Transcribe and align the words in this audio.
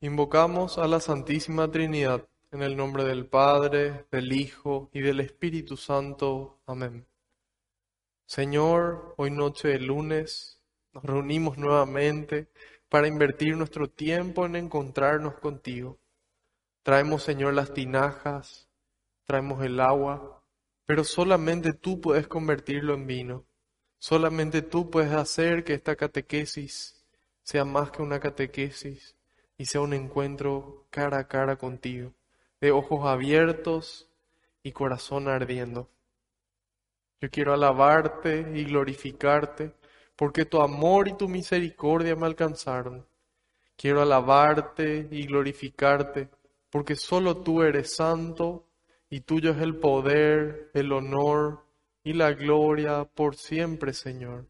Invocamos 0.00 0.78
a 0.78 0.86
la 0.86 1.00
Santísima 1.00 1.72
Trinidad 1.72 2.28
en 2.52 2.62
el 2.62 2.76
nombre 2.76 3.02
del 3.02 3.26
Padre, 3.26 4.06
del 4.12 4.32
Hijo 4.32 4.90
y 4.92 5.00
del 5.00 5.18
Espíritu 5.18 5.76
Santo. 5.76 6.60
Amén. 6.66 7.04
Señor, 8.24 9.14
hoy 9.16 9.32
noche 9.32 9.66
de 9.66 9.80
lunes 9.80 10.62
nos 10.92 11.02
reunimos 11.02 11.58
nuevamente 11.58 12.48
para 12.88 13.08
invertir 13.08 13.56
nuestro 13.56 13.90
tiempo 13.90 14.46
en 14.46 14.54
encontrarnos 14.54 15.34
contigo. 15.40 15.98
Traemos, 16.84 17.24
Señor, 17.24 17.54
las 17.54 17.74
tinajas, 17.74 18.70
traemos 19.24 19.64
el 19.64 19.80
agua, 19.80 20.44
pero 20.86 21.02
solamente 21.02 21.72
tú 21.72 22.00
puedes 22.00 22.28
convertirlo 22.28 22.94
en 22.94 23.08
vino. 23.08 23.46
Solamente 23.98 24.62
tú 24.62 24.90
puedes 24.90 25.12
hacer 25.12 25.64
que 25.64 25.74
esta 25.74 25.96
catequesis 25.96 27.04
sea 27.42 27.64
más 27.64 27.90
que 27.90 28.00
una 28.00 28.20
catequesis 28.20 29.17
y 29.58 29.66
sea 29.66 29.80
un 29.80 29.92
encuentro 29.92 30.86
cara 30.88 31.18
a 31.18 31.28
cara 31.28 31.56
contigo, 31.56 32.12
de 32.60 32.70
ojos 32.70 33.04
abiertos 33.04 34.08
y 34.62 34.72
corazón 34.72 35.28
ardiendo. 35.28 35.88
Yo 37.20 37.28
quiero 37.30 37.52
alabarte 37.52 38.46
y 38.54 38.64
glorificarte 38.64 39.72
porque 40.14 40.44
tu 40.44 40.62
amor 40.62 41.08
y 41.08 41.16
tu 41.16 41.28
misericordia 41.28 42.14
me 42.14 42.26
alcanzaron. 42.26 43.04
Quiero 43.76 44.00
alabarte 44.00 45.08
y 45.10 45.26
glorificarte 45.26 46.28
porque 46.70 46.94
solo 46.94 47.38
tú 47.38 47.62
eres 47.62 47.96
santo 47.96 48.64
y 49.10 49.20
tuyo 49.20 49.52
es 49.52 49.58
el 49.58 49.76
poder, 49.76 50.70
el 50.74 50.92
honor 50.92 51.64
y 52.04 52.12
la 52.12 52.32
gloria 52.32 53.04
por 53.04 53.36
siempre, 53.36 53.92
Señor. 53.92 54.46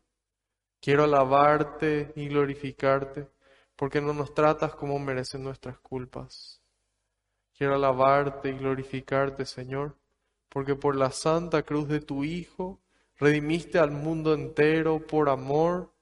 Quiero 0.81 1.05
alabarte 1.05 2.12
y 2.17 2.29
glorificarte 2.29 3.29
porque 3.79 4.01
no 4.01 4.13
nos 4.13 4.35
tratas 4.35 4.75
como 4.75 4.99
merecen 4.99 5.45
nuestras 5.45 5.79
culpas. 5.79 6.61
Quiero 7.57 7.77
alabarte 7.77 8.48
y 8.48 8.59
glorificarte, 8.59 9.47
Señor, 9.47 9.97
porque 10.48 10.75
por 10.75 10.97
la 10.97 11.12
santa 11.12 11.62
cruz 11.62 11.87
de 11.87 12.01
tu 12.01 12.25
Hijo 12.25 12.81
redimiste 13.19 13.79
al 13.79 13.93
mundo 13.93 14.35
entero 14.35 15.07
por 15.07 15.29
amor 15.29 15.95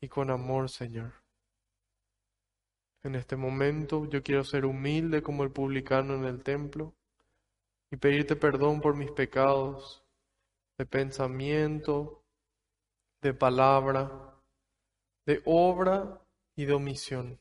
y 0.00 0.08
con 0.08 0.28
amor, 0.28 0.70
Señor. 0.70 1.12
En 3.04 3.14
este 3.14 3.36
momento 3.36 4.06
yo 4.06 4.24
quiero 4.24 4.42
ser 4.42 4.66
humilde 4.66 5.22
como 5.22 5.44
el 5.44 5.52
publicano 5.52 6.14
en 6.16 6.24
el 6.24 6.42
templo 6.42 6.94
y 7.92 7.96
pedirte 7.96 8.34
perdón 8.34 8.80
por 8.80 8.96
mis 8.96 9.12
pecados 9.12 10.04
de 10.78 10.84
pensamiento, 10.84 12.24
de 13.22 13.34
palabra, 13.34 14.34
de 15.26 15.40
obra 15.44 16.20
y 16.60 16.66
de 16.66 16.74
omisión. 16.74 17.40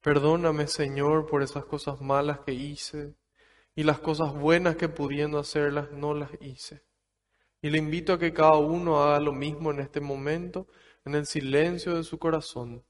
Perdóname, 0.00 0.66
Señor, 0.66 1.26
por 1.26 1.42
esas 1.42 1.66
cosas 1.66 2.00
malas 2.00 2.40
que 2.40 2.52
hice 2.52 3.14
y 3.74 3.82
las 3.82 4.00
cosas 4.00 4.32
buenas 4.32 4.76
que 4.76 4.88
pudiendo 4.88 5.38
hacerlas 5.38 5.92
no 5.92 6.14
las 6.14 6.30
hice. 6.40 6.82
Y 7.60 7.68
le 7.68 7.76
invito 7.76 8.14
a 8.14 8.18
que 8.18 8.32
cada 8.32 8.56
uno 8.56 9.02
haga 9.02 9.20
lo 9.20 9.32
mismo 9.32 9.72
en 9.72 9.80
este 9.80 10.00
momento, 10.00 10.68
en 11.04 11.14
el 11.16 11.26
silencio 11.26 11.94
de 11.94 12.02
su 12.02 12.18
corazón. 12.18 12.82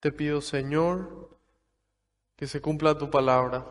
Te 0.00 0.12
pido, 0.12 0.40
Señor, 0.40 1.28
que 2.34 2.46
se 2.46 2.62
cumpla 2.62 2.96
tu 2.96 3.10
palabra. 3.10 3.66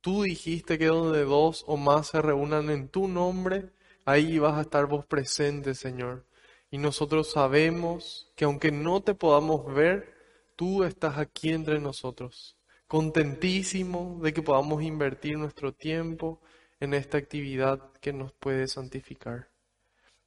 Tú 0.00 0.22
dijiste 0.22 0.78
que 0.78 0.86
donde 0.86 1.24
dos 1.24 1.62
o 1.66 1.76
más 1.76 2.06
se 2.06 2.22
reúnan 2.22 2.70
en 2.70 2.88
tu 2.88 3.06
nombre, 3.06 3.68
ahí 4.06 4.38
vas 4.38 4.56
a 4.56 4.62
estar 4.62 4.86
vos 4.86 5.04
presente, 5.04 5.74
Señor. 5.74 6.24
Y 6.70 6.78
nosotros 6.78 7.30
sabemos 7.30 8.32
que 8.34 8.46
aunque 8.46 8.72
no 8.72 9.02
te 9.02 9.14
podamos 9.14 9.66
ver, 9.74 10.14
tú 10.56 10.84
estás 10.84 11.18
aquí 11.18 11.50
entre 11.50 11.80
nosotros. 11.80 12.56
Contentísimo 12.86 14.18
de 14.22 14.32
que 14.32 14.40
podamos 14.40 14.82
invertir 14.82 15.36
nuestro 15.36 15.74
tiempo 15.74 16.40
en 16.80 16.94
esta 16.94 17.18
actividad 17.18 17.92
que 18.00 18.14
nos 18.14 18.32
puede 18.32 18.68
santificar. 18.68 19.50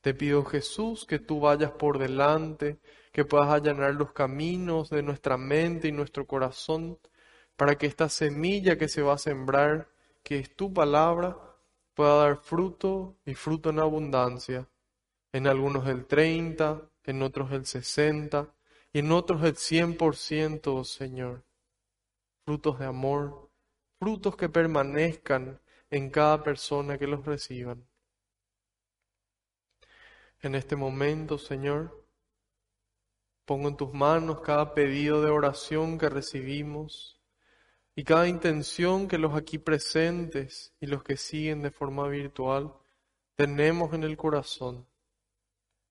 Te 0.01 0.13
pido 0.13 0.45
Jesús 0.45 1.05
que 1.05 1.17
tú 1.17 1.39
vayas 1.39 1.71
por 1.71 1.97
delante, 1.97 2.79
que 3.11 3.25
puedas 3.25 3.49
allanar 3.49 3.93
los 3.95 4.13
caminos 4.13 4.89
de 4.89 5.03
nuestra 5.03 5.37
mente 5.37 5.87
y 5.87 5.91
nuestro 5.91 6.25
corazón, 6.25 6.97
para 7.55 7.77
que 7.77 7.85
esta 7.87 8.09
semilla 8.09 8.77
que 8.77 8.87
se 8.87 9.01
va 9.01 9.13
a 9.13 9.17
sembrar, 9.17 9.89
que 10.23 10.39
es 10.39 10.55
tu 10.55 10.73
palabra, 10.73 11.37
pueda 11.93 12.15
dar 12.15 12.37
fruto 12.37 13.17
y 13.25 13.35
fruto 13.35 13.69
en 13.69 13.79
abundancia. 13.79 14.67
En 15.33 15.47
algunos 15.47 15.87
el 15.87 16.05
30, 16.05 16.89
en 17.03 17.21
otros 17.21 17.51
el 17.51 17.65
60 17.65 18.53
y 18.93 18.99
en 18.99 19.11
otros 19.11 19.43
el 19.43 19.55
100%, 19.55 20.83
Señor. 20.83 21.43
Frutos 22.45 22.79
de 22.79 22.85
amor, 22.85 23.49
frutos 23.99 24.35
que 24.35 24.49
permanezcan 24.49 25.59
en 25.89 26.09
cada 26.09 26.43
persona 26.43 26.97
que 26.97 27.07
los 27.07 27.25
reciban. 27.25 27.85
En 30.41 30.55
este 30.55 30.75
momento, 30.75 31.37
Señor, 31.37 32.00
Pongo 33.51 33.67
en 33.67 33.75
tus 33.75 33.93
manos 33.93 34.39
cada 34.39 34.73
pedido 34.73 35.21
de 35.21 35.29
oración 35.29 35.97
que 35.97 36.07
recibimos 36.07 37.19
y 37.97 38.05
cada 38.05 38.29
intención 38.29 39.09
que 39.09 39.17
los 39.17 39.35
aquí 39.35 39.57
presentes 39.57 40.73
y 40.79 40.85
los 40.85 41.03
que 41.03 41.17
siguen 41.17 41.61
de 41.61 41.69
forma 41.69 42.07
virtual 42.07 42.73
tenemos 43.35 43.93
en 43.93 44.05
el 44.05 44.15
corazón, 44.15 44.87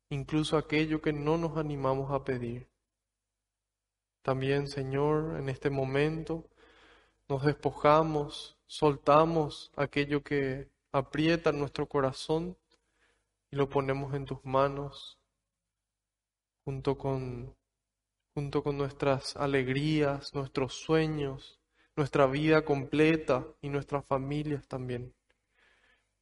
incluso 0.09 0.56
aquello 0.56 1.03
que 1.03 1.12
no 1.12 1.37
nos 1.37 1.59
animamos 1.59 2.10
a 2.12 2.25
pedir. 2.25 2.66
También, 4.22 4.66
Señor, 4.66 5.37
en 5.38 5.50
este 5.50 5.69
momento 5.69 6.49
nos 7.28 7.44
despojamos, 7.44 8.56
soltamos 8.66 9.70
aquello 9.76 10.22
que 10.22 10.70
aprieta 10.93 11.53
nuestro 11.53 11.87
corazón 11.87 12.56
y 13.50 13.56
lo 13.56 13.69
ponemos 13.69 14.15
en 14.15 14.25
tus 14.25 14.43
manos 14.47 15.19
junto 16.70 16.97
con, 16.97 17.53
junto 18.32 18.62
con 18.62 18.78
nuestras 18.78 19.36
alegrías, 19.36 20.32
nuestros 20.36 20.75
sueños, 20.75 21.58
nuestra 21.97 22.28
vida 22.28 22.64
completa 22.64 23.44
y 23.60 23.69
nuestras 23.69 24.06
familias 24.06 24.69
también. 24.69 25.12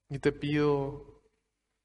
Y 0.08 0.20
te 0.20 0.32
pido, 0.32 1.20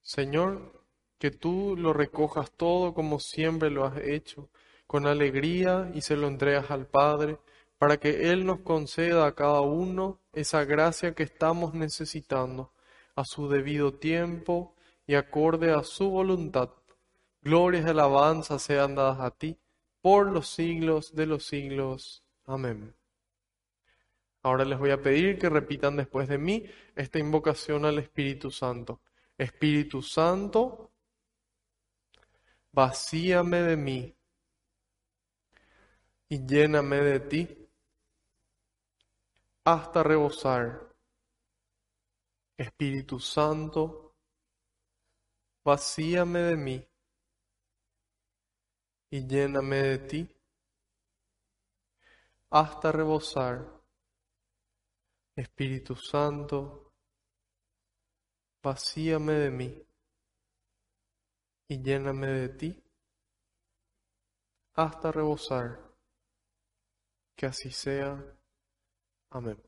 Señor, 0.01 0.81
que 1.19 1.29
tú 1.29 1.75
lo 1.77 1.91
recojas 1.91 2.51
todo 2.51 2.93
como 2.93 3.19
siempre 3.19 3.69
lo 3.69 3.83
has 3.83 3.97
hecho, 3.97 4.49
con 4.87 5.07
alegría 5.07 5.91
y 5.93 5.99
se 5.99 6.15
lo 6.15 6.29
entregas 6.29 6.71
al 6.71 6.87
Padre, 6.87 7.39
para 7.77 7.97
que 7.97 8.31
Él 8.31 8.45
nos 8.45 8.61
conceda 8.61 9.27
a 9.27 9.35
cada 9.35 9.59
uno 9.59 10.21
esa 10.31 10.63
gracia 10.63 11.13
que 11.13 11.23
estamos 11.23 11.73
necesitando, 11.73 12.71
a 13.13 13.25
su 13.25 13.49
debido 13.49 13.95
tiempo 13.95 14.73
y 15.05 15.15
acorde 15.15 15.73
a 15.73 15.83
su 15.83 16.09
voluntad 16.09 16.69
Glorias 17.43 17.85
y 17.85 17.89
alabanzas 17.89 18.61
sean 18.61 18.95
dadas 18.95 19.19
a 19.19 19.31
ti 19.31 19.59
por 20.01 20.31
los 20.31 20.47
siglos 20.47 21.13
de 21.13 21.25
los 21.25 21.45
siglos. 21.45 22.23
Amén. 22.45 22.95
Ahora 24.43 24.63
les 24.63 24.79
voy 24.79 24.91
a 24.91 25.01
pedir 25.01 25.37
que 25.37 25.49
repitan 25.49 25.97
después 25.97 26.29
de 26.29 26.37
mí 26.37 26.65
esta 26.95 27.19
invocación 27.19 27.83
al 27.83 27.99
Espíritu 27.99 28.49
Santo. 28.49 29.01
Espíritu 29.37 30.01
Santo, 30.01 30.91
vacíame 32.71 33.61
de 33.61 33.75
mí 33.75 34.15
y 36.29 36.45
lléname 36.45 36.97
de 36.97 37.19
ti 37.19 37.67
hasta 39.65 40.01
rebosar. 40.01 40.95
Espíritu 42.55 43.19
Santo, 43.19 44.15
vacíame 45.65 46.39
de 46.39 46.55
mí 46.55 46.87
y 49.13 49.27
lléname 49.27 49.75
de 49.75 49.97
ti 49.99 50.35
hasta 52.49 52.91
rebosar. 52.91 53.63
Espíritu 55.35 55.95
Santo, 55.95 56.95
vacíame 58.63 59.33
de 59.33 59.51
mí 59.51 59.87
y 61.67 61.83
lléname 61.83 62.25
de 62.25 62.49
ti 62.49 62.83
hasta 64.73 65.11
rebosar. 65.11 65.79
Que 67.35 67.45
así 67.45 67.69
sea. 67.69 68.17
Amén. 69.29 69.61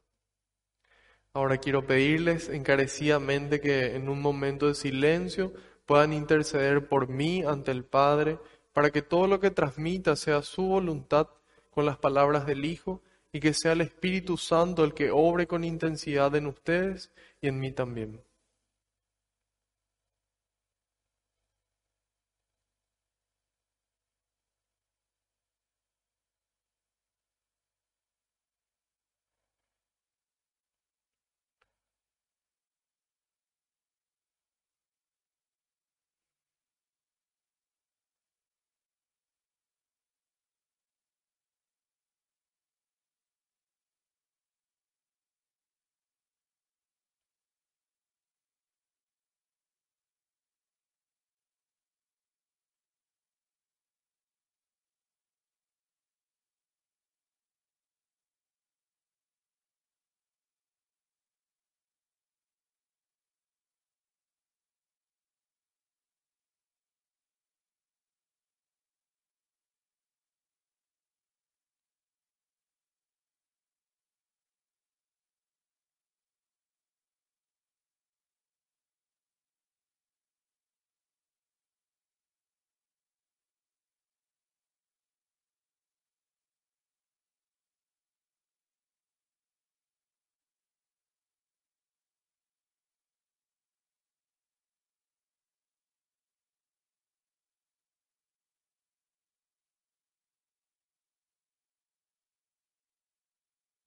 Ahora 1.34 1.60
quiero 1.60 1.86
pedirles 1.86 2.50
encarecidamente 2.50 3.62
que 3.62 3.96
en 3.96 4.10
un 4.10 4.24
momento 4.24 4.68
de 4.68 4.74
silencio 4.74 5.54
puedan 5.86 6.14
interceder 6.14 6.90
por 6.90 7.10
mí 7.10 7.44
ante 7.44 7.70
el 7.70 7.86
Padre 7.86 8.40
para 8.76 8.92
que 8.92 9.02
todo 9.02 9.26
lo 9.26 9.40
que 9.40 9.52
transmita 9.52 10.18
sea 10.18 10.42
su 10.42 10.64
voluntad 10.64 11.30
con 11.72 11.86
las 11.86 11.98
palabras 11.98 12.46
del 12.46 12.66
Hijo 12.66 13.02
y 13.32 13.40
que 13.40 13.54
sea 13.54 13.72
el 13.72 13.80
Espíritu 13.80 14.36
Santo 14.36 14.84
el 14.84 14.94
que 14.94 15.12
obre 15.12 15.48
con 15.48 15.64
intensidad 15.64 16.36
en 16.36 16.46
ustedes 16.46 17.10
y 17.40 17.48
en 17.48 17.58
mí 17.58 17.72
también. 17.72 18.22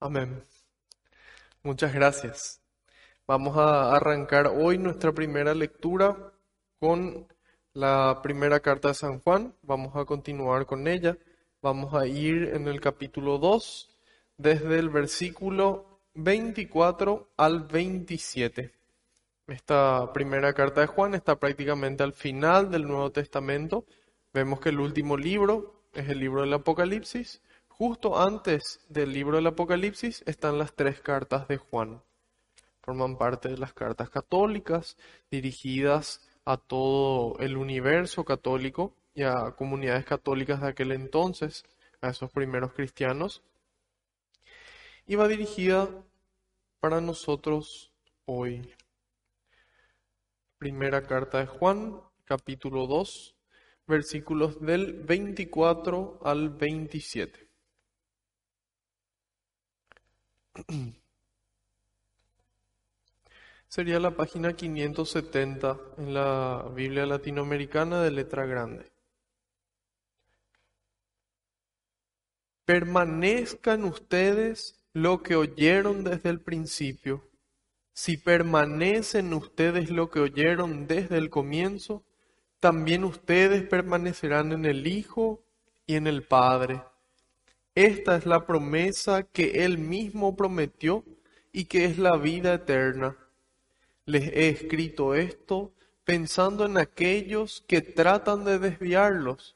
Amén. 0.01 0.45
Muchas 1.65 1.93
gracias. 1.93 2.61
Vamos 3.27 3.57
a 3.57 3.97
arrancar 3.97 4.47
hoy 4.47 4.79
nuestra 4.79 5.11
primera 5.11 5.55
lectura 5.55 6.33
con 6.79 7.27
la 7.73 8.21
primera 8.23 8.61
carta 8.61 8.89
de 8.89 8.95
San 8.95 9.19
Juan. 9.19 9.57
Vamos 9.63 9.97
a 9.97 10.05
continuar 10.05 10.67
con 10.67 10.87
ella. 10.87 11.19
Vamos 11.63 11.95
a 11.95 12.07
ir 12.07 12.51
en 12.55 12.69
el 12.69 12.81
capítulo 12.81 13.39
2, 13.39 13.91
desde 14.37 14.79
el 14.79 14.89
versículo 14.89 16.01
24 16.15 17.33
al 17.37 17.65
27. 17.65 18.73
Esta 19.49 20.13
primera 20.13 20.53
carta 20.53 20.83
de 20.83 20.87
Juan 20.87 21.15
está 21.15 21.41
prácticamente 21.41 22.05
al 22.05 22.13
final 22.13 22.71
del 22.71 22.87
Nuevo 22.87 23.11
Testamento. 23.11 23.85
Vemos 24.33 24.61
que 24.61 24.69
el 24.69 24.79
último 24.79 25.17
libro 25.17 25.83
es 25.93 26.09
el 26.09 26.21
libro 26.21 26.43
del 26.43 26.55
Apocalipsis 26.55 27.43
Justo 27.81 28.19
antes 28.19 28.81
del 28.89 29.13
libro 29.13 29.37
del 29.37 29.47
Apocalipsis 29.47 30.25
están 30.27 30.59
las 30.59 30.75
tres 30.75 31.01
cartas 31.01 31.47
de 31.47 31.59
Juan. 31.59 32.03
Forman 32.83 33.17
parte 33.17 33.51
de 33.51 33.57
las 33.57 33.73
cartas 33.73 34.11
católicas 34.11 34.97
dirigidas 35.31 36.29
a 36.45 36.57
todo 36.57 37.39
el 37.39 37.57
universo 37.57 38.25
católico 38.25 38.97
y 39.15 39.23
a 39.23 39.53
comunidades 39.57 40.05
católicas 40.05 40.61
de 40.61 40.71
aquel 40.71 40.91
entonces, 40.91 41.65
a 42.01 42.09
esos 42.09 42.33
primeros 42.33 42.73
cristianos. 42.73 43.45
Y 45.07 45.15
va 45.15 45.29
dirigida 45.29 45.89
para 46.81 47.01
nosotros 47.01 47.93
hoy. 48.25 48.75
Primera 50.59 51.03
carta 51.03 51.39
de 51.39 51.47
Juan, 51.47 52.01
capítulo 52.25 52.89
2, 52.89 53.37
versículos 53.87 54.61
del 54.61 54.95
24 55.05 56.19
al 56.25 56.51
27. 56.51 57.48
Sería 63.69 64.01
la 64.01 64.13
página 64.13 64.55
570 64.55 65.79
en 65.99 66.15
la 66.15 66.69
Biblia 66.75 67.07
latinoamericana 67.07 68.03
de 68.03 68.11
letra 68.11 68.47
grande. 68.47 68.91
Permanezcan 72.65 73.85
ustedes 73.85 74.83
lo 74.93 75.23
que 75.23 75.37
oyeron 75.37 76.03
desde 76.05 76.31
el 76.31 76.41
principio. 76.41 77.29
Si 77.93 78.17
permanecen 78.17 79.33
ustedes 79.35 79.91
lo 79.91 80.11
que 80.11 80.21
oyeron 80.21 80.87
desde 80.87 81.19
el 81.19 81.31
comienzo, 81.31 82.05
también 82.61 83.05
ustedes 83.05 83.63
permanecerán 83.63 84.53
en 84.53 84.65
el 84.65 84.87
Hijo 84.87 85.43
y 85.87 85.97
en 85.97 86.07
el 86.07 86.23
Padre. 86.25 86.83
Esta 87.79 88.17
es 88.17 88.27
la 88.27 88.45
promesa 88.45 89.23
que 89.23 89.65
Él 89.65 89.79
mismo 89.79 90.35
prometió 90.35 91.05
y 91.53 91.67
que 91.67 91.85
es 91.85 91.97
la 91.97 92.17
vida 92.17 92.55
eterna. 92.55 93.17
Les 94.05 94.33
he 94.33 94.49
escrito 94.49 95.15
esto 95.15 95.71
pensando 96.03 96.67
en 96.67 96.77
aquellos 96.77 97.63
que 97.69 97.81
tratan 97.81 98.45
de 98.45 98.59
desviarlos, 98.59 99.55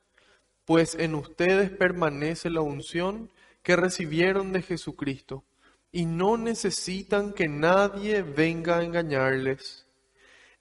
pues 0.64 0.94
en 0.94 1.16
ustedes 1.16 1.70
permanece 1.70 2.48
la 2.48 2.60
unción 2.60 3.28
que 3.64 3.74
recibieron 3.74 4.52
de 4.52 4.62
Jesucristo 4.62 5.42
y 5.90 6.06
no 6.06 6.36
necesitan 6.36 7.32
que 7.32 7.48
nadie 7.48 8.22
venga 8.22 8.78
a 8.78 8.84
engañarles. 8.84 9.84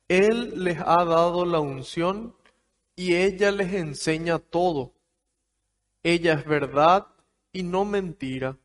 Él 0.07 0.63
les 0.63 0.79
ha 0.79 1.05
dado 1.05 1.45
la 1.45 1.59
unción 1.59 2.35
y 2.95 3.13
ella 3.13 3.51
les 3.51 3.71
enseña 3.71 4.39
todo. 4.39 4.93
Ella 6.01 6.33
es 6.33 6.45
verdad 6.45 7.10
y 7.51 7.63
no 7.63 7.85
mentira. 7.85 8.57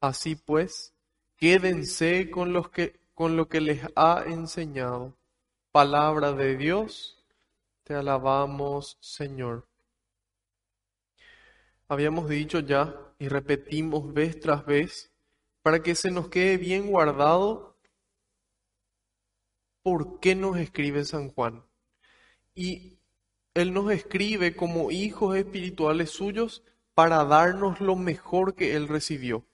Así 0.00 0.34
pues, 0.34 0.94
quédense 1.36 2.30
con, 2.30 2.52
los 2.52 2.70
que, 2.70 3.00
con 3.14 3.36
lo 3.36 3.48
que 3.48 3.60
les 3.60 3.82
ha 3.94 4.24
enseñado. 4.26 5.16
Palabra 5.70 6.32
de 6.32 6.56
Dios, 6.56 7.24
te 7.84 7.94
alabamos, 7.94 8.98
Señor. 9.00 9.66
Habíamos 11.88 12.28
dicho 12.28 12.60
ya 12.60 12.94
y 13.18 13.28
repetimos 13.28 14.12
vez 14.12 14.40
tras 14.40 14.64
vez 14.66 15.12
para 15.62 15.82
que 15.82 15.94
se 15.94 16.10
nos 16.10 16.28
quede 16.28 16.56
bien 16.56 16.90
guardado 16.90 17.76
por 19.82 20.20
qué 20.20 20.34
nos 20.34 20.56
escribe 20.56 21.04
San 21.04 21.30
Juan. 21.30 21.64
Y 22.54 22.98
él 23.54 23.72
nos 23.72 23.90
escribe 23.92 24.56
como 24.56 24.90
hijos 24.90 25.36
espirituales 25.36 26.10
suyos 26.10 26.62
para 26.94 27.24
darnos 27.24 27.80
lo 27.80 27.96
mejor 27.96 28.54
que 28.54 28.76
Él 28.76 28.88
recibió. 28.88 29.44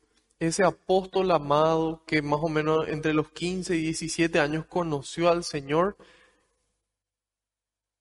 Ese 0.41 0.63
apóstol 0.63 1.31
amado 1.31 2.03
que 2.07 2.23
más 2.23 2.41
o 2.43 2.49
menos 2.49 2.89
entre 2.89 3.13
los 3.13 3.31
15 3.31 3.77
y 3.77 3.83
17 3.83 4.39
años 4.39 4.67
conoció 4.67 5.29
al 5.31 5.45
Señor, 5.45 5.97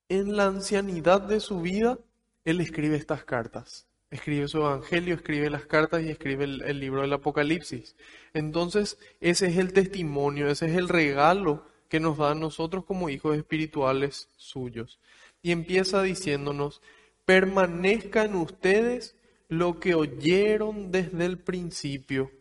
en 0.10 0.38
la 0.38 0.46
ancianidad 0.46 1.22
de 1.22 1.40
su 1.40 1.62
vida, 1.62 2.00
Él 2.46 2.62
escribe 2.62 2.96
estas 2.96 3.24
cartas. 3.24 3.88
Escribe 4.10 4.48
su 4.48 4.60
evangelio, 4.60 5.16
escribe 5.16 5.50
las 5.50 5.66
cartas 5.66 6.02
y 6.04 6.10
escribe 6.10 6.46
el, 6.46 6.80
libro 6.80 7.02
del 7.02 7.12
Apocalipsis. 7.12 7.98
Entonces, 8.34 8.98
ese 9.20 9.48
es 9.48 9.58
el 9.58 9.74
testimonio, 9.74 10.48
ese 10.48 10.68
es 10.68 10.78
el 10.78 10.88
regalo 10.88 11.66
que 11.90 12.00
nos 12.00 12.18
da 12.18 12.32
a 12.32 12.36
nosotros 12.36 12.86
como 12.86 13.10
hijos 13.10 13.36
espirituales 13.36 14.30
suyos. 14.38 15.00
Y 15.42 15.52
empieza 15.52 16.02
diciéndonos, 16.04 16.82
permanezcan 17.26 18.36
ustedes 18.36 19.17
lo 19.50 19.80
que 19.80 19.96
oyeron 19.96 20.92
desde 20.92 21.26
el 21.26 21.40
principio 21.40 22.32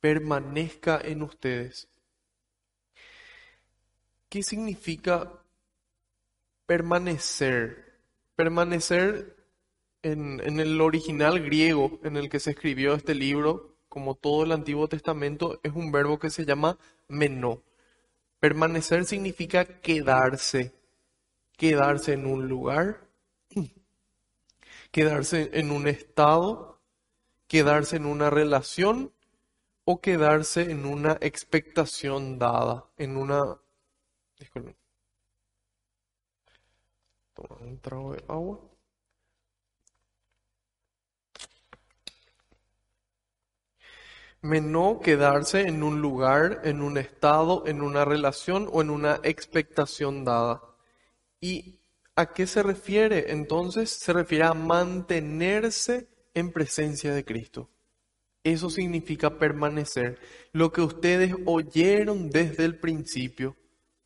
permanezca 0.00 1.00
en 1.02 1.22
ustedes. 1.22 1.88
¿Qué 4.28 4.42
significa 4.42 5.32
permanecer? 6.66 7.98
Permanecer 8.34 9.36
en, 10.02 10.40
el 10.60 10.80
original 10.80 11.42
griego 11.42 11.98
en 12.04 12.16
el 12.16 12.28
que 12.28 12.40
se 12.40 12.50
escribió 12.50 12.94
este 12.94 13.14
libro, 13.14 13.76
como 13.88 14.14
todo 14.14 14.44
el 14.44 14.52
Antiguo 14.52 14.88
Testamento, 14.88 15.58
es 15.62 15.72
un 15.72 15.90
verbo 15.90 16.18
que 16.18 16.30
se 16.30 16.44
llama 16.44 16.78
menó. 17.08 17.62
Permanecer 18.38 19.06
significa 19.06 19.64
quedarse, 19.64 20.74
quedarse 21.56 22.12
en 22.12 22.26
un 22.26 22.46
lugar, 22.48 23.05
quedarse 24.96 25.50
en 25.52 25.72
un 25.72 25.88
estado 25.88 26.80
quedarse 27.46 27.96
en 27.96 28.06
una 28.06 28.30
relación 28.30 29.12
o 29.84 30.00
quedarse 30.00 30.70
en 30.70 30.86
una 30.86 31.18
expectación 31.20 32.38
dada, 32.38 32.86
en 32.96 33.18
una... 33.18 33.58
Disculpen. 34.38 34.74
Toma 37.34 37.56
un 37.60 37.78
trago 37.78 38.14
de 38.14 38.24
agua. 38.26 38.60
Menó 44.40 45.00
quedarse 45.00 45.68
en 45.68 45.82
un 45.82 46.00
lugar, 46.00 46.62
en 46.64 46.80
un 46.80 46.96
estado, 46.96 47.66
en 47.66 47.82
una 47.82 48.06
relación 48.06 48.66
o 48.72 48.80
en 48.80 48.88
una 48.88 49.20
expectación 49.24 50.24
dada. 50.24 50.62
¿Y 51.38 51.75
a 52.16 52.32
qué 52.32 52.46
se 52.46 52.62
refiere? 52.62 53.30
Entonces 53.32 53.90
se 53.90 54.12
refiere 54.12 54.44
a 54.44 54.54
mantenerse 54.54 56.08
en 56.34 56.50
presencia 56.50 57.14
de 57.14 57.24
Cristo. 57.24 57.68
Eso 58.42 58.70
significa 58.70 59.38
permanecer. 59.38 60.18
Lo 60.52 60.72
que 60.72 60.80
ustedes 60.80 61.34
oyeron 61.44 62.30
desde 62.30 62.64
el 62.64 62.78
principio. 62.78 63.56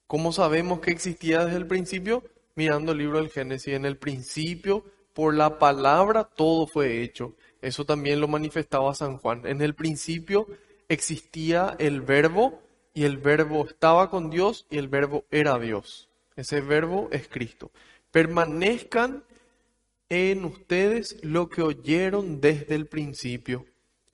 ¿Cómo 0.06 0.32
sabemos 0.32 0.80
que 0.80 0.90
existía 0.90 1.44
desde 1.44 1.58
el 1.58 1.66
principio? 1.66 2.24
Mirando 2.56 2.92
el 2.92 2.98
libro 2.98 3.18
del 3.18 3.30
Génesis. 3.30 3.74
En 3.74 3.84
el 3.84 3.96
principio, 3.96 4.84
por 5.14 5.34
la 5.34 5.58
palabra, 5.58 6.24
todo 6.24 6.66
fue 6.66 7.02
hecho. 7.02 7.36
Eso 7.62 7.84
también 7.84 8.20
lo 8.20 8.28
manifestaba 8.28 8.94
San 8.94 9.18
Juan. 9.18 9.46
En 9.46 9.60
el 9.60 9.74
principio 9.74 10.46
existía 10.88 11.76
el 11.78 12.00
verbo 12.00 12.62
y 12.94 13.04
el 13.04 13.18
verbo 13.18 13.66
estaba 13.66 14.10
con 14.10 14.30
Dios 14.30 14.66
y 14.70 14.78
el 14.78 14.88
verbo 14.88 15.24
era 15.30 15.58
Dios. 15.58 16.08
Ese 16.34 16.60
verbo 16.60 17.08
es 17.12 17.28
Cristo. 17.28 17.70
Permanezcan 18.10 19.24
en 20.08 20.44
ustedes 20.44 21.22
lo 21.22 21.48
que 21.48 21.62
oyeron 21.62 22.40
desde 22.40 22.74
el 22.74 22.86
principio. 22.86 23.66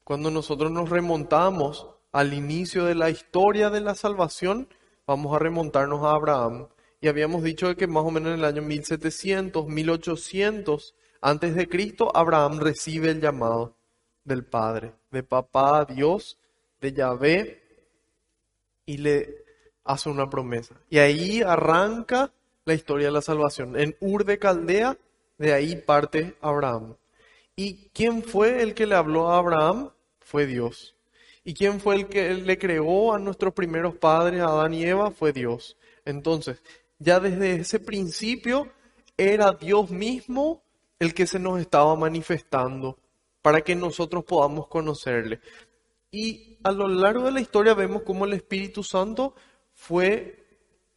Cuando 0.04 0.30
nosotros 0.30 0.70
nos 0.70 0.90
remontamos 0.90 1.88
al 2.12 2.34
inicio 2.34 2.84
de 2.84 2.94
la 2.94 3.10
historia 3.10 3.70
de 3.70 3.80
la 3.80 3.94
salvación, 3.94 4.68
vamos 5.06 5.34
a 5.34 5.38
remontarnos 5.38 6.04
a 6.04 6.12
Abraham. 6.12 6.68
Y 7.00 7.08
habíamos 7.08 7.42
dicho 7.42 7.74
que 7.76 7.86
más 7.86 8.04
o 8.04 8.10
menos 8.10 8.32
en 8.32 8.38
el 8.40 8.44
año 8.44 8.62
1700, 8.62 9.66
1800 9.66 10.94
antes 11.20 11.54
de 11.54 11.68
Cristo, 11.68 12.10
Abraham 12.14 12.58
recibe 12.58 13.10
el 13.10 13.20
llamado 13.20 13.74
del 14.24 14.44
Padre, 14.44 14.92
de 15.10 15.22
papá 15.22 15.84
Dios, 15.84 16.38
de 16.80 16.92
Yahvé, 16.92 17.62
y 18.84 18.98
le 18.98 19.44
hace 19.84 20.08
una 20.08 20.28
promesa. 20.28 20.76
Y 20.88 20.98
ahí 20.98 21.42
arranca 21.42 22.32
la 22.66 22.74
historia 22.74 23.06
de 23.06 23.12
la 23.12 23.22
salvación. 23.22 23.78
En 23.78 23.96
Ur 24.00 24.24
de 24.24 24.38
Caldea, 24.38 24.98
de 25.38 25.52
ahí 25.54 25.76
parte 25.76 26.34
Abraham. 26.40 26.96
¿Y 27.54 27.88
quién 27.94 28.22
fue 28.22 28.62
el 28.62 28.74
que 28.74 28.86
le 28.86 28.96
habló 28.96 29.30
a 29.30 29.38
Abraham? 29.38 29.90
Fue 30.20 30.46
Dios. 30.46 30.94
¿Y 31.44 31.54
quién 31.54 31.80
fue 31.80 31.94
el 31.94 32.08
que 32.08 32.34
le 32.34 32.58
creó 32.58 33.14
a 33.14 33.20
nuestros 33.20 33.54
primeros 33.54 33.94
padres, 33.94 34.40
a 34.40 34.48
Adán 34.48 34.74
y 34.74 34.84
Eva? 34.84 35.12
Fue 35.12 35.32
Dios. 35.32 35.76
Entonces, 36.04 36.60
ya 36.98 37.20
desde 37.20 37.54
ese 37.54 37.78
principio 37.78 38.68
era 39.16 39.52
Dios 39.52 39.90
mismo 39.90 40.62
el 40.98 41.14
que 41.14 41.26
se 41.26 41.38
nos 41.38 41.60
estaba 41.60 41.94
manifestando 41.94 42.98
para 43.42 43.60
que 43.60 43.76
nosotros 43.76 44.24
podamos 44.24 44.66
conocerle. 44.66 45.40
Y 46.10 46.58
a 46.64 46.72
lo 46.72 46.88
largo 46.88 47.26
de 47.26 47.32
la 47.32 47.40
historia 47.40 47.74
vemos 47.74 48.02
cómo 48.02 48.24
el 48.24 48.32
Espíritu 48.32 48.82
Santo 48.82 49.36
fue 49.72 50.45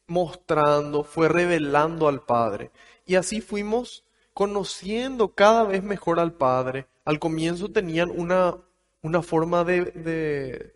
mostrando, 0.09 1.03
fue 1.03 1.29
revelando 1.29 2.07
al 2.07 2.21
Padre. 2.21 2.71
Y 3.05 3.15
así 3.15 3.41
fuimos 3.41 4.03
conociendo 4.33 5.33
cada 5.33 5.63
vez 5.63 5.83
mejor 5.83 6.19
al 6.19 6.33
Padre. 6.33 6.87
Al 7.05 7.19
comienzo 7.19 7.71
tenían 7.71 8.11
una, 8.11 8.57
una 9.01 9.21
forma 9.21 9.63
de, 9.63 10.73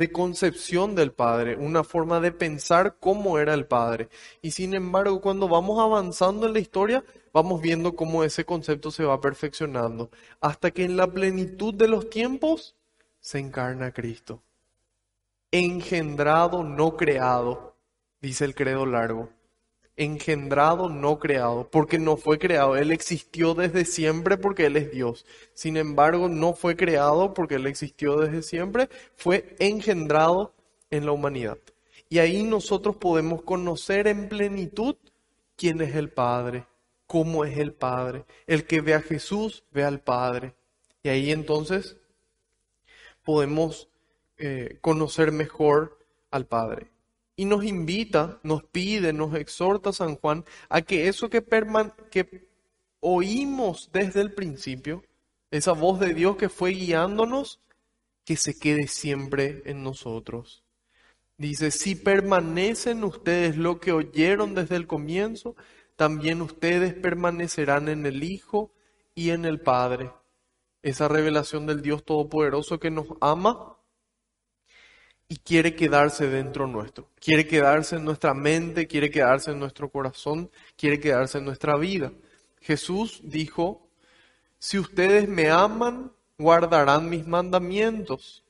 de 0.00 0.12
concepción 0.12 0.94
del 0.94 1.12
Padre, 1.12 1.56
una 1.56 1.84
forma 1.84 2.20
de 2.20 2.32
pensar 2.32 2.96
cómo 2.98 3.38
era 3.38 3.52
el 3.52 3.66
Padre. 3.66 4.08
Y 4.40 4.52
sin 4.52 4.72
embargo, 4.72 5.20
cuando 5.20 5.46
vamos 5.46 5.78
avanzando 5.78 6.46
en 6.46 6.54
la 6.54 6.58
historia, 6.58 7.04
vamos 7.34 7.60
viendo 7.60 7.94
cómo 7.94 8.24
ese 8.24 8.46
concepto 8.46 8.90
se 8.90 9.04
va 9.04 9.20
perfeccionando, 9.20 10.10
hasta 10.40 10.70
que 10.70 10.84
en 10.84 10.96
la 10.96 11.06
plenitud 11.06 11.74
de 11.74 11.88
los 11.88 12.08
tiempos 12.08 12.76
se 13.20 13.40
encarna 13.40 13.92
Cristo. 13.92 14.42
Engendrado, 15.50 16.62
no 16.64 16.96
creado, 16.96 17.69
dice 18.20 18.44
el 18.44 18.54
credo 18.54 18.86
largo 18.86 19.30
engendrado, 20.00 20.88
no 20.88 21.18
creado, 21.18 21.70
porque 21.70 21.98
no 21.98 22.16
fue 22.16 22.38
creado. 22.38 22.76
Él 22.76 22.90
existió 22.90 23.54
desde 23.54 23.84
siempre 23.84 24.38
porque 24.38 24.66
Él 24.66 24.76
es 24.76 24.90
Dios. 24.90 25.26
Sin 25.52 25.76
embargo, 25.76 26.28
no 26.28 26.54
fue 26.54 26.74
creado 26.74 27.34
porque 27.34 27.56
Él 27.56 27.66
existió 27.66 28.16
desde 28.16 28.42
siempre, 28.42 28.88
fue 29.14 29.54
engendrado 29.58 30.54
en 30.90 31.04
la 31.04 31.12
humanidad. 31.12 31.58
Y 32.08 32.18
ahí 32.18 32.42
nosotros 32.42 32.96
podemos 32.96 33.42
conocer 33.42 34.06
en 34.06 34.28
plenitud 34.28 34.96
quién 35.54 35.82
es 35.82 35.94
el 35.94 36.10
Padre, 36.10 36.66
cómo 37.06 37.44
es 37.44 37.58
el 37.58 37.74
Padre. 37.74 38.24
El 38.46 38.66
que 38.66 38.80
ve 38.80 38.94
a 38.94 39.02
Jesús, 39.02 39.64
ve 39.70 39.84
al 39.84 40.00
Padre. 40.00 40.54
Y 41.02 41.10
ahí 41.10 41.30
entonces 41.30 41.98
podemos 43.22 43.90
eh, 44.38 44.78
conocer 44.80 45.30
mejor 45.30 45.98
al 46.30 46.46
Padre 46.46 46.90
y 47.40 47.46
nos 47.46 47.64
invita, 47.64 48.38
nos 48.42 48.64
pide, 48.64 49.14
nos 49.14 49.34
exhorta 49.34 49.94
San 49.94 50.16
Juan 50.16 50.44
a 50.68 50.82
que 50.82 51.08
eso 51.08 51.30
que, 51.30 51.42
que 52.10 52.48
oímos 53.00 53.88
desde 53.94 54.20
el 54.20 54.34
principio, 54.34 55.02
esa 55.50 55.72
voz 55.72 55.98
de 56.00 56.12
Dios 56.12 56.36
que 56.36 56.50
fue 56.50 56.72
guiándonos, 56.72 57.58
que 58.26 58.36
se 58.36 58.58
quede 58.58 58.88
siempre 58.88 59.62
en 59.64 59.82
nosotros. 59.82 60.64
Dice, 61.38 61.70
si 61.70 61.94
permanecen 61.94 63.04
ustedes 63.04 63.56
lo 63.56 63.80
que 63.80 63.92
oyeron 63.92 64.54
desde 64.54 64.76
el 64.76 64.86
comienzo, 64.86 65.56
también 65.96 66.42
ustedes 66.42 66.92
permanecerán 66.92 67.88
en 67.88 68.04
el 68.04 68.22
Hijo 68.22 68.70
y 69.14 69.30
en 69.30 69.46
el 69.46 69.62
Padre. 69.62 70.10
Esa 70.82 71.08
revelación 71.08 71.64
del 71.64 71.80
Dios 71.80 72.04
Todopoderoso 72.04 72.78
que 72.78 72.90
nos 72.90 73.06
ama 73.22 73.78
y 75.30 75.36
quiere 75.36 75.76
quedarse 75.76 76.26
dentro 76.26 76.66
nuestro. 76.66 77.08
Quiere 77.20 77.46
quedarse 77.46 77.94
en 77.94 78.04
nuestra 78.04 78.34
mente, 78.34 78.88
quiere 78.88 79.10
quedarse 79.10 79.52
en 79.52 79.60
nuestro 79.60 79.88
corazón, 79.88 80.50
quiere 80.76 80.98
quedarse 80.98 81.38
en 81.38 81.44
nuestra 81.44 81.76
vida. 81.76 82.10
Jesús 82.60 83.20
dijo, 83.22 83.80
si 84.58 84.76
ustedes 84.80 85.28
me 85.28 85.48
aman, 85.48 86.10
guardarán 86.36 87.08
mis 87.08 87.28
mandamientos. 87.28 88.42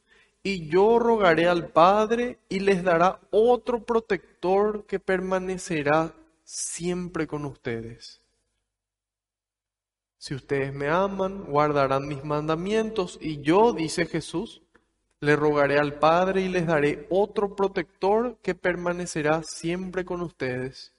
Y 0.43 0.69
yo 0.71 0.99
rogaré 0.99 1.47
al 1.49 1.69
Padre 1.69 2.39
y 2.49 2.61
les 2.61 2.83
dará 2.83 3.21
otro 3.31 3.85
protector 3.85 4.87
que 4.87 4.99
permanecerá 4.99 6.15
siempre 6.45 7.27
con 7.27 7.45
ustedes. 7.45 8.23
Si 10.17 10.35
ustedes 10.35 10.73
me 10.73 10.89
aman, 10.89 11.45
guardarán 11.45 12.09
mis 12.09 12.25
mandamientos. 12.25 13.19
Y 13.21 13.43
yo, 13.43 13.75
dice 13.75 14.07
Jesús, 14.07 14.63
le 15.21 15.37
rogaré 15.37 15.79
al 15.79 15.99
Padre 15.99 16.43
y 16.43 16.49
les 16.49 16.67
daré 16.67 17.07
otro 17.11 17.55
protector 17.55 18.39
que 18.43 18.55
permanecerá 18.55 19.43
siempre 19.43 20.05
con 20.05 20.23
ustedes, 20.23 20.95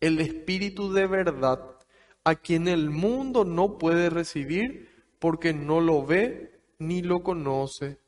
el 0.00 0.20
Espíritu 0.20 0.92
de 0.92 1.06
verdad, 1.06 1.76
a 2.24 2.34
quien 2.34 2.66
el 2.68 2.90
mundo 2.90 3.44
no 3.44 3.78
puede 3.78 4.10
recibir 4.10 4.88
porque 5.18 5.52
no 5.52 5.80
lo 5.80 6.04
ve 6.04 6.60
ni 6.78 7.02
lo 7.02 7.22
conoce. 7.22 7.98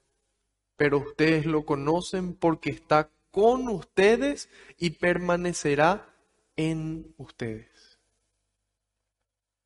Pero 0.77 0.99
ustedes 0.99 1.45
lo 1.45 1.67
conocen 1.67 2.35
porque 2.35 2.71
está 2.71 3.11
con 3.31 3.69
ustedes 3.69 4.49
y 4.79 4.91
permanecerá 4.91 6.09
en 6.57 7.15
ustedes. 7.19 7.99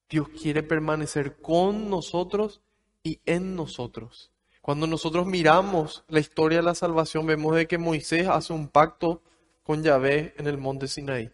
Dios 0.08 0.28
quiere 0.28 0.62
permanecer 0.62 1.36
con 1.36 1.88
nosotros 1.88 2.60
y 3.02 3.20
en 3.26 3.54
nosotros. 3.54 4.33
Cuando 4.64 4.86
nosotros 4.86 5.26
miramos 5.26 6.04
la 6.08 6.20
historia 6.20 6.56
de 6.56 6.64
la 6.64 6.74
salvación, 6.74 7.26
vemos 7.26 7.54
de 7.54 7.66
que 7.66 7.76
Moisés 7.76 8.28
hace 8.28 8.54
un 8.54 8.68
pacto 8.68 9.20
con 9.62 9.82
Yahvé 9.82 10.32
en 10.38 10.46
el 10.46 10.56
monte 10.56 10.88
Sinaí. 10.88 11.30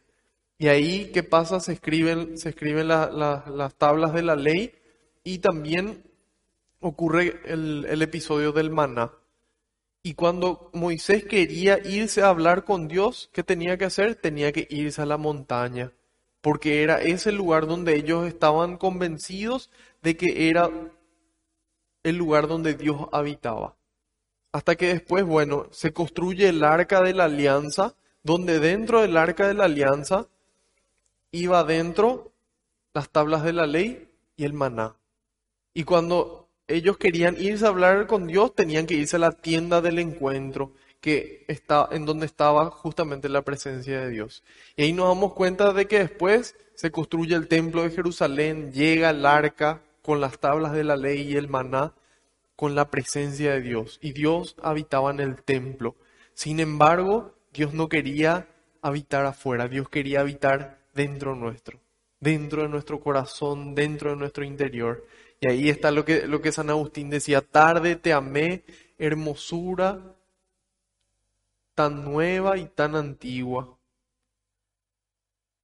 Y 0.58 0.66
ahí, 0.66 1.12
¿qué 1.14 1.22
pasa? 1.22 1.60
Se 1.60 1.74
escriben, 1.74 2.36
se 2.36 2.48
escriben 2.48 2.88
las 2.88 3.74
tablas 3.78 4.14
de 4.14 4.22
la 4.22 4.34
ley 4.34 4.74
y 5.22 5.38
también 5.38 6.02
ocurre 6.80 7.40
el, 7.44 7.86
el 7.88 8.02
episodio 8.02 8.50
del 8.50 8.70
maná. 8.70 9.12
Y 10.02 10.14
cuando 10.14 10.68
Moisés 10.72 11.22
quería 11.22 11.78
irse 11.86 12.22
a 12.22 12.30
hablar 12.30 12.64
con 12.64 12.88
Dios, 12.88 13.30
¿qué 13.32 13.44
tenía 13.44 13.78
que 13.78 13.84
hacer? 13.84 14.16
Tenía 14.16 14.50
que 14.50 14.66
irse 14.68 15.02
a 15.02 15.06
la 15.06 15.18
montaña, 15.18 15.92
porque 16.40 16.82
era 16.82 17.00
ese 17.00 17.30
lugar 17.30 17.68
donde 17.68 17.94
ellos 17.94 18.26
estaban 18.26 18.76
convencidos 18.76 19.70
de 20.02 20.16
que 20.16 20.48
era 20.48 20.68
el 22.02 22.16
lugar 22.16 22.48
donde 22.48 22.74
Dios 22.74 23.06
habitaba. 23.12 23.76
Hasta 24.52 24.76
que 24.76 24.88
después, 24.88 25.24
bueno, 25.24 25.66
se 25.70 25.92
construye 25.92 26.48
el 26.48 26.64
arca 26.64 27.02
de 27.02 27.14
la 27.14 27.24
alianza, 27.24 27.94
donde 28.22 28.58
dentro 28.58 29.00
del 29.00 29.16
arca 29.16 29.46
de 29.46 29.54
la 29.54 29.64
alianza 29.64 30.26
iba 31.30 31.62
dentro 31.64 32.32
las 32.92 33.10
tablas 33.10 33.44
de 33.44 33.52
la 33.52 33.66
ley 33.66 34.08
y 34.36 34.44
el 34.44 34.52
maná. 34.52 34.96
Y 35.72 35.84
cuando 35.84 36.48
ellos 36.66 36.98
querían 36.98 37.36
irse 37.40 37.64
a 37.64 37.68
hablar 37.68 38.06
con 38.06 38.26
Dios, 38.26 38.54
tenían 38.54 38.86
que 38.86 38.94
irse 38.94 39.16
a 39.16 39.20
la 39.20 39.32
tienda 39.32 39.80
del 39.80 39.98
encuentro, 39.98 40.72
que 41.00 41.44
está 41.48 41.88
en 41.92 42.04
donde 42.04 42.26
estaba 42.26 42.70
justamente 42.70 43.28
la 43.28 43.42
presencia 43.42 44.00
de 44.00 44.10
Dios. 44.10 44.42
Y 44.76 44.82
ahí 44.82 44.92
nos 44.92 45.08
damos 45.08 45.32
cuenta 45.32 45.72
de 45.72 45.86
que 45.86 46.00
después 46.00 46.56
se 46.74 46.90
construye 46.90 47.34
el 47.34 47.48
templo 47.48 47.82
de 47.82 47.90
Jerusalén, 47.90 48.72
llega 48.72 49.10
el 49.10 49.24
arca 49.24 49.80
con 50.02 50.20
las 50.20 50.38
tablas 50.38 50.72
de 50.72 50.84
la 50.84 50.96
ley 50.96 51.22
y 51.22 51.36
el 51.36 51.48
maná, 51.48 51.94
con 52.56 52.74
la 52.74 52.90
presencia 52.90 53.52
de 53.52 53.62
Dios. 53.62 53.98
Y 54.02 54.12
Dios 54.12 54.56
habitaba 54.62 55.10
en 55.10 55.20
el 55.20 55.42
templo. 55.42 55.96
Sin 56.34 56.60
embargo, 56.60 57.34
Dios 57.52 57.74
no 57.74 57.88
quería 57.88 58.48
habitar 58.82 59.26
afuera, 59.26 59.68
Dios 59.68 59.88
quería 59.88 60.20
habitar 60.20 60.78
dentro 60.94 61.34
nuestro, 61.34 61.80
dentro 62.18 62.62
de 62.62 62.68
nuestro 62.68 63.00
corazón, 63.00 63.74
dentro 63.74 64.10
de 64.10 64.16
nuestro 64.16 64.44
interior. 64.44 65.06
Y 65.40 65.48
ahí 65.48 65.68
está 65.68 65.90
lo 65.90 66.04
que, 66.04 66.26
lo 66.26 66.40
que 66.42 66.52
San 66.52 66.70
Agustín 66.70 67.10
decía, 67.10 67.40
tarde 67.40 67.96
te 67.96 68.12
amé, 68.12 68.64
hermosura 68.98 70.16
tan 71.74 72.04
nueva 72.04 72.58
y 72.58 72.66
tan 72.66 72.94
antigua. 72.94 73.78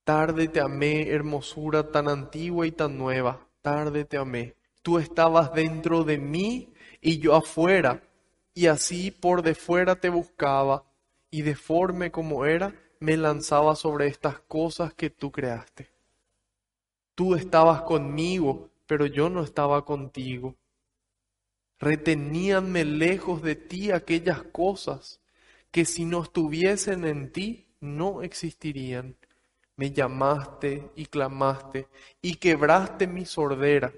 Tarde 0.05 0.49
te 0.49 0.61
amé, 0.61 1.11
hermosura 1.11 1.91
tan 1.91 2.09
antigua 2.09 2.67
y 2.67 2.73
tan 2.73 2.97
nueva. 2.97 3.46
Tú 4.83 4.99
estabas 4.99 5.53
dentro 5.53 6.05
de 6.05 6.19
mí 6.19 6.73
y 7.01 7.19
yo 7.19 7.35
afuera, 7.35 8.01
y 8.55 8.67
así 8.67 9.11
por 9.11 9.43
de 9.43 9.57
fuera 9.57 9.97
te 9.97 10.09
buscaba, 10.09 10.85
y 11.31 11.43
deforme 11.43 12.13
como 12.13 12.47
era, 12.47 12.75
me 13.01 13.17
lanzaba 13.17 13.75
sobre 13.75 14.07
estas 14.07 14.39
cosas 14.41 14.95
que 14.95 15.11
tú 15.11 15.33
creaste. 15.33 15.91
Tú 17.17 17.35
estabas 17.35 17.83
conmigo, 17.83 18.71
pero 18.87 19.07
yo 19.07 19.29
no 19.29 19.43
estaba 19.43 19.85
contigo. 19.85 20.55
Reteníanme 21.81 22.85
lejos 22.85 23.43
de 23.43 23.57
ti 23.57 23.91
aquellas 23.91 24.45
cosas 24.45 25.21
que 25.73 25.85
si 25.85 26.05
no 26.05 26.23
estuviesen 26.23 27.05
en 27.05 27.33
ti 27.33 27.67
no 27.81 28.23
existirían. 28.23 29.17
Me 29.77 29.91
llamaste 29.91 30.91
y 30.97 31.07
clamaste 31.07 31.89
y 32.23 32.37
quebraste 32.37 33.07
mi 33.07 33.27
sordera, 33.27 33.93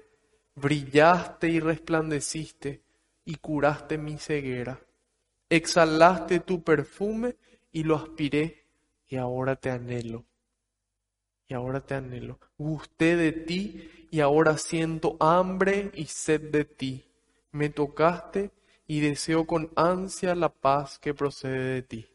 brillaste 0.55 1.47
y 1.47 1.59
resplandeciste 1.61 2.81
y 3.23 3.35
curaste 3.35 3.97
mi 3.97 4.17
ceguera. 4.17 4.79
Exhalaste 5.49 6.41
tu 6.41 6.63
perfume 6.63 7.37
y 7.71 7.83
lo 7.83 7.95
aspiré 7.95 8.65
y 9.07 9.15
ahora 9.15 9.55
te 9.55 9.69
anhelo. 9.69 10.25
Y 11.47 11.53
ahora 11.53 11.79
te 11.81 11.95
anhelo. 11.95 12.39
Gusté 12.57 13.15
de 13.15 13.31
ti 13.31 14.07
y 14.11 14.19
ahora 14.19 14.57
siento 14.57 15.15
hambre 15.19 15.91
y 15.95 16.05
sed 16.05 16.51
de 16.51 16.65
ti. 16.65 17.05
Me 17.51 17.69
tocaste 17.69 18.51
y 18.85 18.99
deseo 18.99 19.47
con 19.47 19.71
ansia 19.75 20.35
la 20.35 20.49
paz 20.49 20.99
que 20.99 21.13
procede 21.13 21.73
de 21.73 21.81
ti. 21.83 22.07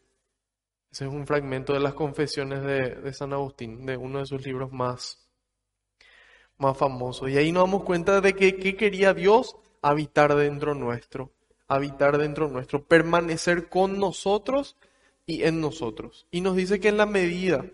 Es 1.01 1.07
un 1.09 1.27
fragmento 1.27 1.73
de 1.73 1.81
las 1.81 1.93
confesiones 1.93 2.63
de, 2.63 3.13
San 3.13 3.33
Agustín, 3.33 3.85
de 3.85 3.97
uno 3.97 4.19
de 4.19 4.25
sus 4.25 4.45
libros 4.45 4.71
más, 4.71 5.27
más 6.57 6.77
famosos. 6.77 7.29
Y 7.29 7.37
ahí 7.37 7.51
nos 7.51 7.63
damos 7.63 7.83
cuenta 7.83 8.21
de 8.21 8.33
que 8.33 8.55
¿qué 8.55 8.77
quería 8.77 9.13
Dios? 9.13 9.57
Habitar 9.81 10.33
dentro 10.35 10.73
nuestro, 10.73 11.31
habitar 11.67 12.17
dentro 12.17 12.47
nuestro, 12.47 12.83
permanecer 12.85 13.67
con 13.67 13.99
nosotros 13.99 14.77
y 15.25 15.43
en 15.43 15.59
nosotros. 15.59 16.27
Y 16.31 16.41
nos 16.41 16.55
dice 16.55 16.79
que 16.79 16.87
en 16.87 16.97
la 16.97 17.05
medida 17.05 17.65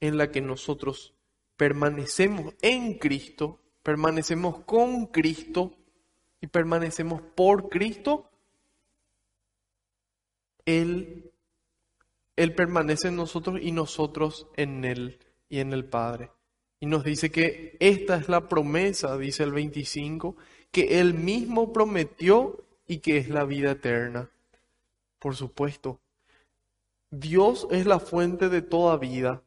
en 0.00 0.18
la 0.18 0.30
que 0.30 0.40
nosotros 0.40 1.14
permanecemos 1.56 2.54
en 2.62 2.98
Cristo, 2.98 3.60
permanecemos 3.82 4.60
con 4.64 5.06
Cristo 5.06 5.72
y 6.40 6.48
permanecemos 6.48 7.22
por 7.34 7.68
Cristo, 7.68 8.28
Él, 10.66 11.23
Él 12.36 12.54
permanece 12.54 13.08
en 13.08 13.16
nosotros 13.16 13.60
y 13.62 13.72
nosotros 13.72 14.48
en 14.56 14.84
Él 14.84 15.18
y 15.48 15.60
en 15.60 15.72
el 15.72 15.84
Padre. 15.84 16.30
Y 16.80 16.86
nos 16.86 17.04
dice 17.04 17.30
que 17.30 17.76
esta 17.80 18.16
es 18.16 18.28
la 18.28 18.48
promesa, 18.48 19.16
dice 19.16 19.44
el 19.44 19.52
25, 19.52 20.36
que 20.70 21.00
Él 21.00 21.14
mismo 21.14 21.72
prometió 21.72 22.64
y 22.86 22.98
que 22.98 23.18
es 23.18 23.28
la 23.28 23.44
vida 23.44 23.72
eterna. 23.72 24.28
Por 25.18 25.36
supuesto, 25.36 26.00
Dios 27.10 27.68
es 27.70 27.86
la 27.86 28.00
fuente 28.00 28.48
de 28.48 28.60
toda 28.60 28.96
vida. 28.96 29.42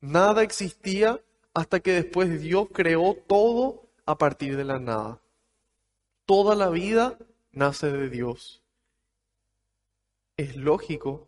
Nada 0.00 0.42
existía 0.42 1.20
hasta 1.54 1.80
que 1.80 1.92
después 1.92 2.40
Dios 2.40 2.68
creó 2.72 3.14
todo 3.14 3.88
a 4.04 4.18
partir 4.18 4.56
de 4.56 4.64
la 4.64 4.78
nada. 4.78 5.20
Toda 6.26 6.54
la 6.54 6.68
vida 6.68 7.16
nace 7.52 7.90
de 7.90 8.10
Dios. 8.10 8.62
Es 10.36 10.56
lógico 10.56 11.27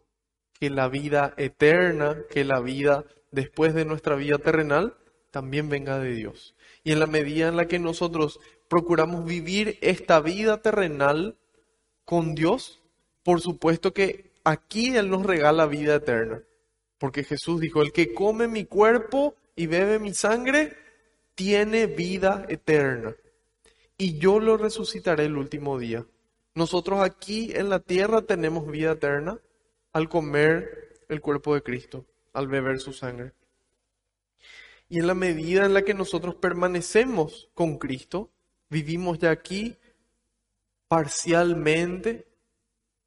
que 0.61 0.69
la 0.69 0.89
vida 0.89 1.33
eterna, 1.39 2.19
que 2.29 2.45
la 2.45 2.61
vida 2.61 3.05
después 3.31 3.75
de 3.75 3.87
nuestra 3.87 4.15
vida 4.15 4.39
terrenal, 4.39 4.95
también 5.31 5.71
venga 5.71 5.99
de 5.99 6.15
Dios. 6.15 6.55
Y 6.85 6.93
en 6.93 7.01
la 7.01 7.07
medida 7.07 7.49
en 7.49 7.57
la 7.57 7.67
que 7.67 7.79
nosotros 7.79 8.41
procuramos 8.69 9.25
vivir 9.25 9.79
esta 9.81 10.21
vida 10.21 10.61
terrenal 10.61 11.37
con 12.05 12.35
Dios, 12.35 12.83
por 13.23 13.41
supuesto 13.41 13.95
que 13.95 14.33
aquí 14.45 14.97
Él 14.97 15.09
nos 15.09 15.25
regala 15.25 15.67
vida 15.67 15.95
eterna. 15.95 16.43
Porque 16.99 17.25
Jesús 17.25 17.61
dijo, 17.61 17.81
el 17.81 17.93
que 17.93 18.13
come 18.13 18.47
mi 18.47 18.67
cuerpo 18.67 19.35
y 19.57 19.67
bebe 19.67 19.99
mi 19.99 20.13
sangre, 20.13 20.77
tiene 21.35 21.87
vida 21.87 22.45
eterna. 22.51 23.15
Y 23.97 24.19
yo 24.19 24.41
lo 24.41 24.59
resucitaré 24.59 25.25
el 25.25 25.39
último 25.39 25.79
día. 25.79 26.05
Nosotros 26.55 27.01
aquí 27.01 27.53
en 27.55 27.71
la 27.71 27.81
tierra 27.81 28.23
tenemos 28.23 28.71
vida 28.71 28.93
eterna 28.93 29.39
al 29.93 30.09
comer 30.09 31.05
el 31.09 31.21
cuerpo 31.21 31.55
de 31.55 31.63
Cristo, 31.63 32.07
al 32.33 32.49
beber 32.49 32.81
su 32.81 32.93
sangre. 32.93 33.33
Y 34.89 34.99
en 34.99 35.07
la 35.07 35.15
medida 35.15 35.65
en 35.67 35.75
la 35.75 35.83
que 35.83 35.95
nosotros 35.95 36.35
permanecemos 36.37 37.49
con 37.55 37.79
Cristo, 37.79 38.31
vivimos 38.69 39.19
ya 39.19 39.31
aquí 39.31 39.77
parcialmente 40.89 42.27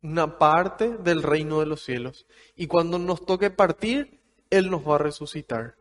una 0.02 0.38
parte 0.38 0.98
del 0.98 1.24
reino 1.24 1.60
de 1.60 1.66
los 1.66 1.84
cielos. 1.84 2.26
Y 2.56 2.68
cuando 2.68 3.00
nos 3.00 3.26
toque 3.26 3.50
partir, 3.50 4.22
Él 4.50 4.70
nos 4.70 4.88
va 4.88 4.96
a 4.96 5.00
resucitar. 5.00 5.76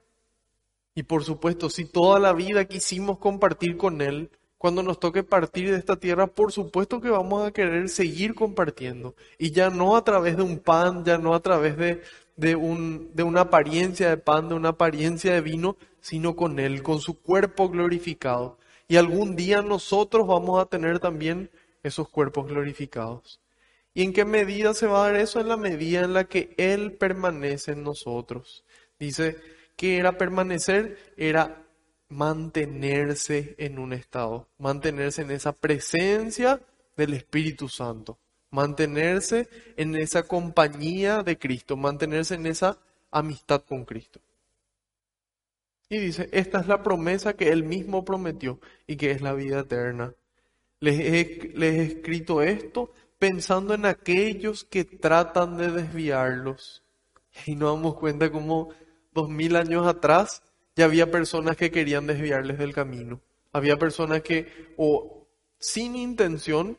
Y 0.94 1.04
por 1.04 1.24
supuesto, 1.24 1.70
si 1.70 1.84
toda 1.84 2.18
la 2.18 2.32
vida 2.32 2.64
quisimos 2.64 3.18
compartir 3.18 3.76
con 3.76 4.00
Él, 4.00 4.30
cuando 4.62 4.84
nos 4.84 5.00
toque 5.00 5.24
partir 5.24 5.72
de 5.72 5.76
esta 5.76 5.96
tierra, 5.96 6.28
por 6.28 6.52
supuesto 6.52 7.00
que 7.00 7.10
vamos 7.10 7.44
a 7.44 7.50
querer 7.50 7.88
seguir 7.88 8.32
compartiendo. 8.32 9.16
Y 9.36 9.50
ya 9.50 9.70
no 9.70 9.96
a 9.96 10.04
través 10.04 10.36
de 10.36 10.44
un 10.44 10.60
pan, 10.60 11.04
ya 11.04 11.18
no 11.18 11.34
a 11.34 11.40
través 11.40 11.76
de, 11.76 12.00
de, 12.36 12.54
un, 12.54 13.10
de 13.12 13.24
una 13.24 13.40
apariencia 13.40 14.08
de 14.08 14.18
pan, 14.18 14.48
de 14.48 14.54
una 14.54 14.68
apariencia 14.68 15.32
de 15.32 15.40
vino, 15.40 15.76
sino 16.00 16.36
con 16.36 16.60
Él, 16.60 16.84
con 16.84 17.00
su 17.00 17.20
cuerpo 17.20 17.70
glorificado. 17.70 18.56
Y 18.86 18.98
algún 18.98 19.34
día 19.34 19.62
nosotros 19.62 20.28
vamos 20.28 20.62
a 20.62 20.66
tener 20.66 21.00
también 21.00 21.50
esos 21.82 22.08
cuerpos 22.08 22.46
glorificados. 22.46 23.40
¿Y 23.94 24.04
en 24.04 24.12
qué 24.12 24.24
medida 24.24 24.74
se 24.74 24.86
va 24.86 25.04
a 25.04 25.10
dar 25.10 25.16
eso? 25.16 25.40
En 25.40 25.48
la 25.48 25.56
medida 25.56 26.02
en 26.04 26.12
la 26.12 26.22
que 26.22 26.54
Él 26.56 26.92
permanece 26.92 27.72
en 27.72 27.82
nosotros. 27.82 28.62
Dice 29.00 29.38
que 29.74 29.96
era 29.96 30.16
permanecer, 30.18 30.98
era 31.16 31.61
mantenerse 32.12 33.54
en 33.58 33.78
un 33.78 33.92
estado, 33.92 34.48
mantenerse 34.58 35.22
en 35.22 35.30
esa 35.30 35.52
presencia 35.52 36.60
del 36.96 37.14
Espíritu 37.14 37.68
Santo, 37.68 38.18
mantenerse 38.50 39.48
en 39.76 39.96
esa 39.96 40.22
compañía 40.24 41.22
de 41.22 41.38
Cristo, 41.38 41.76
mantenerse 41.76 42.34
en 42.34 42.46
esa 42.46 42.78
amistad 43.10 43.62
con 43.62 43.84
Cristo. 43.84 44.20
Y 45.88 45.98
dice, 45.98 46.28
esta 46.32 46.60
es 46.60 46.66
la 46.66 46.82
promesa 46.82 47.34
que 47.34 47.50
Él 47.50 47.64
mismo 47.64 48.04
prometió 48.04 48.60
y 48.86 48.96
que 48.96 49.10
es 49.10 49.20
la 49.20 49.32
vida 49.32 49.60
eterna. 49.60 50.14
Les 50.80 50.98
he, 50.98 51.82
escrito 51.82 52.42
esto 52.42 52.92
pensando 53.18 53.74
en 53.74 53.86
aquellos 53.86 54.64
que 54.64 54.84
tratan 54.84 55.56
de 55.56 55.70
desviarlos. 55.70 56.82
Y 57.46 57.54
nos 57.54 57.76
damos 57.76 57.94
cuenta 57.96 58.30
como 58.30 58.70
dos 59.12 59.28
mil 59.28 59.56
años 59.56 59.86
atrás 59.86 60.42
ya 60.76 60.84
había 60.84 61.10
personas 61.10 61.56
que 61.56 61.70
querían 61.70 62.06
desviarles 62.06 62.58
del 62.58 62.72
camino. 62.74 63.20
Había 63.52 63.78
personas 63.78 64.22
que 64.22 64.74
o 64.76 65.26
sin 65.58 65.96
intención 65.96 66.78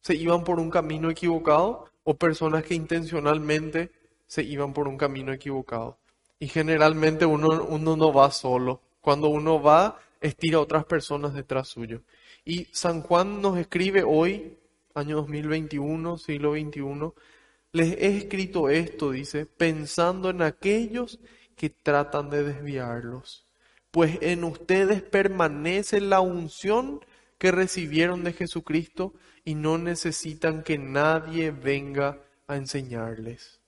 se 0.00 0.14
iban 0.14 0.44
por 0.44 0.58
un 0.58 0.70
camino 0.70 1.10
equivocado 1.10 1.86
o 2.04 2.14
personas 2.14 2.64
que 2.64 2.74
intencionalmente 2.74 3.90
se 4.26 4.42
iban 4.42 4.72
por 4.72 4.88
un 4.88 4.96
camino 4.96 5.32
equivocado. 5.32 5.98
Y 6.38 6.48
generalmente 6.48 7.26
uno, 7.26 7.64
uno 7.64 7.96
no 7.96 8.12
va 8.12 8.30
solo. 8.30 8.80
Cuando 9.00 9.28
uno 9.28 9.62
va, 9.62 10.00
estira 10.20 10.58
a 10.58 10.60
otras 10.60 10.84
personas 10.84 11.34
detrás 11.34 11.68
suyo. 11.68 12.02
Y 12.44 12.64
San 12.72 13.02
Juan 13.02 13.40
nos 13.40 13.58
escribe 13.58 14.02
hoy 14.02 14.56
año 14.94 15.16
2021, 15.16 16.18
siglo 16.18 16.52
XXI, 16.52 17.12
les 17.72 17.92
he 17.92 18.16
escrito 18.18 18.68
esto, 18.68 19.10
dice, 19.10 19.46
pensando 19.46 20.30
en 20.30 20.42
aquellos 20.42 21.18
que 21.18 21.22
tratan 21.70 22.30
de 22.30 22.42
desviarlos. 22.44 23.46
Pues 23.90 24.18
en 24.22 24.44
ustedes 24.44 25.02
permanece 25.02 26.00
la 26.00 26.20
unción 26.20 27.00
que 27.38 27.52
recibieron 27.52 28.24
de 28.24 28.32
Jesucristo 28.32 29.14
y 29.44 29.54
no 29.54 29.78
necesitan 29.78 30.62
que 30.62 30.78
nadie 30.78 31.50
venga 31.50 32.18
a 32.46 32.56
enseñarles. 32.56 33.60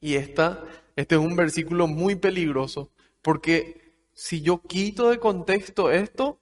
Y 0.00 0.16
esta, 0.16 0.64
este 0.96 1.14
es 1.14 1.20
un 1.20 1.36
versículo 1.36 1.86
muy 1.86 2.16
peligroso, 2.16 2.90
porque 3.22 3.94
si 4.12 4.42
yo 4.42 4.60
quito 4.60 5.10
de 5.10 5.18
contexto 5.18 5.90
esto, 5.90 6.40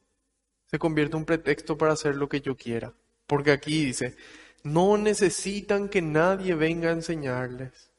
se 0.67 0.79
convierte 0.79 1.17
en 1.17 1.21
un 1.21 1.27
pretexto 1.27 1.77
para 1.77 1.93
hacer 1.93 2.17
lo 2.17 2.29
que 2.29 2.41
yo 2.41 2.57
quiera. 2.57 2.95
Porque 3.27 3.51
aquí 3.51 3.85
dice, 3.87 4.17
no 4.63 4.97
necesitan 4.97 5.89
que 5.89 6.03
nadie 6.03 6.55
venga 6.55 6.91
a 6.91 6.93
enseñarles. 6.93 7.91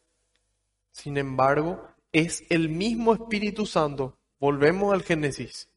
Sin 0.91 1.17
embargo, 1.17 1.92
es 2.13 2.45
el 2.49 2.69
mismo 2.69 3.13
Espíritu 3.13 3.65
Santo. 3.65 4.17
Volvemos 4.39 4.93
al 4.93 5.03
Génesis. 5.03 5.67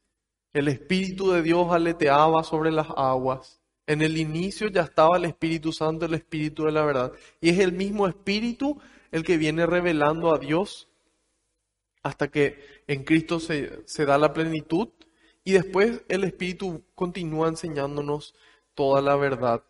El 0.53 0.69
Espíritu 0.69 1.33
de 1.33 1.43
Dios 1.43 1.73
aleteaba 1.73 2.45
sobre 2.45 2.71
las 2.71 2.89
aguas. 2.95 3.61
En 3.87 4.03
el 4.03 4.17
inicio 4.19 4.69
ya 4.69 4.83
estaba 4.83 5.17
el 5.17 5.25
Espíritu 5.25 5.73
Santo, 5.73 6.05
el 6.05 6.15
Espíritu 6.15 6.65
de 6.65 6.73
la 6.73 6.85
verdad. 6.85 7.13
Y 7.41 7.49
es 7.51 7.59
el 7.59 7.73
mismo 7.73 8.07
Espíritu 8.07 8.79
el 9.11 9.25
que 9.25 9.39
viene 9.39 9.67
revelando 9.67 10.35
a 10.35 10.39
Dios 10.39 10.89
hasta 12.03 12.29
que 12.29 12.59
en 12.87 13.05
Cristo 13.05 13.41
se, 13.41 13.83
se 13.87 14.05
da 14.05 14.19
la 14.19 14.33
plenitud. 14.33 14.89
Y 15.43 15.53
después 15.53 16.03
el 16.09 16.25
Espíritu 16.25 16.85
continúa 16.95 17.49
enseñándonos 17.49 18.35
toda 18.75 19.01
la 19.01 19.17
verdad. 19.17 19.65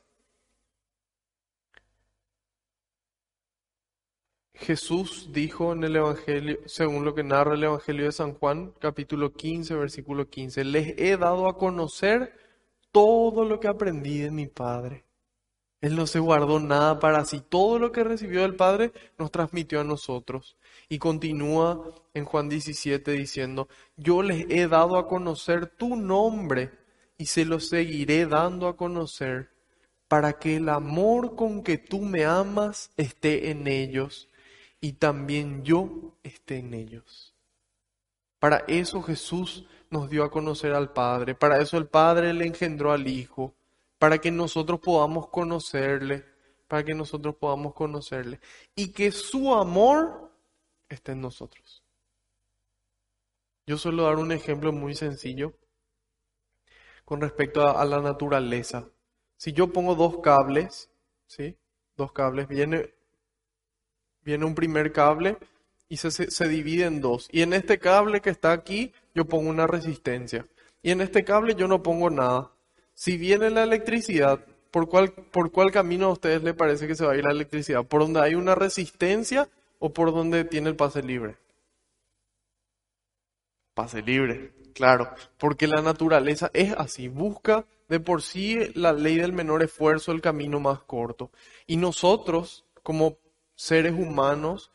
Jesús 4.59 5.29
dijo 5.33 5.73
en 5.73 5.85
el 5.85 5.97
Evangelio, 5.97 6.59
según 6.65 7.05
lo 7.05 7.15
que 7.15 7.23
narra 7.23 7.55
el 7.55 7.65
Evangelio 7.65 8.07
de 8.07 8.13
San 8.13 8.35
Juan, 8.35 8.73
capítulo 8.79 9.33
15, 9.33 9.75
versículo 9.75 10.29
15, 10.29 10.65
les 10.65 10.99
he 10.99 11.17
dado 11.17 11.49
a 11.49 11.57
conocer 11.57 12.33
todo 12.91 13.45
lo 13.45 13.61
que 13.61 13.69
aprendí 13.69 14.19
de 14.19 14.31
mi 14.31 14.47
Padre. 14.47 15.05
Él 15.83 15.95
no 15.95 16.07
se 16.07 16.21
guardó 16.21 16.59
nada 16.59 16.99
para 16.99 17.25
sí. 17.27 17.43
Todo 17.47 17.79
lo 17.79 17.93
que 17.93 18.03
recibió 18.03 18.41
del 18.41 18.57
Padre 18.57 18.93
nos 19.19 19.31
transmitió 19.31 19.81
a 19.81 19.85
nosotros. 19.85 20.57
Y 20.89 20.99
continúa 20.99 21.95
en 22.15 22.25
Juan 22.25 22.49
17 22.49 23.13
diciendo, 23.13 23.69
yo 23.97 24.23
les 24.23 24.47
he 24.49 24.69
dado 24.69 24.97
a 24.97 25.07
conocer 25.07 25.67
tu 25.67 25.97
nombre 25.97 26.71
y 27.19 27.27
se 27.27 27.45
lo 27.45 27.61
seguiré 27.61 28.27
dando 28.27 28.69
a 28.69 28.77
conocer 28.77 29.51
para 30.09 30.35
que 30.39 30.57
el 30.57 30.71
amor 30.71 31.37
con 31.37 31.63
que 31.63 31.77
tú 31.77 32.01
me 32.01 32.25
amas 32.25 32.91
esté 32.97 33.51
en 33.51 33.67
ellos 33.67 34.31
y 34.81 34.95
también 34.95 35.65
yo 35.65 36.17
esté 36.23 36.59
en 36.59 36.75
ellos. 36.75 37.35
Para 38.39 38.59
eso 38.69 39.03
Jesús 39.03 39.67
nos 39.91 40.11
dio 40.11 40.25
a 40.25 40.31
conocer 40.31 40.73
al 40.73 40.93
Padre, 40.93 41.35
para 41.35 41.59
eso 41.61 41.79
el 41.79 41.87
Padre 41.87 42.33
le 42.35 42.47
engendró 42.47 42.93
al 42.93 43.07
Hijo, 43.09 43.55
para 43.99 44.19
que 44.19 44.31
nosotros 44.31 44.81
podamos 44.81 45.29
conocerle, 45.29 46.25
para 46.69 46.85
que 46.85 46.95
nosotros 46.95 47.37
podamos 47.37 47.75
conocerle 47.75 48.41
y 48.75 48.93
que 48.93 49.11
su 49.11 49.55
amor 49.55 50.31
esté 50.89 51.13
en 51.13 51.21
nosotros. 51.21 51.83
Yo 53.67 53.79
suelo 53.79 54.05
dar 54.05 54.17
un 54.17 54.33
ejemplo 54.33 54.73
muy 54.73 54.95
sencillo 54.95 55.55
con 57.05 57.21
respecto 57.21 57.67
a, 57.67 57.85
la 57.85 58.01
naturaleza. 58.01 58.89
Si 59.37 59.53
yo 59.53 59.73
pongo 59.73 59.95
dos 59.95 60.19
cables, 60.19 60.91
¿sí? 61.27 61.57
Dos 61.97 62.13
cables, 62.13 62.49
viene 62.49 62.95
viene 64.27 64.45
un 64.45 64.57
primer 64.57 64.93
cable 64.93 65.39
y 65.89 65.99
se, 65.99 66.11
se, 66.11 66.49
divide 66.49 66.85
en 66.85 67.01
dos. 67.01 67.29
Y 67.31 67.43
en 67.43 67.53
este 67.53 67.79
cable 67.79 68.21
que 68.21 68.31
está 68.31 68.53
aquí, 68.53 68.93
yo 69.15 69.25
pongo 69.25 69.49
una 69.49 69.69
resistencia. 69.69 70.45
Y 70.83 70.91
en 70.91 71.01
este 71.01 71.25
cable 71.25 71.55
yo 71.55 71.69
no 71.69 71.83
pongo 71.83 72.11
nada. 72.11 72.51
Si 72.93 73.17
viene 73.17 73.51
la 73.51 73.63
electricidad, 73.63 74.45
¿por 74.73 74.89
cuál, 74.89 75.13
¿por 75.13 75.53
cuál 75.53 75.71
camino 75.71 76.07
a 76.07 76.13
ustedes 76.13 76.43
les 76.43 76.55
parece 76.55 76.89
que 76.89 76.97
se 76.97 77.07
va 77.07 77.13
a 77.13 77.17
ir 77.17 77.25
la 77.25 77.31
electricidad? 77.31 77.87
¿Por 77.87 78.01
donde 78.01 78.21
hay 78.21 78.35
una 78.35 78.57
resistencia 78.57 79.49
o 79.79 79.93
por 79.93 80.13
donde 80.13 80.45
tiene 80.45 80.71
el 80.71 80.77
pase 80.77 81.03
libre? 81.03 81.37
Pase 83.75 84.03
libre, 84.03 84.55
claro, 84.75 85.11
porque 85.39 85.67
la 85.67 85.83
naturaleza 85.83 86.51
es 86.55 86.73
así, 86.73 87.09
busca 87.09 87.67
de 87.89 88.01
por 88.01 88.23
sí 88.23 88.73
la 88.75 88.93
ley 88.93 89.17
del 89.19 89.35
menor 89.35 89.63
esfuerzo, 89.63 90.13
el 90.13 90.23
camino 90.23 90.59
más 90.59 90.81
corto. 90.81 91.31
Y 91.67 91.77
nosotros, 91.77 92.65
como 92.83 93.19
seres 93.57 93.93
humanos 93.93 94.71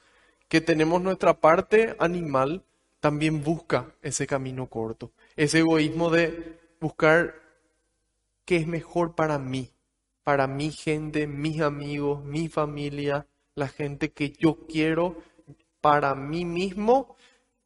que 0.50 0.60
tenemos 0.60 1.02
nuestra 1.02 1.39
parte 1.39 1.96
animal, 1.98 2.65
también 3.00 3.41
busca 3.44 3.96
ese 4.02 4.28
camino 4.28 4.67
corto. 4.67 5.12
Ese 5.38 5.60
egoísmo 5.60 6.10
de 6.10 6.60
buscar 6.82 7.36
qué 8.44 8.58
es 8.58 8.67
mejor 8.67 9.15
para 9.15 9.39
mí, 9.39 9.72
para 10.24 10.48
mi 10.48 10.72
gente, 10.72 11.26
mis 11.26 11.62
amigos, 11.62 12.24
mi 12.26 12.50
familia, 12.50 13.28
la 13.56 13.70
gente 13.70 14.12
que 14.12 14.32
yo 14.32 14.67
quiero, 14.67 15.15
para 15.80 16.13
mí 16.15 16.46
mismo 16.46 17.15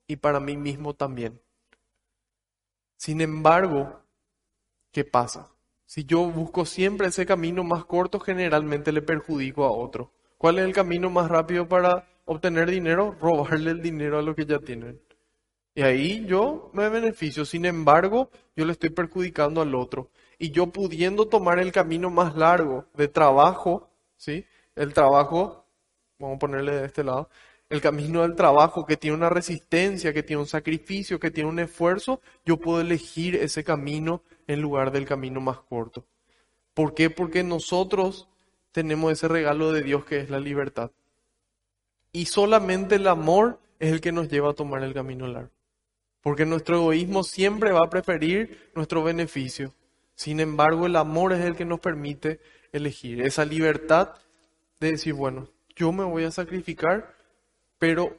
y 0.08 0.18
para 0.18 0.40
mí 0.40 0.56
mismo 0.56 0.94
también. 0.94 1.42
Sin 2.98 3.20
embargo, 3.20 4.02
¿qué 4.92 5.04
pasa? 5.04 5.52
Si 5.86 6.06
yo 6.06 6.30
busco 6.32 6.66
siempre 6.66 7.08
ese 7.08 7.26
camino 7.26 7.64
más 7.64 7.86
corto, 7.86 8.20
generalmente 8.20 8.92
le 8.92 9.02
perjudico 9.02 9.66
a 9.66 9.72
otro. 9.72 10.12
¿Cuál 10.38 10.60
es 10.60 10.66
el 10.66 10.74
camino 10.74 11.10
más 11.10 11.30
rápido 11.30 11.68
para 11.68 12.08
obtener 12.26 12.70
dinero? 12.70 13.16
Robarle 13.20 13.72
el 13.72 13.82
dinero 13.82 14.20
a 14.20 14.22
los 14.22 14.36
que 14.36 14.46
ya 14.46 14.60
tienen. 14.60 15.00
Y 15.74 15.82
ahí 15.82 16.26
yo 16.26 16.70
me 16.74 16.88
beneficio. 16.90 17.46
Sin 17.46 17.66
embargo, 17.66 18.32
yo 18.56 18.66
le 18.66 18.72
estoy 18.72 18.90
perjudicando 18.90 19.62
al 19.62 19.76
otro. 19.76 20.10
Y 20.40 20.52
yo 20.52 20.68
pudiendo 20.68 21.28
tomar 21.28 21.60
el 21.60 21.72
camino 21.72 22.10
más 22.10 22.36
largo 22.36 22.86
de 22.94 23.08
trabajo, 23.08 23.90
¿sí? 24.16 24.46
El 24.76 24.94
trabajo, 24.94 25.66
vamos 26.20 26.38
a 26.38 26.40
ponerle 26.40 26.76
de 26.76 26.86
este 26.86 27.04
lado, 27.04 27.30
el 27.70 27.82
camino 27.82 28.22
del 28.22 28.36
trabajo 28.36 28.86
que 28.86 28.98
tiene 28.98 29.18
una 29.18 29.30
resistencia, 29.30 30.14
que 30.14 30.24
tiene 30.24 30.42
un 30.42 30.48
sacrificio, 30.48 31.20
que 31.20 31.32
tiene 31.32 31.50
un 31.50 31.60
esfuerzo, 31.60 32.22
yo 32.46 32.58
puedo 32.58 32.80
elegir 32.80 33.36
ese 33.36 33.64
camino 33.64 34.22
en 34.48 34.62
lugar 34.62 34.92
del 34.92 35.06
camino 35.06 35.42
más 35.42 35.60
corto. 35.60 36.06
¿Por 36.74 36.94
qué? 36.94 37.10
Porque 37.10 37.44
nosotros 37.44 38.30
tenemos 38.76 39.14
ese 39.14 39.30
regalo 39.30 39.72
de 39.72 39.84
Dios 39.84 40.04
que 40.04 40.20
es 40.20 40.30
la 40.30 40.38
libertad. 40.38 40.92
Y 42.12 42.26
solamente 42.26 42.96
el 42.96 43.08
amor 43.08 43.58
es 43.80 43.94
el 43.94 44.02
que 44.02 44.12
nos 44.12 44.28
lleva 44.28 44.52
a 44.52 44.54
tomar 44.54 44.84
el 44.84 44.94
camino 44.94 45.28
largo. 45.28 45.52
Porque 46.22 46.46
nuestro 46.46 46.76
egoísmo 46.80 47.24
siempre 47.24 47.72
va 47.72 47.86
a 47.86 47.90
preferir 47.90 48.70
nuestro 48.76 49.02
beneficio. 49.02 49.74
Sin 50.16 50.42
embargo, 50.42 50.88
el 50.88 50.98
amor 50.98 51.32
es 51.32 51.46
el 51.46 51.56
que 51.56 51.64
nos 51.64 51.80
permite 51.80 52.42
elegir 52.74 53.22
esa 53.22 53.46
libertad 53.46 54.10
de 54.82 54.92
decir, 54.92 55.14
bueno, 55.14 55.48
yo 55.78 55.94
me 55.94 56.04
voy 56.04 56.26
a 56.26 56.32
sacrificar, 56.32 57.16
pero 57.78 58.18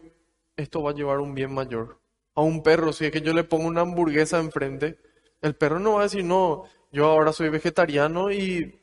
esto 0.57 0.83
va 0.83 0.93
a 0.93 0.95
llevar 0.95 1.19
un 1.19 1.35
bien 1.35 1.53
mayor. 1.53 2.01
A 2.35 2.41
un 2.41 2.63
perro, 2.63 2.95
si 2.95 3.05
es 3.05 3.13
que 3.13 3.21
yo 3.21 3.35
le 3.35 3.45
pongo 3.45 3.67
una 3.67 3.83
hamburguesa 3.83 4.39
enfrente, 4.39 4.97
el 5.43 5.55
perro 5.55 5.81
no 5.81 5.95
va 5.95 6.01
a 6.01 6.05
decir, 6.05 6.25
no, 6.25 6.65
yo 6.93 7.05
ahora 7.05 7.35
soy 7.35 7.51
vegetariano 7.51 8.33
y 8.33 8.81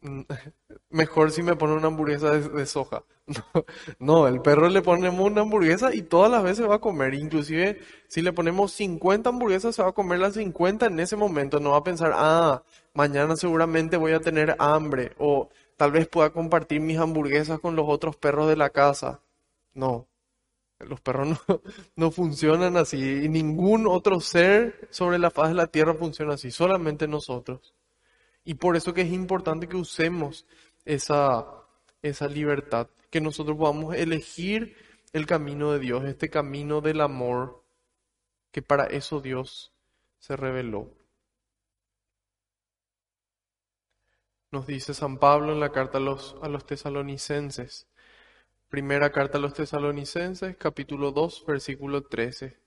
mejor 0.90 1.30
si 1.30 1.42
me 1.42 1.56
pone 1.56 1.74
una 1.74 1.88
hamburguesa 1.88 2.32
de, 2.32 2.66
soja. 2.66 3.04
No, 3.98 4.26
el 4.26 4.40
perro 4.40 4.68
le 4.68 4.82
ponemos 4.82 5.20
una 5.20 5.42
hamburguesa 5.42 5.94
y 5.94 6.02
todas 6.02 6.30
las 6.30 6.42
veces 6.42 6.68
va 6.68 6.76
a 6.76 6.80
comer. 6.80 7.14
Inclusive 7.14 7.80
si 8.08 8.22
le 8.22 8.32
ponemos 8.32 8.72
50 8.72 9.28
hamburguesas 9.28 9.74
se 9.74 9.82
va 9.82 9.90
a 9.90 9.92
comer 9.92 10.18
las 10.20 10.34
50 10.34 10.86
en 10.86 11.00
ese 11.00 11.16
momento. 11.16 11.60
No 11.60 11.72
va 11.72 11.78
a 11.78 11.84
pensar, 11.84 12.12
ah, 12.14 12.62
mañana 12.94 13.36
seguramente 13.36 13.96
voy 13.96 14.12
a 14.12 14.20
tener 14.20 14.56
hambre 14.58 15.12
o 15.18 15.50
tal 15.76 15.92
vez 15.92 16.08
pueda 16.08 16.30
compartir 16.30 16.80
mis 16.80 16.98
hamburguesas 16.98 17.60
con 17.60 17.76
los 17.76 17.86
otros 17.88 18.16
perros 18.16 18.48
de 18.48 18.56
la 18.56 18.70
casa. 18.70 19.20
No, 19.74 20.08
los 20.80 21.00
perros 21.00 21.28
no, 21.28 21.38
no 21.96 22.10
funcionan 22.10 22.76
así 22.76 23.24
y 23.24 23.28
ningún 23.28 23.86
otro 23.86 24.20
ser 24.20 24.88
sobre 24.90 25.18
la 25.18 25.30
faz 25.30 25.50
de 25.50 25.54
la 25.54 25.66
tierra 25.68 25.94
funciona 25.94 26.34
así, 26.34 26.50
solamente 26.50 27.08
nosotros. 27.08 27.74
Y 28.48 28.54
por 28.54 28.76
eso 28.76 28.94
que 28.94 29.02
es 29.02 29.12
importante 29.12 29.68
que 29.68 29.76
usemos 29.76 30.46
esa, 30.86 31.44
esa 32.00 32.28
libertad, 32.28 32.88
que 33.10 33.20
nosotros 33.20 33.58
podamos 33.58 33.94
elegir 33.94 34.74
el 35.12 35.26
camino 35.26 35.70
de 35.70 35.78
Dios, 35.78 36.06
este 36.06 36.30
camino 36.30 36.80
del 36.80 37.02
amor, 37.02 37.62
que 38.50 38.62
para 38.62 38.86
eso 38.86 39.20
Dios 39.20 39.74
se 40.18 40.34
reveló. 40.34 40.90
Nos 44.50 44.66
dice 44.66 44.94
San 44.94 45.18
Pablo 45.18 45.52
en 45.52 45.60
la 45.60 45.70
carta 45.70 45.98
a 45.98 46.00
los, 46.00 46.34
a 46.40 46.48
los 46.48 46.64
tesalonicenses, 46.64 47.86
primera 48.70 49.12
carta 49.12 49.36
a 49.36 49.42
los 49.42 49.52
tesalonicenses, 49.52 50.56
capítulo 50.56 51.12
2, 51.12 51.44
versículo 51.46 52.04
13. 52.04 52.58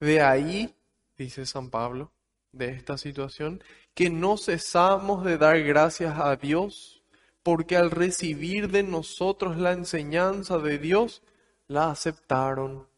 De 0.00 0.22
ahí, 0.22 0.74
dice 1.18 1.44
San 1.44 1.68
Pablo, 1.68 2.14
de 2.52 2.70
esta 2.70 2.98
situación, 2.98 3.62
que 3.94 4.10
no 4.10 4.36
cesamos 4.36 5.24
de 5.24 5.38
dar 5.38 5.62
gracias 5.62 6.18
a 6.18 6.36
Dios, 6.36 7.02
porque 7.42 7.76
al 7.76 7.90
recibir 7.90 8.70
de 8.70 8.82
nosotros 8.82 9.56
la 9.56 9.72
enseñanza 9.72 10.58
de 10.58 10.78
Dios, 10.78 11.22
la 11.68 11.90
aceptaron. 11.90 12.88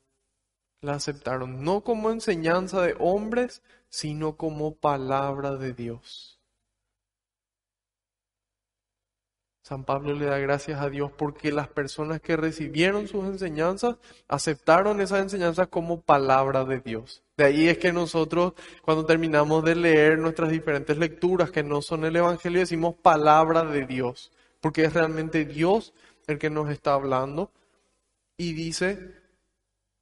La 0.81 0.95
aceptaron 0.95 1.63
no 1.63 1.83
como 1.83 2.11
enseñanza 2.11 2.83
de 2.83 2.97
hombres, 2.99 3.63
sino 3.89 4.37
como 4.37 4.75
palabra 4.75 5.57
de 5.57 5.75
Dios. 5.75 6.32
San 9.63 9.85
Pablo 9.85 10.13
le 10.15 10.27
da 10.27 10.39
gracias 10.39 10.81
a 10.81 10.91
Dios 10.91 11.13
porque 11.17 11.53
las 11.53 11.69
personas 11.69 12.21
que 12.21 12.37
recibieron 12.37 13.07
sus 13.07 13.25
enseñanzas 13.27 13.97
aceptaron 14.27 15.01
esas 15.01 15.21
enseñanzas 15.21 15.69
como 15.69 16.01
palabra 16.01 16.65
de 16.65 16.81
Dios. 16.81 17.23
De 17.37 17.45
ahí 17.45 17.69
es 17.69 17.79
que 17.79 17.93
nosotros 17.93 18.55
cuando 18.83 19.07
terminamos 19.07 19.65
de 19.65 19.77
leer 19.77 20.19
nuestras 20.19 20.51
diferentes 20.51 20.99
lecturas 20.99 21.53
que 21.53 21.63
no 21.63 21.81
son 21.81 22.05
el 22.05 22.17
Evangelio 22.17 22.59
decimos 22.59 22.97
palabra 22.97 23.65
de 23.65 23.87
Dios, 23.87 24.33
porque 24.61 24.85
es 24.85 24.95
realmente 24.95 25.45
Dios 25.45 25.95
el 26.27 26.39
que 26.39 26.51
nos 26.51 26.69
está 26.69 26.95
hablando 26.95 27.53
y 28.37 28.55
dice 28.55 29.15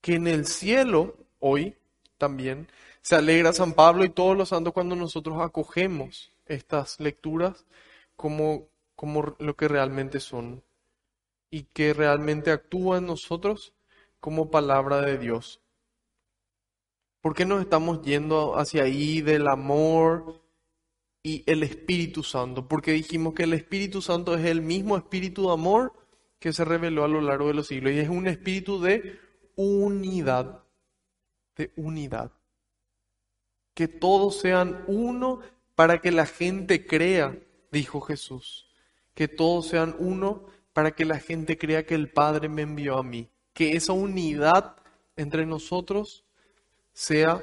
que 0.00 0.14
en 0.14 0.26
el 0.26 0.46
cielo 0.46 1.16
hoy 1.38 1.76
también 2.16 2.66
se 3.02 3.16
alegra 3.16 3.52
San 3.52 3.74
Pablo 3.74 4.04
y 4.04 4.08
todos 4.08 4.34
los 4.36 4.48
santos 4.48 4.72
cuando 4.72 4.96
nosotros 4.96 5.38
acogemos 5.42 6.32
estas 6.46 6.98
lecturas 6.98 7.66
como 8.16 8.69
como 9.00 9.34
lo 9.38 9.56
que 9.56 9.66
realmente 9.66 10.20
son 10.20 10.62
y 11.50 11.62
que 11.62 11.94
realmente 11.94 12.50
actúa 12.50 12.98
en 12.98 13.06
nosotros 13.06 13.72
como 14.20 14.50
palabra 14.50 15.00
de 15.00 15.16
Dios. 15.16 15.62
¿Por 17.22 17.34
qué 17.34 17.46
nos 17.46 17.62
estamos 17.62 18.02
yendo 18.02 18.58
hacia 18.58 18.82
ahí 18.82 19.22
del 19.22 19.48
amor 19.48 20.42
y 21.22 21.50
el 21.50 21.62
Espíritu 21.62 22.22
Santo? 22.22 22.68
Porque 22.68 22.92
dijimos 22.92 23.32
que 23.32 23.44
el 23.44 23.54
Espíritu 23.54 24.02
Santo 24.02 24.34
es 24.34 24.44
el 24.44 24.60
mismo 24.60 24.98
Espíritu 24.98 25.46
de 25.46 25.54
amor 25.54 25.94
que 26.38 26.52
se 26.52 26.66
reveló 26.66 27.02
a 27.02 27.08
lo 27.08 27.22
largo 27.22 27.48
de 27.48 27.54
los 27.54 27.68
siglos 27.68 27.94
y 27.94 28.00
es 28.00 28.10
un 28.10 28.26
espíritu 28.26 28.82
de 28.82 29.18
unidad, 29.56 30.62
de 31.56 31.72
unidad. 31.76 32.32
Que 33.72 33.88
todos 33.88 34.40
sean 34.40 34.84
uno 34.88 35.40
para 35.74 36.02
que 36.02 36.10
la 36.10 36.26
gente 36.26 36.86
crea, 36.86 37.34
dijo 37.72 38.02
Jesús 38.02 38.69
que 39.20 39.28
todos 39.28 39.66
sean 39.66 39.94
uno 39.98 40.46
para 40.72 40.92
que 40.92 41.04
la 41.04 41.18
gente 41.18 41.58
crea 41.58 41.84
que 41.84 41.94
el 41.94 42.10
Padre 42.10 42.48
me 42.48 42.62
envió 42.62 42.96
a 42.96 43.02
mí. 43.02 43.28
Que 43.52 43.76
esa 43.76 43.92
unidad 43.92 44.76
entre 45.14 45.44
nosotros 45.44 46.24
sea 46.94 47.42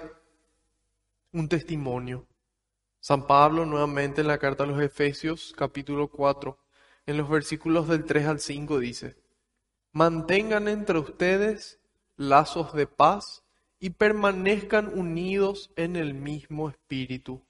un 1.31 1.47
testimonio. 1.47 2.25
San 2.99 3.27
Pablo 3.27 3.63
nuevamente 3.63 4.21
en 4.21 4.27
la 4.27 4.39
carta 4.39 4.63
a 4.63 4.65
los 4.65 4.81
Efesios 4.81 5.53
capítulo 5.55 6.07
4, 6.07 6.57
en 7.05 7.15
los 7.15 7.29
versículos 7.29 7.87
del 7.87 8.05
3 8.05 8.25
al 8.25 8.39
5 8.39 8.79
dice, 8.79 9.15
mantengan 9.91 10.67
entre 10.67 10.97
ustedes 10.97 11.79
lazos 12.15 12.73
de 12.73 12.87
paz 12.87 13.43
y 13.79 13.91
permanezcan 13.91 14.97
unidos 14.97 15.71
en 15.75 15.95
el 15.95 16.15
mismo 16.15 16.69
espíritu 16.69 17.43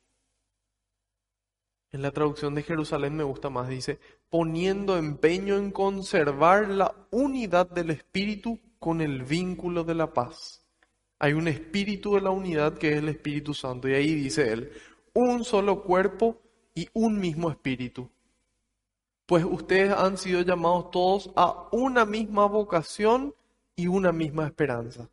en 1.91 2.01
la 2.01 2.11
traducción 2.11 2.53
de 2.55 2.63
Jerusalén 2.63 3.15
me 3.15 3.23
gusta 3.23 3.49
más, 3.49 3.69
dice, 3.69 3.99
poniendo 4.29 4.97
empeño 4.97 5.57
en 5.57 5.71
conservar 5.71 6.67
la 6.69 6.93
unidad 7.11 7.69
del 7.69 7.91
Espíritu 7.91 8.59
con 8.79 9.01
el 9.01 9.23
vínculo 9.23 9.83
de 9.83 9.95
la 9.95 10.13
paz. 10.13 10.65
Hay 11.19 11.33
un 11.33 11.47
espíritu 11.47 12.15
de 12.15 12.21
la 12.21 12.29
unidad 12.29 12.77
que 12.77 12.91
es 12.91 12.97
el 12.97 13.09
Espíritu 13.09 13.53
Santo. 13.53 13.87
Y 13.87 13.93
ahí 13.93 14.13
dice 14.13 14.51
él, 14.51 14.71
un 15.13 15.43
solo 15.43 15.83
cuerpo 15.83 16.41
y 16.75 16.87
un 16.93 17.19
mismo 17.19 17.49
espíritu. 17.49 18.09
Pues 19.25 19.43
ustedes 19.43 19.91
han 19.91 20.17
sido 20.17 20.41
llamados 20.41 20.91
todos 20.91 21.31
a 21.35 21.69
una 21.71 22.05
misma 22.05 22.45
vocación 22.45 23.33
y 23.75 23.87
una 23.87 24.11
misma 24.11 24.45
esperanza. 24.45 25.09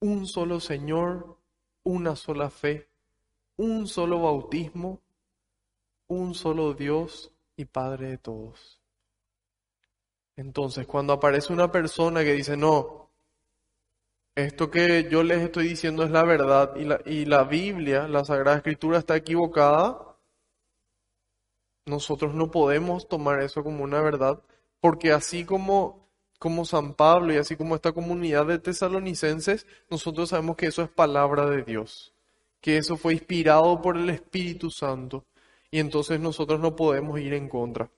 Un 0.00 0.26
solo 0.26 0.60
Señor, 0.60 1.36
una 1.84 2.16
sola 2.16 2.50
fe 2.50 2.88
un 3.56 3.86
solo 3.86 4.20
bautismo, 4.20 5.00
un 6.08 6.34
solo 6.34 6.74
Dios 6.74 7.31
Padre 7.64 8.10
de 8.10 8.18
todos. 8.18 8.80
Entonces, 10.36 10.86
cuando 10.86 11.12
aparece 11.12 11.52
una 11.52 11.70
persona 11.70 12.22
que 12.24 12.32
dice, 12.32 12.56
no, 12.56 13.10
esto 14.34 14.70
que 14.70 15.08
yo 15.10 15.22
les 15.22 15.42
estoy 15.42 15.68
diciendo 15.68 16.04
es 16.04 16.10
la 16.10 16.24
verdad 16.24 16.74
y 16.76 16.84
la, 16.84 17.00
y 17.04 17.24
la 17.26 17.44
Biblia, 17.44 18.08
la 18.08 18.24
Sagrada 18.24 18.56
Escritura 18.56 18.98
está 18.98 19.16
equivocada, 19.16 20.16
nosotros 21.86 22.34
no 22.34 22.50
podemos 22.50 23.08
tomar 23.08 23.40
eso 23.42 23.62
como 23.62 23.84
una 23.84 24.00
verdad, 24.00 24.42
porque 24.80 25.12
así 25.12 25.44
como, 25.44 26.08
como 26.38 26.64
San 26.64 26.94
Pablo 26.94 27.34
y 27.34 27.36
así 27.36 27.56
como 27.56 27.74
esta 27.74 27.92
comunidad 27.92 28.46
de 28.46 28.58
tesalonicenses, 28.58 29.66
nosotros 29.90 30.30
sabemos 30.30 30.56
que 30.56 30.66
eso 30.66 30.82
es 30.82 30.88
palabra 30.88 31.46
de 31.46 31.62
Dios 31.62 32.12
que 32.62 32.78
eso 32.78 32.96
fue 32.96 33.14
inspirado 33.14 33.82
por 33.82 33.98
el 33.98 34.08
Espíritu 34.08 34.70
Santo 34.70 35.26
y 35.72 35.80
entonces 35.80 36.20
nosotros 36.20 36.60
no 36.60 36.76
podemos 36.76 37.18
ir 37.18 37.32
en 37.32 37.48
contra. 37.48 37.90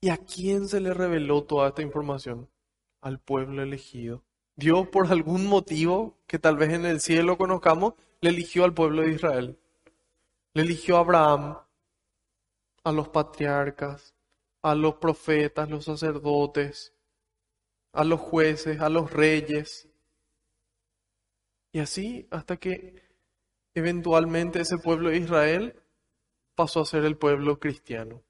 ¿Y 0.00 0.10
a 0.10 0.18
quién 0.18 0.68
se 0.68 0.80
le 0.80 0.92
reveló 0.92 1.44
toda 1.44 1.68
esta 1.68 1.80
información? 1.80 2.50
Al 3.00 3.20
pueblo 3.20 3.62
elegido. 3.62 4.24
Dios, 4.56 4.88
por 4.88 5.06
algún 5.10 5.46
motivo 5.46 6.18
que 6.26 6.40
tal 6.40 6.56
vez 6.56 6.72
en 6.72 6.84
el 6.84 7.00
cielo 7.00 7.38
conozcamos, 7.38 7.94
le 8.20 8.30
eligió 8.30 8.64
al 8.64 8.74
pueblo 8.74 9.02
de 9.02 9.12
Israel. 9.12 9.58
Le 10.54 10.62
eligió 10.62 10.96
a 10.96 11.00
Abraham, 11.00 11.58
a 12.82 12.92
los 12.92 13.08
patriarcas, 13.08 14.14
a 14.60 14.74
los 14.74 14.96
profetas, 14.96 15.70
los 15.70 15.84
sacerdotes, 15.84 16.92
a 17.92 18.02
los 18.02 18.18
jueces, 18.18 18.80
a 18.80 18.88
los 18.88 19.12
reyes, 19.12 19.88
y 21.70 21.78
así 21.78 22.26
hasta 22.30 22.56
que 22.56 23.02
eventualmente 23.74 24.60
ese 24.60 24.78
pueblo 24.78 25.10
de 25.10 25.18
Israel 25.18 25.80
pasó 26.58 26.80
a 26.80 26.86
ser 26.86 27.04
el 27.04 27.16
pueblo 27.16 27.60
cristiano. 27.60 28.20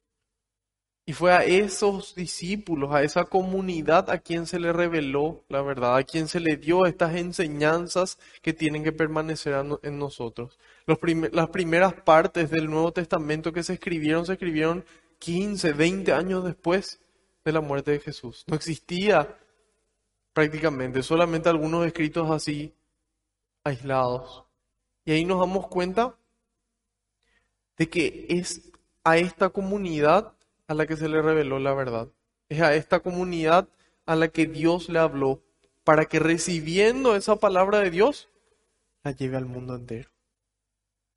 Y 1.06 1.14
fue 1.14 1.32
a 1.32 1.44
esos 1.44 2.14
discípulos, 2.14 2.94
a 2.94 3.02
esa 3.02 3.24
comunidad 3.24 4.10
a 4.10 4.18
quien 4.18 4.46
se 4.46 4.60
le 4.60 4.70
reveló 4.70 5.46
la 5.48 5.62
verdad, 5.62 5.96
a 5.96 6.04
quien 6.04 6.28
se 6.28 6.38
le 6.38 6.58
dio 6.58 6.84
estas 6.84 7.16
enseñanzas 7.16 8.18
que 8.42 8.52
tienen 8.52 8.84
que 8.84 8.92
permanecer 8.92 9.54
en 9.82 9.98
nosotros. 9.98 10.58
las 10.84 11.48
primeras 11.48 11.94
partes 11.94 12.50
del 12.50 12.68
Nuevo 12.68 12.92
Testamento 12.92 13.50
que 13.50 13.62
se 13.62 13.72
escribieron, 13.72 14.26
se 14.26 14.34
escribieron 14.34 14.84
15, 15.20 15.72
20 15.72 16.12
años 16.12 16.44
después 16.44 17.00
de 17.46 17.52
la 17.52 17.62
muerte 17.62 17.92
de 17.92 18.00
Jesús. 18.00 18.44
No 18.46 18.56
existía 18.56 19.38
prácticamente, 20.34 21.02
solamente 21.02 21.48
algunos 21.48 21.86
escritos 21.86 22.30
así 22.30 22.74
aislados. 23.64 24.44
Y 25.06 25.12
ahí 25.12 25.24
nos 25.24 25.40
damos 25.40 25.66
cuenta 25.68 26.14
de 27.78 27.88
que 27.88 28.26
es 28.28 28.70
a 29.04 29.18
esta 29.18 29.50
comunidad 29.50 30.34
a 30.66 30.74
la 30.74 30.86
que 30.86 30.96
se 30.96 31.08
le 31.08 31.22
reveló 31.22 31.58
la 31.58 31.74
verdad. 31.74 32.08
Es 32.48 32.60
a 32.60 32.74
esta 32.74 33.00
comunidad 33.00 33.68
a 34.06 34.16
la 34.16 34.28
que 34.28 34.46
Dios 34.46 34.88
le 34.88 34.98
habló 34.98 35.42
para 35.84 36.04
que 36.06 36.18
recibiendo 36.18 37.16
esa 37.16 37.36
palabra 37.36 37.80
de 37.80 37.90
Dios 37.90 38.28
la 39.02 39.12
lleve 39.12 39.36
al 39.36 39.46
mundo 39.46 39.74
entero. 39.74 40.10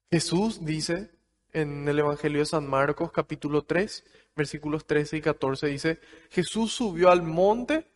Jesús 0.10 0.63
dice 0.63 1.12
en 1.54 1.88
el 1.88 2.00
Evangelio 2.00 2.39
de 2.39 2.45
San 2.45 2.67
Marcos 2.67 3.12
capítulo 3.12 3.63
3 3.63 4.04
versículos 4.36 4.86
13 4.86 5.17
y 5.17 5.21
14 5.21 5.67
dice, 5.67 6.00
Jesús 6.30 6.71
subió 6.71 7.10
al 7.10 7.24
monte 7.24 7.88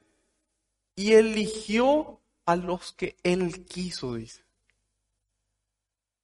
y 0.96 1.14
eligió 1.14 2.22
a 2.46 2.56
los 2.56 2.94
que 2.94 3.18
él 3.24 3.66
quiso, 3.66 4.16
dice. 4.16 4.45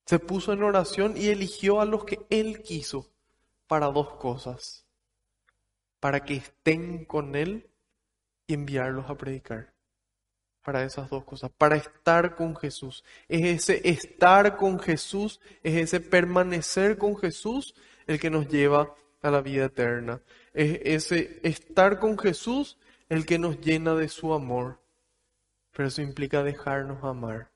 Se 0.06 0.20
puso 0.20 0.54
en 0.54 0.64
oración 0.64 1.16
y 1.16 1.28
eligió 1.28 1.82
a 1.82 1.86
los 1.86 2.06
que 2.06 2.20
Él 2.30 2.62
quiso 2.62 3.10
para 3.68 3.88
dos 3.88 4.16
cosas. 4.16 4.86
Para 6.00 6.26
que 6.26 6.36
estén 6.36 7.06
con 7.06 7.36
Él 7.36 7.70
y 8.48 8.54
enviarlos 8.54 9.10
a 9.10 9.16
predicar. 9.16 9.74
Para 10.64 10.84
esas 10.84 11.10
dos 11.10 11.24
cosas. 11.24 11.52
Para 11.58 11.76
estar 11.76 12.36
con 12.36 12.56
Jesús. 12.56 13.04
Es 13.30 13.70
ese 13.70 13.88
estar 13.90 14.58
con 14.58 14.80
Jesús, 14.80 15.40
es 15.64 15.76
ese 15.76 16.00
permanecer 16.00 16.98
con 16.98 17.18
Jesús 17.18 17.76
el 18.08 18.20
que 18.20 18.30
nos 18.30 18.48
lleva 18.48 18.94
a 19.22 19.32
la 19.32 19.42
vida 19.42 19.66
eterna. 19.66 20.22
Es 20.54 20.80
ese 20.84 21.40
estar 21.44 22.00
con 22.00 22.18
Jesús 22.18 22.78
el 23.10 23.26
que 23.26 23.40
nos 23.40 23.60
llena 23.62 23.96
de 23.96 24.10
su 24.10 24.34
amor. 24.34 24.80
Pero 25.72 25.88
eso 25.88 26.02
implica 26.02 26.44
dejarnos 26.44 27.04
amar. 27.04 27.52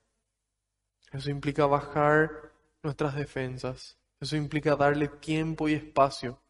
Eso 1.12 1.30
implica 1.30 1.66
bajar 1.66 2.30
nuestras 2.82 3.14
defensas. 3.14 3.96
Eso 4.20 4.36
implica 4.36 4.76
darle 4.76 5.08
tiempo 5.08 5.68
y 5.68 5.74
espacio. 5.74 6.40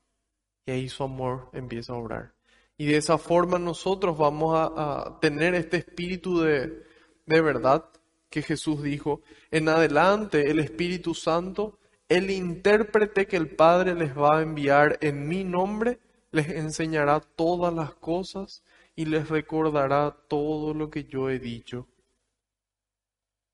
Y 0.65 0.73
ahí 0.73 0.89
su 0.89 1.05
amor 1.05 1.51
empieza 1.53 1.93
a 1.93 1.97
obrar. 1.97 2.35
Y 2.79 2.87
de 2.87 2.97
esa 2.97 3.19
forma 3.19 3.59
nosotros 3.59 4.19
vamos 4.19 4.55
a, 4.55 5.19
tener 5.21 5.55
este 5.55 5.79
espíritu 5.79 6.41
de, 6.41 6.83
de 7.25 7.41
verdad 7.41 7.85
que 8.29 8.43
Jesús 8.43 8.83
dijo. 8.83 9.23
En 9.51 9.69
adelante 9.69 10.51
el 10.51 10.59
Espíritu 10.59 11.15
Santo, 11.15 11.79
el 12.09 12.31
intérprete 12.31 13.27
que 13.27 13.37
el 13.37 13.49
Padre 13.49 13.95
les 13.95 14.17
va 14.17 14.39
a 14.39 14.43
enviar 14.43 14.99
en 15.01 15.27
mi 15.27 15.43
nombre, 15.43 15.99
les 16.33 16.49
enseñará 16.51 17.21
todas 17.21 17.73
las 17.73 17.95
cosas 17.95 18.63
y 18.95 19.07
les 19.07 19.29
recordará 19.29 20.15
todo 20.29 20.75
lo 20.75 20.91
que 20.91 21.05
yo 21.05 21.31
he 21.31 21.39
dicho. 21.39 21.87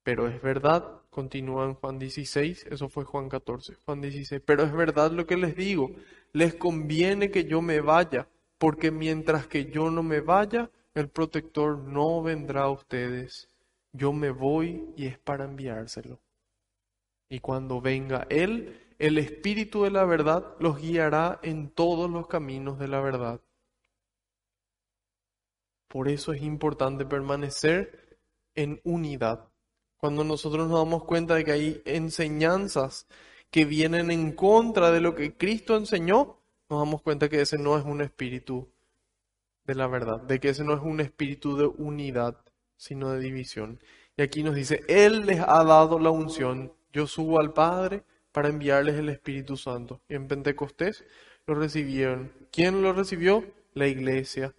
Pero 0.03 0.27
es 0.27 0.41
verdad 0.41 1.01
continúa 1.09 1.65
en 1.65 1.75
Juan 1.75 1.99
16, 1.99 2.65
eso 2.69 2.89
fue 2.89 3.05
Juan 3.05 3.29
14, 3.29 3.75
Juan 3.85 4.01
16. 4.01 4.41
Pero 4.45 4.63
es 4.63 4.73
verdad 4.73 5.11
lo 5.11 5.25
que 5.25 5.37
les 5.37 5.55
digo, 5.55 5.91
les 6.33 6.55
conviene 6.55 7.31
que 7.31 7.45
yo 7.45 7.61
me 7.61 7.79
vaya, 7.79 8.27
porque 8.57 8.91
mientras 8.91 9.47
que 9.47 9.65
yo 9.65 9.89
no 9.89 10.03
me 10.03 10.19
vaya, 10.19 10.69
el 10.93 11.09
protector 11.09 11.77
no 11.77 12.21
vendrá 12.21 12.63
a 12.63 12.71
ustedes. 12.71 13.47
Yo 13.93 14.11
me 14.11 14.31
voy 14.31 14.89
y 14.97 15.05
es 15.05 15.19
para 15.19 15.45
enviárselo. 15.45 16.19
Y 17.29 17.39
cuando 17.39 17.79
venga 17.79 18.27
Él, 18.29 18.79
el 18.99 19.17
Espíritu 19.17 19.83
de 19.83 19.91
la 19.91 20.05
verdad 20.05 20.55
los 20.59 20.79
guiará 20.79 21.39
en 21.43 21.69
todos 21.69 22.09
los 22.09 22.27
caminos 22.27 22.79
de 22.79 22.87
la 22.87 23.01
verdad. 23.01 23.41
Por 25.87 26.09
eso 26.09 26.33
es 26.33 26.41
importante 26.41 27.05
permanecer 27.05 28.17
en 28.55 28.81
unidad. 28.83 29.52
Cuando 30.03 30.25
nosotros 30.25 30.67
nos 30.67 30.79
damos 30.79 31.05
cuenta 31.05 31.35
de 31.35 31.45
que 31.45 31.53
hay 31.53 31.81
enseñanzas 31.85 33.07
que 33.49 33.63
vienen 33.63 34.11
en 34.11 34.33
contra 34.33 34.91
de 34.91 34.99
lo 34.99 35.15
que 35.15 35.37
Cristo 35.37 35.77
enseñó, 35.77 36.41
nos 36.69 36.79
damos 36.81 37.01
cuenta 37.01 37.29
que 37.29 37.39
ese 37.39 37.57
no 37.57 37.77
es 37.77 37.85
un 37.85 38.01
espíritu 38.01 38.67
de 39.63 39.75
la 39.75 39.87
verdad, 39.87 40.19
de 40.19 40.41
que 40.41 40.49
ese 40.49 40.65
no 40.65 40.73
es 40.73 40.81
un 40.81 40.99
espíritu 40.99 41.55
de 41.55 41.67
unidad, 41.67 42.35
sino 42.75 43.11
de 43.11 43.21
división. 43.21 43.79
Y 44.17 44.23
aquí 44.23 44.43
nos 44.43 44.55
dice, 44.55 44.81
Él 44.89 45.25
les 45.25 45.39
ha 45.39 45.63
dado 45.63 45.97
la 45.99 46.09
unción, 46.09 46.73
yo 46.91 47.07
subo 47.07 47.39
al 47.39 47.53
Padre 47.53 48.03
para 48.33 48.49
enviarles 48.49 48.95
el 48.95 49.07
Espíritu 49.07 49.55
Santo. 49.55 50.01
Y 50.09 50.15
en 50.15 50.27
Pentecostés 50.27 51.05
lo 51.47 51.55
recibieron. 51.55 52.29
¿Quién 52.51 52.81
lo 52.81 52.91
recibió? 52.91 53.45
La 53.73 53.87
iglesia. 53.87 54.53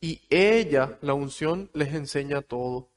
Y 0.00 0.20
ella, 0.30 0.98
la 1.00 1.14
unción, 1.14 1.68
les 1.72 1.92
enseña 1.94 2.42
todo. 2.42 2.93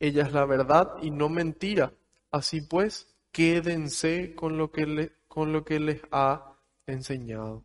Ella 0.00 0.24
es 0.24 0.32
la 0.32 0.46
verdad 0.46 0.96
y 1.02 1.10
no 1.10 1.28
mentira. 1.28 1.92
Así 2.30 2.62
pues, 2.62 3.14
quédense 3.30 4.34
con 4.34 4.56
lo 4.56 4.72
que, 4.72 4.86
le, 4.86 5.12
con 5.28 5.52
lo 5.52 5.64
que 5.64 5.78
les 5.78 6.00
ha 6.10 6.56
enseñado. 6.86 7.64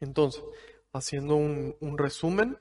Entonces, 0.00 0.42
haciendo 0.92 1.36
un, 1.36 1.98
resumen, 1.98 2.58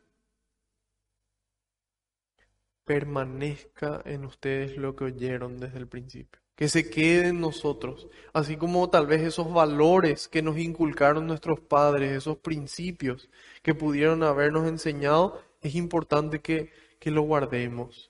permanezca 2.83 4.01
en 4.05 4.25
ustedes 4.25 4.77
lo 4.77 4.95
que 4.95 5.05
oyeron 5.05 5.57
desde 5.57 5.77
el 5.77 5.87
principio 5.87 6.41
que 6.55 6.69
se 6.69 6.89
quede 6.89 7.27
en 7.27 7.39
nosotros, 7.39 8.07
así 8.33 8.57
como 8.57 8.89
tal 8.89 9.05
vez 9.05 9.21
esos 9.21 9.53
valores 9.53 10.27
que 10.27 10.41
nos 10.41 10.57
inculcaron 10.57 11.27
nuestros 11.27 11.59
padres, 11.59 12.11
esos 12.11 12.39
principios 12.39 13.29
que 13.61 13.75
pudieron 13.75 14.23
habernos 14.23 14.67
enseñado, 14.67 15.39
es 15.61 15.75
importante 15.75 16.41
que, 16.41 16.71
que 16.99 17.11
lo 17.11 17.21
guardemos, 17.21 18.06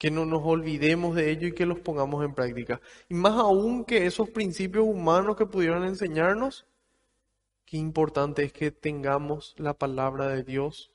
que 0.00 0.10
no 0.10 0.24
nos 0.24 0.40
olvidemos 0.42 1.14
de 1.14 1.30
ello 1.30 1.48
y 1.48 1.52
que 1.52 1.66
los 1.66 1.78
pongamos 1.78 2.24
en 2.24 2.32
práctica. 2.32 2.80
Y 3.10 3.12
más 3.12 3.34
aún 3.34 3.84
que 3.84 4.06
esos 4.06 4.30
principios 4.30 4.86
humanos 4.86 5.36
que 5.36 5.44
pudieron 5.44 5.84
enseñarnos, 5.84 6.66
qué 7.66 7.76
importante 7.76 8.42
es 8.42 8.50
que 8.54 8.70
tengamos 8.70 9.54
la 9.58 9.74
palabra 9.74 10.28
de 10.28 10.42
Dios 10.42 10.90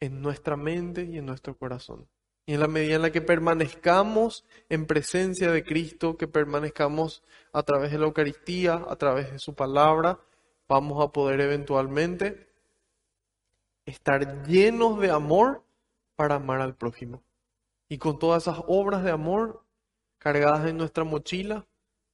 en 0.00 0.20
nuestra 0.20 0.56
mente 0.56 1.04
y 1.04 1.18
en 1.18 1.26
nuestro 1.26 1.56
corazón. 1.56 2.08
Y 2.44 2.54
en 2.54 2.60
la 2.60 2.66
medida 2.66 2.96
en 2.96 3.02
la 3.02 3.12
que 3.12 3.22
permanezcamos 3.22 4.44
en 4.68 4.86
presencia 4.86 5.52
de 5.52 5.62
Cristo, 5.62 6.16
que 6.16 6.26
permanezcamos 6.26 7.22
a 7.52 7.62
través 7.62 7.92
de 7.92 7.98
la 7.98 8.06
Eucaristía, 8.06 8.84
a 8.88 8.96
través 8.96 9.30
de 9.30 9.38
su 9.38 9.54
palabra, 9.54 10.18
vamos 10.68 11.04
a 11.04 11.12
poder 11.12 11.40
eventualmente 11.40 12.48
estar 13.84 14.44
llenos 14.44 14.98
de 14.98 15.12
amor 15.12 15.62
para 16.16 16.34
amar 16.34 16.60
al 16.60 16.74
prójimo. 16.74 17.22
Y 17.88 17.98
con 17.98 18.18
todas 18.18 18.44
esas 18.44 18.60
obras 18.66 19.04
de 19.04 19.10
amor 19.10 19.64
cargadas 20.18 20.68
en 20.68 20.76
nuestra 20.76 21.04
mochila, 21.04 21.66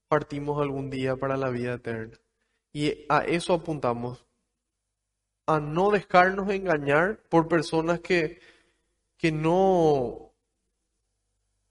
partimos 0.09 0.61
algún 0.61 0.91
día 0.91 1.17
para 1.17 1.37
la 1.37 1.51
vida 1.51 1.75
eterna. 1.75 2.19
Y 2.73 3.07
a 3.09 3.25
eso 3.25 3.55
apuntamos, 3.55 4.27
a 5.47 5.61
no 5.61 5.91
dejarnos 5.91 6.51
engañar 6.51 7.23
por 7.29 7.49
personas 7.49 8.01
que 8.01 8.41
que 9.23 9.31
no, 9.31 10.35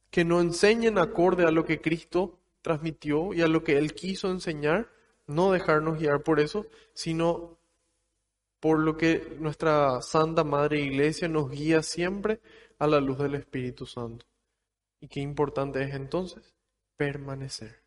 que 0.10 0.24
no 0.24 0.40
enseñen 0.40 0.98
acorde 0.98 1.44
a 1.44 1.52
lo 1.52 1.66
que 1.66 1.82
Cristo 1.82 2.40
transmitió 2.62 3.34
y 3.34 3.42
a 3.42 3.50
lo 3.50 3.62
que 3.62 3.78
Él 3.78 3.94
quiso 3.94 4.32
enseñar, 4.32 4.90
no 5.28 5.52
dejarnos 5.52 6.00
guiar 6.00 6.24
por 6.24 6.40
eso, 6.40 6.66
sino 6.94 7.60
por 8.62 8.80
lo 8.80 8.96
que 8.96 9.36
nuestra 9.38 10.02
Santa 10.02 10.46
Madre 10.46 10.80
Iglesia 10.80 11.28
nos 11.28 11.52
guía 11.52 11.84
siempre 11.84 12.40
a 12.82 12.88
la 12.88 13.00
luz 13.00 13.20
del 13.20 13.36
Espíritu 13.36 13.86
Santo. 13.86 14.26
Y 15.00 15.08
qué 15.08 15.20
importante 15.20 15.84
es 15.84 15.94
entonces 15.94 16.56
permanecer. 16.98 17.84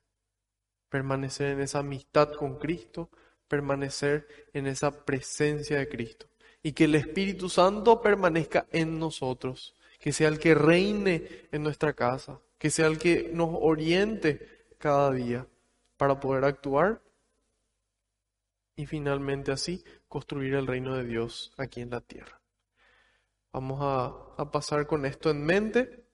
Permanecer 0.89 1.49
en 1.49 1.63
esa 1.63 1.81
amistad 1.81 2.33
con 2.35 2.61
Cristo, 2.61 3.11
permanecer 3.49 4.29
en 4.53 4.69
esa 4.69 5.05
presencia 5.05 5.79
de 5.79 5.89
Cristo 5.89 6.29
y 6.63 6.73
que 6.73 6.85
el 6.85 6.95
Espíritu 6.95 7.49
Santo 7.49 8.01
permanezca 8.01 8.67
en 8.71 9.01
nosotros, 9.01 9.75
que 9.99 10.13
sea 10.13 10.29
el 10.29 10.39
que 10.39 10.55
reine 10.55 11.49
en 11.51 11.65
nuestra 11.65 11.93
casa, 11.93 12.41
que 12.57 12.71
sea 12.71 12.87
el 12.87 12.97
que 12.97 13.33
nos 13.35 13.51
oriente 13.53 14.67
cada 14.79 15.11
día 15.11 15.45
para 15.97 16.21
poder 16.21 16.45
actuar 16.45 17.03
y 18.77 18.87
finalmente 18.87 19.51
así 19.51 19.85
construir 20.07 20.55
el 20.55 20.69
reino 20.69 20.95
de 20.95 21.05
Dios 21.05 21.53
aquí 21.57 21.81
en 21.81 21.91
la 21.91 22.01
tierra. 22.01 22.44
Vamos 23.55 23.79
a, 23.81 24.07
a 24.37 24.51
pasar 24.51 24.85
con 24.85 25.07
esto 25.07 25.31
en 25.31 25.47
mente 25.47 26.05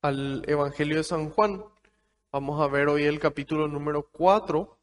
al 0.00 0.44
Evangelio 0.46 0.96
de 0.98 1.02
San 1.02 1.30
Juan. 1.30 1.64
Vamos 2.30 2.60
a 2.62 2.68
ver 2.68 2.88
hoy 2.88 3.02
el 3.02 3.18
capítulo 3.18 3.66
número 3.66 4.08
4 4.12 4.78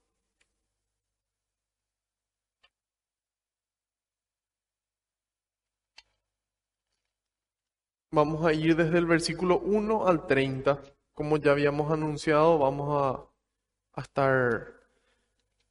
Vamos 8.11 8.45
a 8.45 8.51
ir 8.51 8.75
desde 8.75 8.97
el 8.97 9.05
versículo 9.05 9.59
1 9.59 10.05
al 10.05 10.27
30. 10.27 10.81
Como 11.13 11.37
ya 11.37 11.51
habíamos 11.51 11.91
anunciado, 11.93 12.57
vamos 12.57 13.29
a, 13.95 14.01
estar 14.01 14.73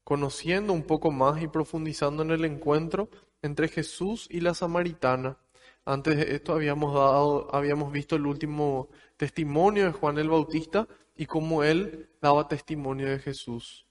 conociendo 0.05 0.73
un 0.73 0.85
poco 0.85 1.11
más 1.11 1.43
y 1.43 1.49
profundizando 1.49 2.23
en 2.23 2.31
el 2.31 2.47
encuentro 2.47 3.11
entre 3.43 3.69
Jesús 3.69 4.27
y 4.31 4.41
la 4.41 4.55
samaritana. 4.55 5.39
Antes 5.85 6.17
de 6.17 6.35
esto 6.35 6.53
habíamos 6.53 6.95
dado, 6.95 7.49
habíamos 7.55 7.93
visto 7.93 8.17
el 8.17 8.27
último 8.27 8.89
testimonio 9.17 9.87
de 9.87 9.93
Juan 9.93 10.19
el 10.19 10.29
Bautista 10.29 10.87
y 11.17 11.27
cómo 11.27 11.65
él 11.65 12.11
daba 12.21 12.49
testimonio 12.49 13.09
de 13.09 13.19
Jesús. 13.19 13.87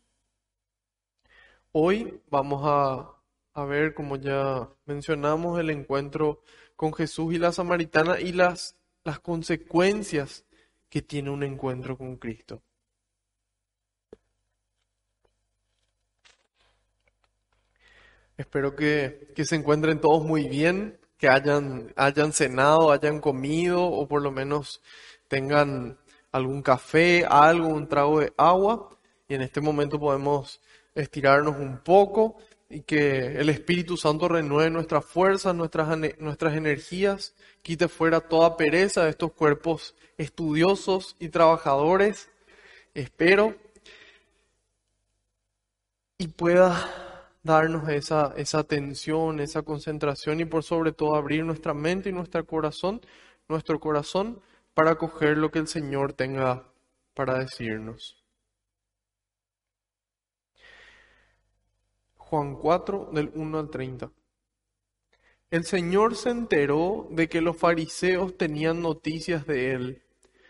Hoy 1.72 2.22
vamos 2.30 2.62
a, 2.66 3.66
ver, 3.66 3.94
como 3.94 4.16
ya 4.16 4.70
mencionamos, 4.86 5.60
el 5.60 5.70
encuentro 5.70 6.42
con 6.76 6.94
Jesús 6.94 7.34
y 7.34 7.38
la 7.38 7.52
samaritana 7.52 8.20
y 8.20 8.32
las, 8.32 8.78
las 9.04 9.20
consecuencias 9.20 10.46
que 10.90 11.02
tiene 11.02 11.30
un 11.30 11.44
encuentro 11.44 11.98
con 11.98 12.18
Cristo. 12.18 12.62
Espero 18.38 18.76
que, 18.76 19.32
que, 19.36 19.46
se 19.46 19.56
encuentren 19.56 20.00
todos 20.00 20.24
muy 20.24 20.48
bien, 20.48 21.00
que 21.18 21.28
hayan, 21.28 21.92
hayan 21.96 22.32
cenado, 22.34 22.92
hayan 22.92 23.20
comido 23.20 23.84
o 23.84 24.08
por 24.08 24.22
lo 24.22 24.32
menos 24.32 24.82
tengan 25.28 25.98
algún 26.32 26.62
café, 26.62 27.26
algo, 27.28 27.68
un 27.68 27.88
trago 27.88 28.20
de 28.20 28.32
agua. 28.38 28.90
Y 29.28 29.34
en 29.34 29.42
este 29.42 29.60
momento 29.60 30.00
podemos 30.00 30.62
estirarnos 30.94 31.58
un 31.58 31.80
poco 31.80 32.38
y 32.70 32.82
que 32.82 33.40
el 33.40 33.50
Espíritu 33.50 33.98
Santo 33.98 34.28
renueve 34.28 34.70
nuestras 34.70 35.06
fuerzas, 35.06 35.56
nuestras, 35.56 35.98
nuestras 36.20 36.56
energías, 36.56 37.34
quite 37.62 37.88
fuera 37.88 38.20
toda 38.20 38.58
pereza 38.58 39.04
de 39.04 39.12
estos 39.12 39.32
cuerpos 39.32 39.96
estudiosos 40.18 41.16
y 41.20 41.30
trabajadores, 41.30 42.30
espero, 42.94 43.56
y 46.18 46.28
pueda 46.28 47.07
darnos 47.48 47.90
esa, 47.90 48.34
esa 48.38 48.60
atención, 48.60 49.40
esa 49.40 49.64
concentración 49.64 50.40
y 50.40 50.46
por 50.46 50.64
sobre 50.64 50.92
todo 50.92 51.16
abrir 51.16 51.44
nuestra 51.44 51.74
mente 51.74 52.10
y 52.10 52.14
nuestro 52.14 52.46
corazón, 52.46 53.02
nuestro 53.48 53.80
corazón 53.80 54.40
para 54.76 54.92
acoger 54.92 55.40
lo 55.40 55.50
que 55.50 55.58
el 55.58 55.68
Señor 55.68 56.14
tenga 56.14 56.72
para 57.16 57.40
decirnos. 57.40 58.24
Juan 62.16 62.56
4 62.56 63.10
del 63.14 63.32
1 63.34 63.58
al 63.58 63.70
30. 63.72 64.12
El 65.50 65.64
Señor 65.64 66.16
se 66.16 66.30
enteró 66.30 67.08
de 67.10 67.30
que 67.30 67.40
los 67.40 67.58
fariseos 67.58 68.38
tenían 68.38 68.82
noticias 68.82 69.48
de 69.48 69.72
él. 69.72 70.04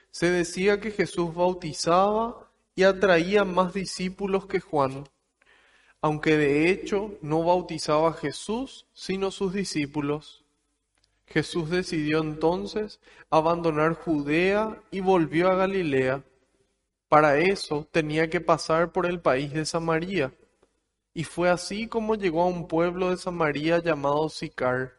Se 0.10 0.32
decía 0.32 0.82
que 0.82 0.92
Jesús 0.92 1.36
bautizaba 1.36 2.52
y 2.74 2.84
atraía 2.84 3.46
más 3.46 3.74
discípulos 3.74 4.48
que 4.48 4.60
Juan, 4.60 5.08
aunque 6.02 6.38
de 6.38 6.70
hecho 6.70 7.18
no 7.22 7.44
bautizaba 7.44 8.10
a 8.10 8.14
Jesús, 8.14 8.86
sino 8.94 9.32
sus 9.32 9.54
discípulos. 9.54 10.44
Jesús 11.28 11.70
decidió 11.70 12.20
entonces 12.20 13.00
abandonar 13.30 13.94
Judea 13.96 14.82
y 14.92 15.02
volvió 15.02 15.50
a 15.50 15.56
Galilea. 15.56 16.24
Para 17.10 17.38
eso 17.38 17.88
tenía 17.92 18.30
que 18.30 18.42
pasar 18.42 18.92
por 18.92 19.06
el 19.06 19.20
país 19.20 19.54
de 19.54 19.66
Samaria. 19.66 20.34
Y 21.14 21.24
fue 21.24 21.50
así 21.50 21.88
como 21.88 22.16
llegó 22.16 22.44
a 22.44 22.48
un 22.48 22.68
pueblo 22.68 23.10
de 23.10 23.18
Samaria 23.18 23.80
llamado 23.80 24.30
Sicar, 24.30 24.94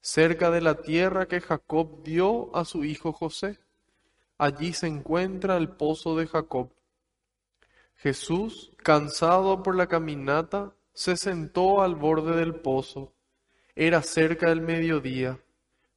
cerca 0.00 0.50
de 0.50 0.60
la 0.60 0.76
tierra 0.80 1.26
que 1.26 1.40
Jacob 1.40 2.02
dio 2.02 2.54
a 2.54 2.64
su 2.64 2.84
hijo 2.84 3.12
José. 3.12 3.58
Allí 4.38 4.72
se 4.72 4.86
encuentra 4.86 5.56
el 5.56 5.68
pozo 5.68 6.16
de 6.16 6.26
Jacob. 6.26 6.70
Jesús, 8.02 8.72
cansado 8.78 9.62
por 9.62 9.76
la 9.76 9.86
caminata, 9.86 10.74
se 10.94 11.18
sentó 11.18 11.82
al 11.82 11.96
borde 11.96 12.34
del 12.34 12.54
pozo. 12.54 13.12
Era 13.74 14.00
cerca 14.00 14.48
del 14.48 14.62
mediodía. 14.62 15.38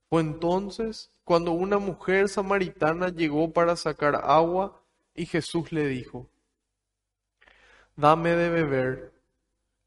Fue 0.10 0.20
entonces 0.20 1.12
cuando 1.24 1.54
una 1.54 1.78
mujer 1.78 2.28
samaritana 2.28 3.08
llegó 3.08 3.54
para 3.54 3.78
sacar 3.78 4.16
agua 4.16 4.84
y 5.16 5.28
Jesús 5.28 5.72
le 5.72 5.88
dijo, 5.88 6.30
Dame 7.96 8.36
de 8.36 8.50
beber. 8.50 9.14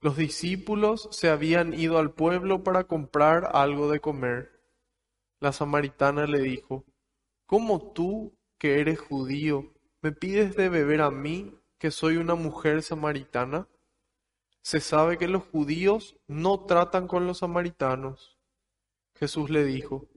Los 0.01 0.17
discípulos 0.17 1.11
se 1.13 1.29
habían 1.29 1.75
ido 1.75 1.99
al 1.99 2.13
pueblo 2.13 2.65
para 2.65 2.85
comprar 2.85 3.51
algo 3.53 3.91
de 3.91 4.01
comer. 4.01 4.59
La 5.39 5.53
samaritana 5.53 6.27
le 6.27 6.41
dijo, 6.41 6.83
¿Cómo 7.45 7.93
tú, 7.93 8.35
que 8.57 8.81
eres 8.81 9.01
judío, 9.01 9.75
me 10.01 10.13
pides 10.13 10.57
de 10.57 10.71
beber 10.71 11.03
a 11.03 11.11
mí, 11.11 11.56
que 11.79 11.91
soy 11.91 12.17
una 12.17 12.35
mujer 12.35 12.83
samaritana? 12.83 13.69
Se 14.63 14.81
sabe 14.81 15.19
que 15.19 15.29
los 15.29 15.45
judíos 15.45 16.17
no 16.27 16.65
tratan 16.67 17.07
con 17.07 17.27
los 17.27 17.39
samaritanos. 17.39 18.39
Jesús 19.15 19.51
le 19.51 19.65
dijo, 19.65 20.09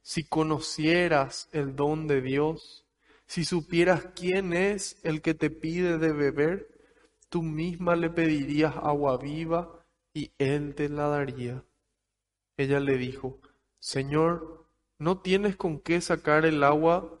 si 0.00 0.24
conocieras 0.24 1.48
el 1.52 1.76
don 1.76 2.06
de 2.06 2.22
Dios, 2.22 2.86
si 3.26 3.44
supieras 3.44 4.06
quién 4.16 4.54
es 4.54 4.98
el 5.02 5.20
que 5.20 5.34
te 5.34 5.50
pide 5.50 5.98
de 5.98 6.12
beber, 6.12 6.66
tú 7.28 7.42
misma 7.42 7.94
le 7.94 8.08
pedirías 8.08 8.74
agua 8.76 9.18
viva 9.18 9.84
y 10.14 10.32
él 10.38 10.74
te 10.74 10.88
la 10.88 11.08
daría. 11.08 11.62
Ella 12.56 12.80
le 12.80 12.96
dijo, 12.96 13.38
Señor, 13.78 14.66
no 14.98 15.20
tienes 15.20 15.56
con 15.56 15.78
qué 15.78 16.00
sacar 16.00 16.46
el 16.46 16.64
agua 16.64 17.20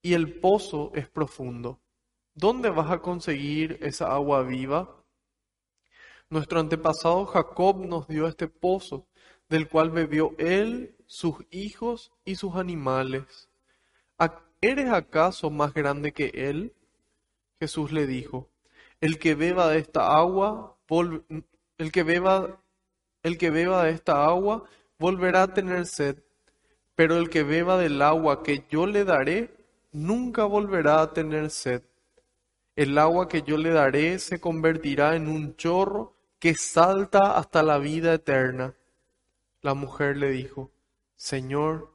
y 0.00 0.14
el 0.14 0.40
pozo 0.40 0.92
es 0.94 1.08
profundo. 1.08 1.81
¿Dónde 2.34 2.70
vas 2.70 2.90
a 2.90 3.00
conseguir 3.00 3.78
esa 3.82 4.12
agua 4.12 4.42
viva? 4.42 5.04
Nuestro 6.30 6.60
antepasado 6.60 7.26
Jacob 7.26 7.84
nos 7.84 8.08
dio 8.08 8.26
este 8.26 8.48
pozo, 8.48 9.06
del 9.48 9.68
cual 9.68 9.90
bebió 9.90 10.34
él 10.38 10.96
sus 11.06 11.36
hijos 11.50 12.12
y 12.24 12.36
sus 12.36 12.56
animales. 12.56 13.48
¿Eres 14.64 14.92
acaso 14.92 15.50
más 15.50 15.74
grande 15.74 16.12
que 16.12 16.30
él? 16.34 16.72
Jesús 17.58 17.90
le 17.90 18.06
dijo, 18.06 18.48
el 19.00 19.18
que 19.18 19.34
beba 19.34 19.68
de 19.68 19.78
esta 19.78 20.16
agua, 20.16 20.78
el 21.78 21.90
que 21.90 22.04
beba, 22.04 22.62
el 23.24 23.38
que 23.38 23.50
beba 23.50 23.82
de 23.82 23.90
esta 23.90 24.24
agua 24.24 24.62
volverá 25.00 25.42
a 25.42 25.52
tener 25.52 25.86
sed, 25.86 26.22
pero 26.94 27.16
el 27.16 27.28
que 27.28 27.42
beba 27.42 27.76
del 27.76 28.00
agua 28.02 28.44
que 28.44 28.64
yo 28.70 28.86
le 28.86 29.04
daré, 29.04 29.52
nunca 29.90 30.44
volverá 30.44 31.02
a 31.02 31.12
tener 31.12 31.50
sed. 31.50 31.82
El 32.74 32.96
agua 32.96 33.28
que 33.28 33.42
yo 33.42 33.58
le 33.58 33.70
daré 33.70 34.18
se 34.18 34.40
convertirá 34.40 35.14
en 35.14 35.28
un 35.28 35.56
chorro 35.56 36.16
que 36.38 36.54
salta 36.54 37.36
hasta 37.36 37.62
la 37.62 37.78
vida 37.78 38.14
eterna. 38.14 38.74
La 39.60 39.74
mujer 39.74 40.16
le 40.16 40.30
dijo, 40.30 40.70
Señor, 41.14 41.92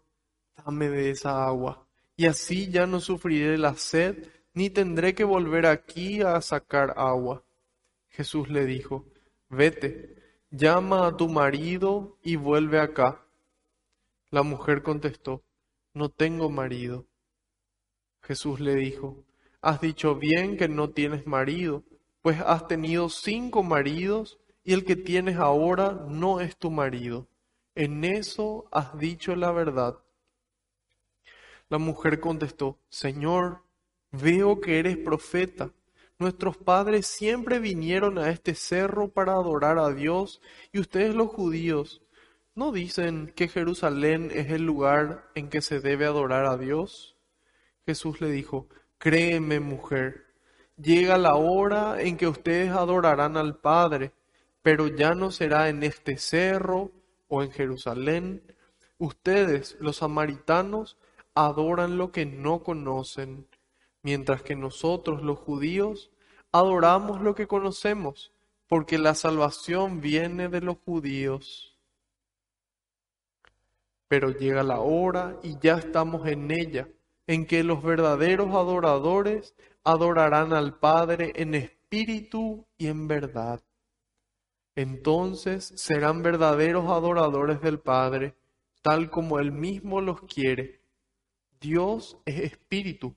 dame 0.56 0.90
de 0.90 1.10
esa 1.10 1.46
agua, 1.46 1.86
y 2.16 2.28
así 2.28 2.70
ya 2.70 2.86
no 2.86 3.00
sufriré 3.00 3.58
la 3.58 3.76
sed, 3.76 4.30
ni 4.54 4.70
tendré 4.70 5.14
que 5.16 5.24
volver 5.24 5.66
aquí 5.66 6.22
a 6.22 6.40
sacar 6.42 6.94
agua. 6.96 7.44
Jesús 8.10 8.50
le 8.50 8.66
dijo, 8.66 9.06
vete, 9.50 10.16
llama 10.50 11.08
a 11.08 11.18
tu 11.18 11.28
marido 11.28 12.18
y 12.24 12.36
vuelve 12.36 12.80
acá. 12.80 13.22
La 14.30 14.44
mujer 14.44 14.82
contestó, 14.82 15.44
no 15.94 16.10
tengo 16.10 16.50
marido. 16.50 17.06
Jesús 18.22 18.60
le 18.60 18.76
dijo, 18.76 19.27
has 19.68 19.82
dicho 19.82 20.16
bien 20.16 20.58
que 20.58 20.68
no 20.68 20.90
tienes 20.90 21.28
marido, 21.28 21.84
pues 22.22 22.40
has 22.40 22.68
tenido 22.68 23.10
cinco 23.10 23.64
maridos 23.64 24.40
y 24.64 24.74
el 24.74 24.86
que 24.86 24.96
tienes 24.96 25.38
ahora 25.38 26.06
no 26.08 26.40
es 26.40 26.58
tu 26.58 26.72
marido 26.72 27.28
en 27.78 28.04
eso 28.04 28.68
has 28.72 28.98
dicho 28.98 29.36
la 29.36 29.52
verdad. 29.52 30.00
La 31.70 31.78
mujer 31.78 32.20
contestó, 32.20 32.80
Señor, 32.90 33.62
veo 34.12 34.60
que 34.60 34.80
eres 34.80 34.98
profeta. 34.98 35.72
Nuestros 36.18 36.58
padres 36.58 37.06
siempre 37.06 37.60
vinieron 37.60 38.18
a 38.18 38.32
este 38.32 38.56
cerro 38.56 39.10
para 39.10 39.34
adorar 39.34 39.78
a 39.78 39.92
Dios 39.92 40.42
y 40.72 40.80
ustedes 40.80 41.14
los 41.14 41.30
judíos, 41.30 42.02
¿no 42.56 42.72
dicen 42.72 43.32
que 43.36 43.48
Jerusalén 43.48 44.32
es 44.34 44.50
el 44.50 44.64
lugar 44.64 45.30
en 45.36 45.50
que 45.50 45.62
se 45.62 45.80
debe 45.80 46.06
adorar 46.06 46.48
a 46.48 46.58
Dios? 46.58 47.16
Jesús 47.86 48.22
le 48.22 48.32
dijo, 48.32 48.70
Créeme 49.00 49.60
mujer, 49.60 50.26
llega 50.76 51.18
la 51.18 51.36
hora 51.36 52.02
en 52.02 52.18
que 52.18 52.28
ustedes 52.28 52.72
adorarán 52.72 53.38
al 53.38 53.60
Padre, 53.60 54.12
pero 54.62 54.88
ya 54.88 55.14
no 55.14 55.30
será 55.32 55.70
en 55.70 55.84
este 55.84 56.18
cerro 56.18 56.92
o 57.28 57.44
en 57.44 57.52
Jerusalén, 57.52 58.42
ustedes, 58.98 59.78
los 59.80 59.98
samaritanos, 59.98 60.98
adoran 61.36 61.98
lo 61.98 62.12
que 62.12 62.26
no 62.26 62.64
conocen, 62.64 63.48
mientras 64.02 64.42
que 64.42 64.56
nosotros, 64.56 65.22
los 65.22 65.38
judíos, 65.38 66.10
adoramos 66.52 67.22
lo 67.22 67.36
que 67.36 67.48
conocemos, 67.48 68.34
porque 68.68 68.98
la 68.98 69.14
salvación 69.14 70.02
viene 70.02 70.50
de 70.50 70.62
los 70.62 70.78
judíos. 70.80 71.78
Pero 74.08 74.32
llega 74.32 74.64
la 74.64 74.80
hora 74.80 75.38
y 75.44 75.60
ya 75.60 75.78
estamos 75.78 76.28
en 76.28 76.50
ella, 76.50 76.88
en 77.28 77.46
que 77.46 77.64
los 77.64 77.84
verdaderos 77.84 78.50
adoradores 78.50 79.56
adorarán 79.84 80.54
al 80.54 80.80
Padre 80.80 81.34
en 81.36 81.54
espíritu 81.54 82.66
y 82.78 82.88
en 82.88 83.08
verdad 83.08 83.62
entonces 84.78 85.74
serán 85.76 86.22
verdaderos 86.22 86.86
adoradores 86.86 87.62
del 87.62 87.80
Padre, 87.80 88.36
tal 88.84 89.10
como 89.10 89.40
Él 89.40 89.52
mismo 89.52 90.02
los 90.02 90.22
quiere. 90.22 90.84
Dios 91.60 92.20
es 92.26 92.42
espíritu, 92.42 93.16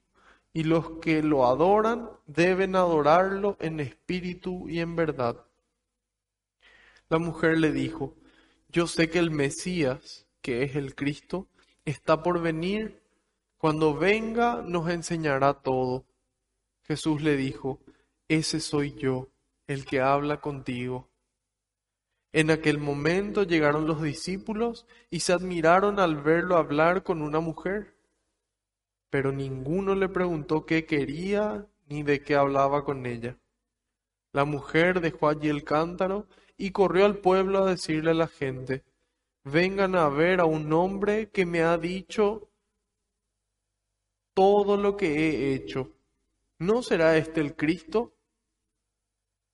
y 0.54 0.64
los 0.64 1.00
que 1.00 1.22
lo 1.22 1.46
adoran 1.46 2.08
deben 2.24 2.76
adorarlo 2.76 3.58
en 3.60 3.78
espíritu 3.78 4.70
y 4.70 4.80
en 4.80 4.96
verdad. 4.96 5.44
La 7.10 7.18
mujer 7.18 7.58
le 7.58 7.72
dijo, 7.72 8.16
yo 8.70 8.86
sé 8.86 9.10
que 9.10 9.18
el 9.18 9.30
Mesías, 9.30 10.26
que 10.40 10.62
es 10.62 10.76
el 10.76 10.94
Cristo, 10.94 11.46
está 11.84 12.22
por 12.22 12.40
venir. 12.40 12.99
Cuando 13.60 13.94
venga 13.94 14.62
nos 14.62 14.88
enseñará 14.88 15.52
todo. 15.52 16.06
Jesús 16.84 17.20
le 17.20 17.36
dijo, 17.36 17.78
ese 18.26 18.58
soy 18.58 18.94
yo, 18.94 19.28
el 19.66 19.84
que 19.84 20.00
habla 20.00 20.40
contigo. 20.40 21.10
En 22.32 22.50
aquel 22.50 22.78
momento 22.78 23.42
llegaron 23.42 23.86
los 23.86 24.00
discípulos 24.00 24.86
y 25.10 25.20
se 25.20 25.34
admiraron 25.34 26.00
al 26.00 26.22
verlo 26.22 26.56
hablar 26.56 27.02
con 27.02 27.20
una 27.20 27.40
mujer, 27.40 27.98
pero 29.10 29.30
ninguno 29.30 29.94
le 29.94 30.08
preguntó 30.08 30.64
qué 30.64 30.86
quería 30.86 31.66
ni 31.86 32.02
de 32.02 32.22
qué 32.22 32.36
hablaba 32.36 32.82
con 32.82 33.04
ella. 33.04 33.36
La 34.32 34.46
mujer 34.46 35.02
dejó 35.02 35.28
allí 35.28 35.50
el 35.50 35.64
cántaro 35.64 36.26
y 36.56 36.70
corrió 36.70 37.04
al 37.04 37.18
pueblo 37.18 37.58
a 37.58 37.68
decirle 37.68 38.12
a 38.12 38.14
la 38.14 38.28
gente, 38.28 38.84
vengan 39.44 39.96
a 39.96 40.08
ver 40.08 40.40
a 40.40 40.46
un 40.46 40.72
hombre 40.72 41.28
que 41.28 41.44
me 41.44 41.60
ha 41.60 41.76
dicho 41.76 42.49
todo 44.34 44.76
lo 44.76 44.96
que 44.96 45.08
he 45.08 45.54
hecho. 45.54 45.90
¿No 46.58 46.82
será 46.82 47.16
este 47.16 47.40
el 47.40 47.56
Cristo? 47.56 48.12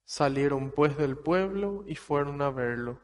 Salieron 0.05 0.71
pues 0.71 0.97
del 0.97 1.17
pueblo 1.17 1.85
y 1.87 1.97
fueron 1.97 2.43
a 2.43 2.51
verlo. 2.51 3.01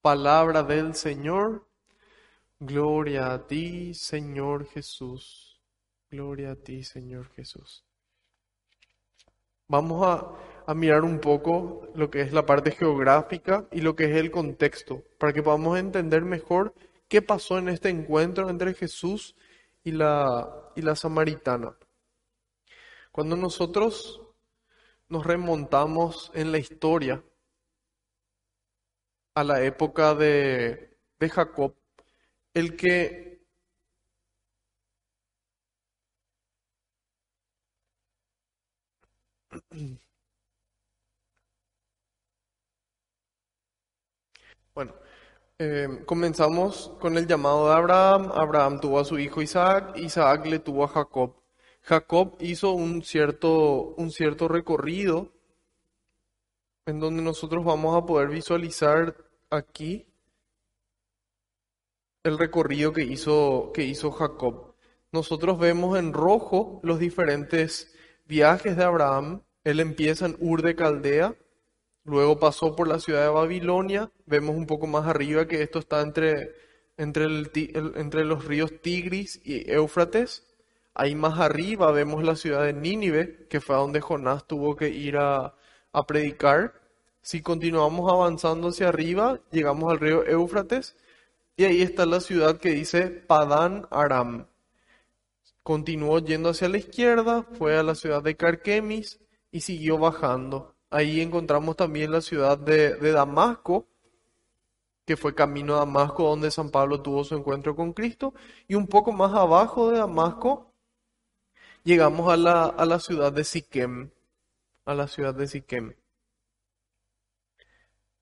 Palabra 0.00 0.62
del 0.62 0.94
Señor. 0.94 1.66
Gloria 2.58 3.32
a 3.32 3.46
ti, 3.46 3.94
Señor 3.94 4.66
Jesús. 4.66 5.60
Gloria 6.10 6.52
a 6.52 6.56
ti, 6.56 6.84
Señor 6.84 7.28
Jesús. 7.30 7.84
Vamos 9.68 10.06
a, 10.06 10.74
mirar 10.74 11.02
un 11.02 11.18
poco 11.18 11.88
lo 11.94 12.10
que 12.10 12.20
es 12.20 12.32
la 12.32 12.44
parte 12.46 12.70
geográfica 12.70 13.66
y 13.72 13.80
lo 13.80 13.96
que 13.96 14.04
es 14.04 14.16
el 14.16 14.30
contexto, 14.30 15.02
para 15.18 15.32
que 15.32 15.42
podamos 15.42 15.78
entender 15.78 16.22
mejor 16.22 16.74
qué 17.08 17.22
pasó 17.22 17.58
en 17.58 17.68
este 17.68 17.88
encuentro 17.88 18.48
entre 18.48 18.74
Jesús 18.74 19.34
y 19.84 19.92
la, 19.92 20.70
y 20.76 20.82
la 20.82 20.96
samaritana. 20.96 21.76
Cuando 23.12 23.36
nosotros 23.36 24.20
nos 25.08 25.24
remontamos 25.26 26.30
en 26.34 26.52
la 26.52 26.58
historia 26.58 27.22
a 29.34 29.44
la 29.44 29.62
época 29.62 30.14
de, 30.14 30.96
de 31.18 31.28
Jacob, 31.28 31.74
el 32.54 32.76
que 32.76 33.42
Bueno, 44.74 44.94
eh, 45.64 46.02
comenzamos 46.06 46.90
con 47.00 47.16
el 47.16 47.28
llamado 47.28 47.68
de 47.68 47.74
Abraham. 47.76 48.32
Abraham 48.34 48.80
tuvo 48.80 48.98
a 48.98 49.04
su 49.04 49.16
hijo 49.20 49.42
Isaac, 49.42 49.96
Isaac 49.96 50.44
le 50.46 50.58
tuvo 50.58 50.82
a 50.82 50.88
Jacob. 50.88 51.36
Jacob 51.82 52.36
hizo 52.40 52.72
un 52.72 53.04
cierto, 53.04 53.94
un 53.96 54.10
cierto 54.10 54.48
recorrido 54.48 55.32
en 56.86 56.98
donde 56.98 57.22
nosotros 57.22 57.64
vamos 57.64 57.96
a 57.96 58.04
poder 58.04 58.28
visualizar 58.28 59.16
aquí 59.50 60.08
el 62.24 62.38
recorrido 62.38 62.92
que 62.92 63.04
hizo, 63.04 63.70
que 63.72 63.84
hizo 63.84 64.10
Jacob. 64.10 64.74
Nosotros 65.12 65.60
vemos 65.60 65.96
en 65.96 66.12
rojo 66.12 66.80
los 66.82 66.98
diferentes 66.98 67.94
viajes 68.24 68.76
de 68.76 68.82
Abraham. 68.82 69.42
Él 69.62 69.78
empieza 69.78 70.26
en 70.26 70.36
Ur 70.40 70.62
de 70.62 70.74
Caldea, 70.74 71.36
luego 72.04 72.38
pasó 72.38 72.74
por 72.74 72.88
la 72.88 72.98
ciudad 72.98 73.22
de 73.22 73.28
Babilonia. 73.28 74.10
Vemos 74.26 74.56
un 74.56 74.66
poco 74.66 74.86
más 74.86 75.06
arriba 75.06 75.46
que 75.46 75.62
esto 75.62 75.78
está 75.78 76.00
entre, 76.00 76.52
entre, 76.96 78.24
los 78.24 78.44
ríos 78.44 78.80
Tigris 78.80 79.40
y 79.44 79.70
Éufrates. 79.70 80.46
Ahí 80.94 81.14
más 81.14 81.38
arriba 81.38 81.90
vemos 81.92 82.22
la 82.22 82.36
ciudad 82.36 82.64
de 82.64 82.72
Nínive, 82.72 83.46
que 83.48 83.60
fue 83.60 83.76
a 83.76 83.78
donde 83.78 84.00
Jonás 84.00 84.46
tuvo 84.46 84.76
que 84.76 84.88
ir 84.88 85.16
a, 85.16 85.54
a 85.92 86.06
predicar. 86.06 86.74
Si 87.22 87.40
continuamos 87.40 88.10
avanzando 88.12 88.68
hacia 88.68 88.88
arriba, 88.88 89.40
llegamos 89.50 89.90
al 89.90 90.00
río 90.00 90.24
Éufrates 90.26 90.96
y 91.56 91.64
ahí 91.64 91.82
está 91.82 92.06
la 92.06 92.20
ciudad 92.20 92.58
que 92.58 92.70
dice 92.70 93.08
Padán 93.08 93.86
Aram. 93.90 94.46
Continuó 95.62 96.18
yendo 96.18 96.50
hacia 96.50 96.68
la 96.68 96.78
izquierda, 96.78 97.44
fue 97.56 97.76
a 97.76 97.82
la 97.82 97.94
ciudad 97.94 98.22
de 98.22 98.36
Carquemis 98.36 99.20
y 99.52 99.60
siguió 99.60 99.98
bajando. 99.98 100.74
Ahí 100.92 101.22
encontramos 101.22 101.74
también 101.74 102.12
la 102.12 102.20
ciudad 102.20 102.58
de, 102.58 102.98
Damasco, 103.12 103.86
que 105.06 105.16
fue 105.16 105.34
camino 105.34 105.74
a 105.74 105.78
Damasco 105.78 106.24
donde 106.24 106.50
San 106.50 106.70
Pablo 106.70 107.00
tuvo 107.00 107.24
su 107.24 107.34
encuentro 107.34 107.74
con 107.74 107.94
Cristo. 107.94 108.34
Y 108.68 108.74
un 108.74 108.86
poco 108.86 109.10
más 109.10 109.32
abajo 109.32 109.90
de 109.90 109.98
Damasco 109.98 110.70
llegamos 111.82 112.30
a 112.30 112.36
la, 112.36 112.64
a 112.66 112.84
la 112.84 113.00
ciudad 113.00 113.32
de 113.32 113.42
Siquem, 113.42 114.10
a 114.84 114.94
la 114.94 115.08
ciudad 115.08 115.34
de 115.34 115.48
Siquem. 115.48 115.94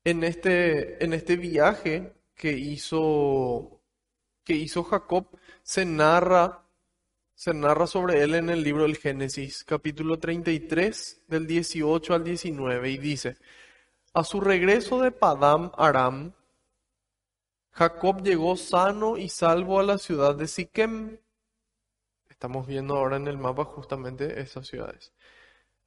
En 0.04 0.22
este, 0.22 1.04
en 1.04 1.12
este 1.12 1.36
viaje 1.36 2.12
que 2.36 2.52
hizo, 2.52 3.80
que 4.44 4.54
hizo 4.54 4.84
Jacob 4.84 5.26
se 5.64 5.84
narra, 5.84 6.62
se 7.40 7.54
narra 7.54 7.86
sobre 7.86 8.22
él 8.22 8.34
en 8.34 8.50
el 8.50 8.62
libro 8.62 8.82
del 8.82 8.98
Génesis, 8.98 9.64
capítulo 9.64 10.18
33, 10.18 11.22
del 11.26 11.46
18 11.46 12.12
al 12.12 12.22
19, 12.22 12.90
y 12.90 12.98
dice, 12.98 13.38
a 14.12 14.24
su 14.24 14.42
regreso 14.42 15.00
de 15.00 15.10
Padam 15.10 15.72
Aram, 15.78 16.34
Jacob 17.70 18.22
llegó 18.22 18.58
sano 18.58 19.16
y 19.16 19.30
salvo 19.30 19.80
a 19.80 19.82
la 19.82 19.96
ciudad 19.96 20.34
de 20.34 20.46
Siquem. 20.48 21.16
Estamos 22.28 22.66
viendo 22.66 22.98
ahora 22.98 23.16
en 23.16 23.26
el 23.26 23.38
mapa 23.38 23.64
justamente 23.64 24.38
esas 24.42 24.66
ciudades. 24.66 25.14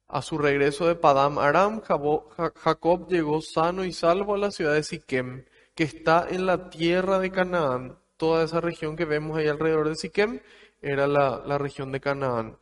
A 0.08 0.22
su 0.22 0.38
regreso 0.38 0.88
de 0.88 0.96
Padam 0.96 1.38
Aram, 1.38 1.82
Jacob 1.82 3.06
llegó 3.08 3.40
sano 3.40 3.84
y 3.84 3.92
salvo 3.92 4.34
a 4.34 4.38
la 4.38 4.50
ciudad 4.50 4.74
de 4.74 4.82
Siquem 4.82 5.44
que 5.76 5.84
está 5.84 6.26
en 6.28 6.46
la 6.46 6.68
tierra 6.68 7.20
de 7.20 7.30
Canaán. 7.30 7.96
Toda 8.16 8.42
esa 8.42 8.60
región 8.60 8.96
que 8.96 9.04
vemos 9.04 9.38
ahí 9.38 9.46
alrededor 9.46 9.88
de 9.88 9.94
Siquem 9.94 10.40
era 10.84 11.06
la, 11.06 11.42
la 11.46 11.58
región 11.58 11.92
de 11.92 12.00
Canaán. 12.00 12.58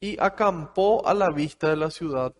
Y 0.00 0.16
acampó 0.20 1.06
a 1.06 1.14
la 1.14 1.30
vista 1.30 1.68
de 1.70 1.76
la 1.76 1.90
ciudad. 1.90 2.34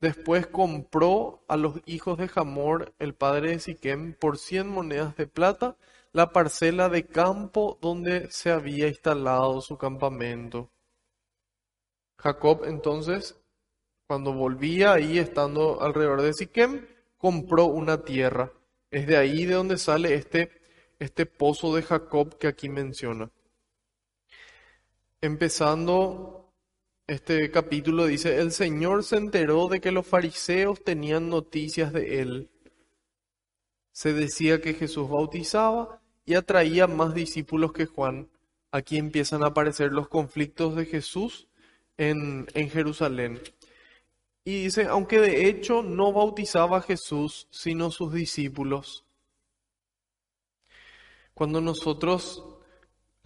Después 0.00 0.46
compró 0.46 1.44
a 1.48 1.56
los 1.56 1.80
hijos 1.86 2.18
de 2.18 2.30
Hamor, 2.34 2.94
el 2.98 3.14
padre 3.14 3.50
de 3.50 3.60
Siquem, 3.60 4.14
por 4.14 4.38
cien 4.38 4.68
monedas 4.68 5.16
de 5.16 5.26
plata, 5.26 5.76
la 6.12 6.32
parcela 6.32 6.88
de 6.88 7.06
campo 7.06 7.78
donde 7.80 8.30
se 8.30 8.50
había 8.50 8.88
instalado 8.88 9.60
su 9.60 9.76
campamento. 9.76 10.70
Jacob 12.16 12.64
entonces, 12.64 13.40
cuando 14.06 14.32
volvía 14.32 14.92
ahí 14.92 15.18
estando 15.18 15.80
alrededor 15.80 16.22
de 16.22 16.32
Siquem, 16.32 16.86
compró 17.16 17.66
una 17.66 18.04
tierra. 18.04 18.52
Es 18.90 19.06
de 19.06 19.16
ahí 19.16 19.44
de 19.46 19.54
donde 19.54 19.78
sale 19.78 20.14
este, 20.14 20.50
este 20.98 21.26
pozo 21.26 21.74
de 21.74 21.82
Jacob 21.82 22.38
que 22.38 22.46
aquí 22.46 22.68
menciona. 22.68 23.30
Empezando 25.20 26.52
este 27.08 27.50
capítulo 27.50 28.06
dice, 28.06 28.38
el 28.38 28.52
Señor 28.52 29.02
se 29.02 29.16
enteró 29.16 29.66
de 29.66 29.80
que 29.80 29.90
los 29.90 30.06
fariseos 30.06 30.84
tenían 30.84 31.28
noticias 31.28 31.92
de 31.92 32.20
él. 32.20 32.50
Se 33.90 34.12
decía 34.12 34.60
que 34.60 34.74
Jesús 34.74 35.08
bautizaba 35.08 36.00
y 36.24 36.34
atraía 36.34 36.86
más 36.86 37.14
discípulos 37.14 37.72
que 37.72 37.86
Juan. 37.86 38.28
Aquí 38.70 38.98
empiezan 38.98 39.42
a 39.42 39.46
aparecer 39.46 39.90
los 39.90 40.08
conflictos 40.08 40.76
de 40.76 40.84
Jesús 40.84 41.48
en, 41.96 42.46
en 42.54 42.70
Jerusalén. 42.70 43.40
Y 44.44 44.64
dice, 44.64 44.84
aunque 44.84 45.18
de 45.18 45.48
hecho 45.48 45.82
no 45.82 46.12
bautizaba 46.12 46.78
a 46.78 46.82
Jesús, 46.82 47.48
sino 47.50 47.90
sus 47.90 48.12
discípulos. 48.12 49.04
Cuando 51.34 51.60
nosotros 51.60 52.57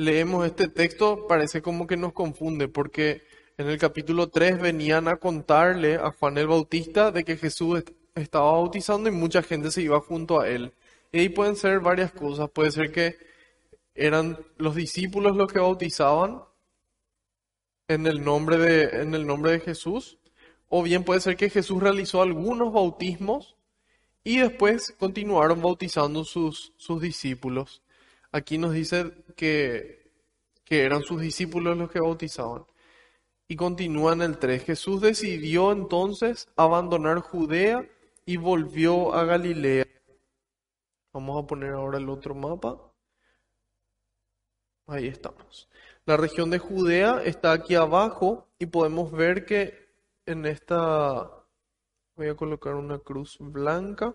leemos 0.04 0.46
este 0.46 0.68
texto 0.68 1.26
parece 1.26 1.62
como 1.62 1.86
que 1.86 1.96
nos 1.96 2.12
confunde, 2.12 2.68
porque 2.68 3.22
en 3.56 3.68
el 3.68 3.78
capítulo 3.78 4.28
3 4.28 4.60
venían 4.60 5.08
a 5.08 5.16
contarle 5.16 5.96
a 5.96 6.10
Juan 6.12 6.38
el 6.38 6.46
Bautista 6.46 7.10
de 7.10 7.24
que 7.24 7.36
Jesús 7.36 7.84
estaba 8.14 8.52
bautizando 8.52 9.08
y 9.08 9.12
mucha 9.12 9.42
gente 9.42 9.70
se 9.70 9.82
iba 9.82 10.00
junto 10.00 10.40
a 10.40 10.48
él. 10.48 10.72
Y 11.12 11.20
ahí 11.20 11.28
pueden 11.28 11.56
ser 11.56 11.80
varias 11.80 12.12
cosas. 12.12 12.50
Puede 12.50 12.70
ser 12.70 12.90
que 12.92 13.16
eran 13.94 14.38
los 14.56 14.74
discípulos 14.74 15.36
los 15.36 15.52
que 15.52 15.58
bautizaban 15.58 16.42
en 17.88 18.06
el 18.06 18.24
nombre 18.24 18.56
de, 18.56 19.02
en 19.02 19.14
el 19.14 19.26
nombre 19.26 19.52
de 19.52 19.60
Jesús 19.60 20.18
o 20.74 20.82
bien 20.82 21.04
puede 21.04 21.20
ser 21.20 21.36
que 21.36 21.50
Jesús 21.50 21.82
realizó 21.82 22.22
algunos 22.22 22.72
bautismos 22.72 23.56
y 24.24 24.38
después 24.38 24.94
continuaron 24.98 25.60
bautizando 25.60 26.24
sus, 26.24 26.72
sus 26.78 27.02
discípulos. 27.02 27.82
Aquí 28.30 28.56
nos 28.56 28.72
dice 28.72 29.12
que, 29.34 30.02
eran 30.68 31.02
sus 31.02 31.20
discípulos 31.20 31.76
los 31.76 31.90
que 31.90 32.00
bautizaban. 32.00 32.64
Y 33.46 33.56
continúa 33.56 34.14
en 34.14 34.22
el 34.22 34.38
3. 34.38 34.64
Jesús 34.64 35.02
decidió 35.02 35.70
entonces 35.70 36.48
abandonar 36.56 37.18
Judea 37.20 37.86
y 38.24 38.38
volvió 38.38 39.12
a 39.12 39.24
Galilea. 39.24 39.86
Vamos 41.12 41.44
a 41.44 41.46
poner 41.46 41.72
ahora 41.72 41.98
el 41.98 42.08
otro 42.08 42.34
mapa. 42.34 42.80
Ahí 44.86 45.08
estamos. 45.08 45.68
La 46.06 46.16
región 46.16 46.50
de 46.50 46.58
Judea 46.58 47.22
está 47.22 47.52
aquí 47.52 47.74
abajo 47.74 48.48
y 48.58 48.66
podemos 48.66 49.12
ver 49.12 49.44
que 49.44 49.92
en 50.26 50.46
esta 50.46 51.30
voy 52.16 52.28
a 52.28 52.34
colocar 52.34 52.74
una 52.74 52.98
cruz 52.98 53.36
blanca. 53.38 54.14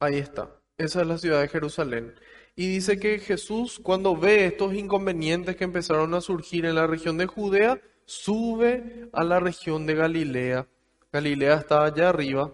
Ahí 0.00 0.18
está. 0.18 0.60
Esa 0.78 1.02
es 1.02 1.06
la 1.06 1.18
ciudad 1.18 1.42
de 1.42 1.48
Jerusalén. 1.48 2.14
Y 2.56 2.68
dice 2.68 2.98
que 2.98 3.18
Jesús, 3.18 3.80
cuando 3.82 4.16
ve 4.16 4.46
estos 4.46 4.74
inconvenientes 4.74 5.56
que 5.56 5.64
empezaron 5.64 6.14
a 6.14 6.20
surgir 6.20 6.66
en 6.66 6.74
la 6.74 6.86
región 6.86 7.16
de 7.16 7.26
Judea, 7.26 7.80
sube 8.04 9.08
a 9.12 9.24
la 9.24 9.40
región 9.40 9.86
de 9.86 9.94
Galilea. 9.94 10.66
Galilea 11.12 11.54
está 11.54 11.84
allá 11.84 12.08
arriba. 12.08 12.52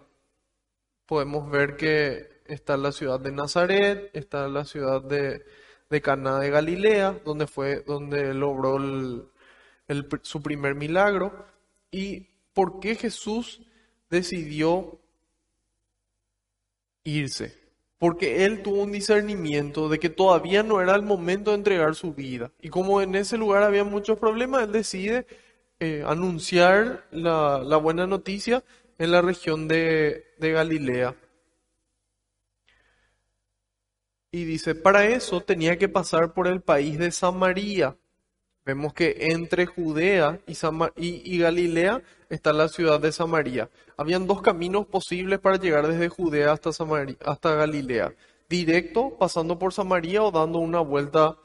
Podemos 1.06 1.50
ver 1.50 1.76
que 1.76 2.42
está 2.46 2.76
la 2.76 2.92
ciudad 2.92 3.20
de 3.20 3.32
Nazaret, 3.32 4.10
está 4.12 4.48
la 4.48 4.64
ciudad 4.64 5.02
de, 5.02 5.42
Cana 6.02 6.38
de 6.40 6.50
Galilea, 6.50 7.20
donde 7.24 7.46
fue, 7.46 7.82
donde 7.86 8.34
logró 8.34 8.76
el, 8.76 9.28
su 10.22 10.42
primer 10.42 10.74
milagro 10.74 11.46
y 11.90 12.28
por 12.52 12.80
qué 12.80 12.94
Jesús 12.94 13.62
decidió 14.10 14.98
irse. 17.04 17.65
Porque 17.98 18.44
él 18.44 18.62
tuvo 18.62 18.82
un 18.82 18.92
discernimiento 18.92 19.88
de 19.88 19.98
que 19.98 20.10
todavía 20.10 20.62
no 20.62 20.80
era 20.80 20.94
el 20.94 21.02
momento 21.02 21.50
de 21.50 21.56
entregar 21.56 21.94
su 21.94 22.12
vida. 22.12 22.52
Y 22.60 22.68
como 22.68 23.00
en 23.00 23.14
ese 23.14 23.38
lugar 23.38 23.62
había 23.62 23.84
muchos 23.84 24.18
problemas, 24.18 24.64
él 24.64 24.72
decide 24.72 25.26
eh, 25.80 26.04
anunciar 26.06 27.06
la, 27.10 27.76
buena 27.78 28.06
noticia 28.06 28.64
en 28.98 29.10
la 29.12 29.22
región 29.22 29.68
de, 29.68 30.24
de 30.38 30.52
Galilea. 30.52 31.16
Y 34.30 34.44
dice, 34.44 34.74
para 34.74 35.06
eso 35.06 35.40
tenía 35.40 35.78
que 35.78 35.88
pasar 35.88 36.34
por 36.34 36.46
el 36.48 36.60
país 36.60 36.98
de 36.98 37.10
Samaria. 37.10 37.96
Vemos 38.66 38.92
que 38.92 39.14
entre 39.30 39.64
Judea 39.64 40.40
y, 40.96 41.38
Galilea 41.38 42.02
está 42.28 42.52
la 42.52 42.66
ciudad 42.66 42.98
de 42.98 43.12
Samaria. 43.12 43.70
Habían 43.96 44.26
dos 44.26 44.42
caminos 44.42 44.88
posibles 44.88 45.38
para 45.38 45.56
llegar 45.56 45.86
desde 45.86 46.08
Judea 46.08 46.50
hasta, 46.50 46.70
hasta 47.24 47.54
Galilea. 47.54 48.12
directo 48.48 49.16
pasando 49.18 49.56
por 49.56 49.72
Samaria 49.72 50.20
o 50.24 50.32
dando 50.32 50.58
una 50.58 50.80
vuelta, 50.80 51.36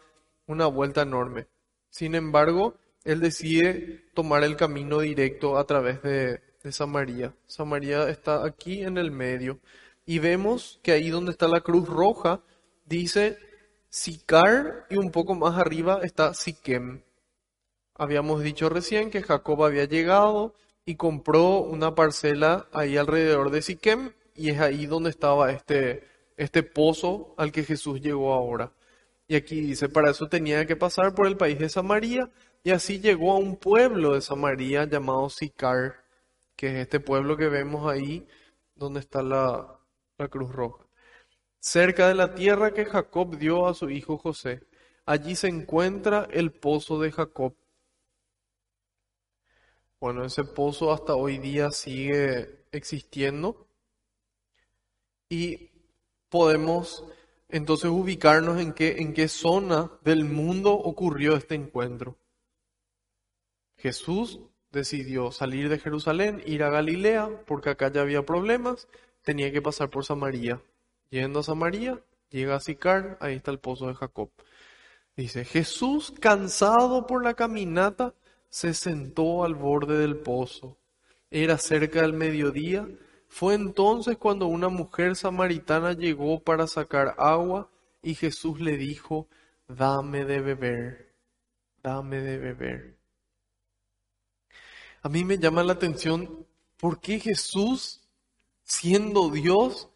una 0.47 0.65
vuelta 0.65 1.03
enorme. 1.03 1.45
Sin 1.91 2.15
embargo, 2.15 2.73
él 3.03 3.19
decide 3.19 4.03
tomar 4.15 4.43
el 4.43 4.55
camino 4.55 5.01
directo 5.01 5.59
a 5.59 5.65
través 5.67 6.01
de, 6.01 6.41
de 6.63 6.71
Samaria. 6.71 7.35
Samaria 7.45 8.09
está 8.09 8.43
aquí 8.43 8.81
en 8.81 8.97
el 8.97 9.11
medio. 9.11 9.59
Y 10.07 10.17
vemos 10.17 10.79
que 10.81 10.93
ahí 10.93 11.11
donde 11.11 11.29
está 11.29 11.47
la 11.47 11.61
cruz 11.61 11.87
roja, 11.87 12.41
dice 12.87 13.37
Sicar 13.91 14.87
y 14.89 14.97
un 14.97 15.11
poco 15.11 15.35
más 15.35 15.59
arriba 15.59 15.99
está 16.01 16.33
Siquem. 16.33 17.03
Habíamos 18.01 18.41
dicho 18.41 18.67
recién 18.67 19.11
que 19.11 19.21
Jacob 19.21 19.63
había 19.63 19.85
llegado 19.85 20.55
y 20.85 20.95
compró 20.95 21.59
una 21.59 21.93
parcela 21.93 22.67
ahí 22.73 22.97
alrededor 22.97 23.51
de 23.51 23.61
Siquem 23.61 24.13
y 24.35 24.49
es 24.49 24.59
ahí 24.59 24.87
donde 24.87 25.11
estaba 25.11 25.51
este, 25.51 26.07
este 26.35 26.63
pozo 26.63 27.35
al 27.37 27.51
que 27.51 27.63
Jesús 27.63 28.01
llegó 28.01 28.33
ahora. 28.33 28.71
Y 29.27 29.35
aquí 29.35 29.61
dice, 29.61 29.87
para 29.87 30.09
eso 30.09 30.27
tenía 30.27 30.65
que 30.65 30.75
pasar 30.75 31.13
por 31.13 31.27
el 31.27 31.37
país 31.37 31.59
de 31.59 31.69
Samaria 31.69 32.31
y 32.63 32.71
así 32.71 32.99
llegó 32.99 33.33
a 33.33 33.37
un 33.37 33.55
pueblo 33.55 34.15
de 34.15 34.21
Samaria 34.21 34.85
llamado 34.85 35.29
Sicar, 35.29 36.03
que 36.55 36.69
es 36.69 36.77
este 36.77 36.99
pueblo 36.99 37.37
que 37.37 37.49
vemos 37.49 37.85
ahí 37.85 38.27
donde 38.73 38.99
está 38.99 39.21
la, 39.21 39.79
la 40.17 40.27
cruz 40.27 40.51
roja. 40.51 40.87
Cerca 41.59 42.07
de 42.07 42.15
la 42.15 42.33
tierra 42.33 42.73
que 42.73 42.85
Jacob 42.85 43.37
dio 43.37 43.67
a 43.67 43.75
su 43.75 43.91
hijo 43.91 44.17
José, 44.17 44.63
allí 45.05 45.35
se 45.35 45.49
encuentra 45.49 46.27
el 46.31 46.51
pozo 46.51 46.99
de 46.99 47.11
Jacob. 47.11 47.53
Bueno, 50.01 50.25
ese 50.25 50.43
pozo 50.43 50.91
hasta 50.91 51.13
hoy 51.13 51.37
día 51.37 51.69
sigue 51.69 52.65
existiendo 52.71 53.67
y 55.29 55.69
podemos 56.27 57.05
entonces 57.49 57.91
ubicarnos 57.91 58.59
en 58.59 58.73
qué, 58.73 58.95
en 58.97 59.13
qué 59.13 59.27
zona 59.27 59.91
del 60.03 60.25
mundo 60.25 60.73
ocurrió 60.73 61.35
este 61.35 61.53
encuentro. 61.53 62.17
Jesús 63.77 64.39
decidió 64.71 65.31
salir 65.31 65.69
de 65.69 65.77
Jerusalén, 65.77 66.41
ir 66.47 66.63
a 66.63 66.71
Galilea, 66.71 67.43
porque 67.45 67.69
acá 67.69 67.91
ya 67.91 68.01
había 68.01 68.25
problemas, 68.25 68.87
tenía 69.21 69.51
que 69.51 69.61
pasar 69.61 69.91
por 69.91 70.03
Samaria. 70.03 70.63
Yendo 71.11 71.41
a 71.41 71.43
Samaria, 71.43 72.03
llega 72.31 72.55
a 72.55 72.59
Sicar, 72.59 73.19
ahí 73.21 73.35
está 73.35 73.51
el 73.51 73.59
pozo 73.59 73.85
de 73.85 73.93
Jacob. 73.93 74.31
Dice, 75.15 75.45
Jesús, 75.45 76.11
cansado 76.19 77.05
por 77.05 77.23
la 77.23 77.35
caminata, 77.35 78.15
se 78.51 78.73
sentó 78.73 79.43
al 79.43 79.55
borde 79.55 79.97
del 79.97 80.17
pozo. 80.17 80.77
Era 81.31 81.57
cerca 81.57 82.01
del 82.01 82.13
mediodía. 82.13 82.87
Fue 83.27 83.55
entonces 83.55 84.17
cuando 84.17 84.45
una 84.45 84.67
mujer 84.67 85.15
samaritana 85.15 85.93
llegó 85.93 86.41
para 86.41 86.67
sacar 86.67 87.15
agua 87.17 87.71
y 88.03 88.13
Jesús 88.13 88.59
le 88.59 88.77
dijo, 88.77 89.27
dame 89.67 90.25
de 90.25 90.41
beber, 90.41 91.15
dame 91.81 92.19
de 92.21 92.37
beber. 92.37 92.97
A 95.01 95.09
mí 95.09 95.23
me 95.23 95.37
llama 95.37 95.63
la 95.63 95.73
atención 95.73 96.45
por 96.77 96.99
qué 96.99 97.19
Jesús, 97.19 98.01
siendo 98.63 99.29
Dios, 99.29 99.89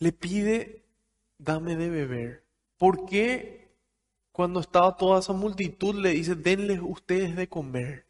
le 0.00 0.12
pide, 0.12 0.82
dame 1.38 1.76
de 1.76 1.90
beber. 1.90 2.44
¿Por 2.76 3.06
qué 3.06 3.63
cuando 4.34 4.58
estaba 4.58 4.96
toda 4.96 5.20
esa 5.20 5.32
multitud 5.32 5.94
le 5.94 6.10
dice, 6.10 6.34
denles 6.34 6.80
ustedes 6.82 7.36
de 7.36 7.48
comer? 7.48 8.04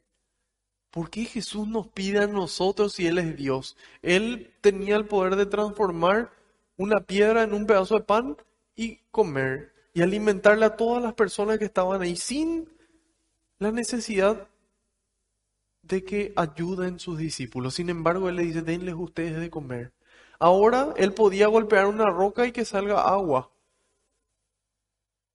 ¿Por 0.91 1.11
qué 1.11 1.27
Jesús 1.27 1.69
nos 1.69 1.89
pide 1.89 2.21
a 2.21 2.27
nosotros 2.27 2.95
si 2.95 3.07
Él 3.07 3.19
es 3.19 3.37
Dios? 3.37 3.77
Él 4.01 4.51
tenía 4.63 4.97
el 4.97 5.05
poder 5.05 5.37
de 5.37 5.45
transformar 5.45 6.31
una 6.79 7.01
piedra 7.01 7.43
en 7.43 7.53
un 7.53 7.67
pedazo 7.67 7.97
de 7.97 8.05
pan 8.05 8.39
y 8.75 9.01
comer 9.11 9.75
y 9.93 10.01
alimentarle 10.01 10.65
a 10.65 10.77
todas 10.77 11.03
las 11.03 11.13
personas 11.13 11.59
que 11.59 11.67
estaban 11.67 12.01
ahí 12.01 12.17
sin 12.17 12.71
la 13.59 13.71
necesidad 13.71 14.49
de 15.83 16.05
que 16.05 16.33
ayuden 16.37 17.01
sus 17.01 17.19
discípulos. 17.19 17.75
Sin 17.75 17.91
embargo, 17.91 18.31
Él 18.31 18.37
le 18.37 18.45
dice, 18.45 18.63
denles 18.63 18.95
ustedes 18.97 19.39
de 19.39 19.51
comer. 19.51 19.93
Ahora 20.39 20.95
Él 20.97 21.13
podía 21.13 21.49
golpear 21.49 21.85
una 21.85 22.07
roca 22.07 22.47
y 22.47 22.53
que 22.53 22.65
salga 22.65 23.03
agua. 23.03 23.51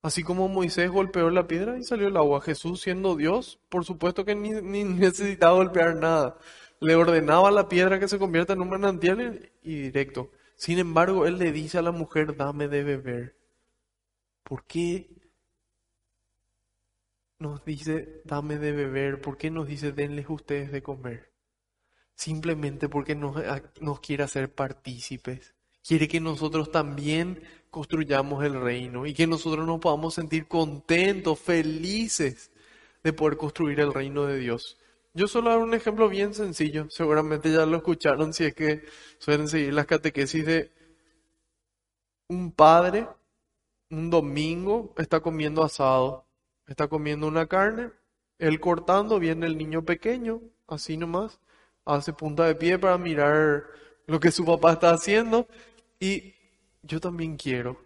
Así 0.02 0.22
como 0.22 0.48
Moisés 0.48 0.90
golpeó 0.90 1.28
la 1.30 1.46
piedra 1.46 1.78
y 1.78 1.84
salió 1.84 2.08
el 2.08 2.16
agua. 2.16 2.40
Jesús, 2.40 2.80
siendo 2.80 3.16
Dios, 3.16 3.60
por 3.68 3.84
supuesto 3.84 4.24
que 4.24 4.34
ni, 4.34 4.50
ni 4.50 4.84
necesitaba 4.84 5.52
golpear 5.52 5.96
nada. 5.96 6.38
Le 6.80 6.94
ordenaba 6.94 7.48
a 7.48 7.52
la 7.52 7.68
piedra 7.68 8.00
que 8.00 8.08
se 8.08 8.18
convierta 8.18 8.54
en 8.54 8.62
un 8.62 8.70
manantial 8.70 9.50
y 9.62 9.74
directo. 9.74 10.30
Sin 10.56 10.78
embargo, 10.78 11.26
Él 11.26 11.38
le 11.38 11.52
dice 11.52 11.78
a 11.78 11.82
la 11.82 11.92
mujer, 11.92 12.36
dame 12.36 12.68
de 12.68 12.82
beber. 12.84 13.36
¿Por 14.42 14.64
qué 14.64 15.10
nos 17.38 17.64
dice, 17.64 18.22
dame 18.24 18.58
de 18.58 18.72
beber? 18.72 19.20
¿Por 19.20 19.36
qué 19.36 19.50
nos 19.50 19.66
dice, 19.66 19.92
denles 19.92 20.26
ustedes 20.28 20.72
de 20.72 20.82
comer? 20.82 21.32
Simplemente 22.14 22.88
porque 22.88 23.14
nos, 23.14 23.36
nos 23.80 24.00
quiere 24.00 24.24
hacer 24.24 24.54
partícipes. 24.54 25.54
Quiere 25.82 26.08
que 26.08 26.20
nosotros 26.20 26.70
también 26.70 27.42
construyamos 27.70 28.44
el 28.44 28.60
reino 28.60 29.06
y 29.06 29.14
que 29.14 29.26
nosotros 29.26 29.66
nos 29.66 29.80
podamos 29.80 30.14
sentir 30.14 30.46
contentos, 30.46 31.38
felices 31.38 32.50
de 33.02 33.12
poder 33.12 33.36
construir 33.36 33.80
el 33.80 33.94
reino 33.94 34.26
de 34.26 34.38
Dios. 34.38 34.78
Yo 35.14 35.26
solo 35.28 35.50
dar 35.50 35.58
un 35.58 35.74
ejemplo 35.74 36.08
bien 36.08 36.34
sencillo, 36.34 36.88
seguramente 36.90 37.52
ya 37.52 37.66
lo 37.66 37.78
escucharon 37.78 38.32
si 38.32 38.44
es 38.44 38.54
que 38.54 38.84
suelen 39.18 39.48
seguir 39.48 39.74
las 39.74 39.86
catequesis 39.86 40.46
de 40.46 40.72
un 42.28 42.52
padre, 42.52 43.08
un 43.90 44.10
domingo, 44.10 44.94
está 44.98 45.20
comiendo 45.20 45.64
asado 45.64 46.26
está 46.70 46.86
comiendo 46.86 47.26
una 47.26 47.46
carne, 47.46 47.90
él 48.38 48.60
cortando, 48.60 49.18
viene 49.18 49.46
el 49.46 49.58
niño 49.58 49.84
pequeño, 49.84 50.40
así 50.68 50.96
nomás, 50.96 51.40
hace 51.84 52.12
punta 52.12 52.44
de 52.46 52.54
pie 52.54 52.78
para 52.78 52.96
mirar 52.96 53.64
lo 54.06 54.20
que 54.20 54.30
su 54.30 54.44
papá 54.44 54.74
está 54.74 54.92
haciendo 54.92 55.48
y 55.98 56.34
yo 56.82 57.00
también 57.00 57.36
quiero. 57.36 57.80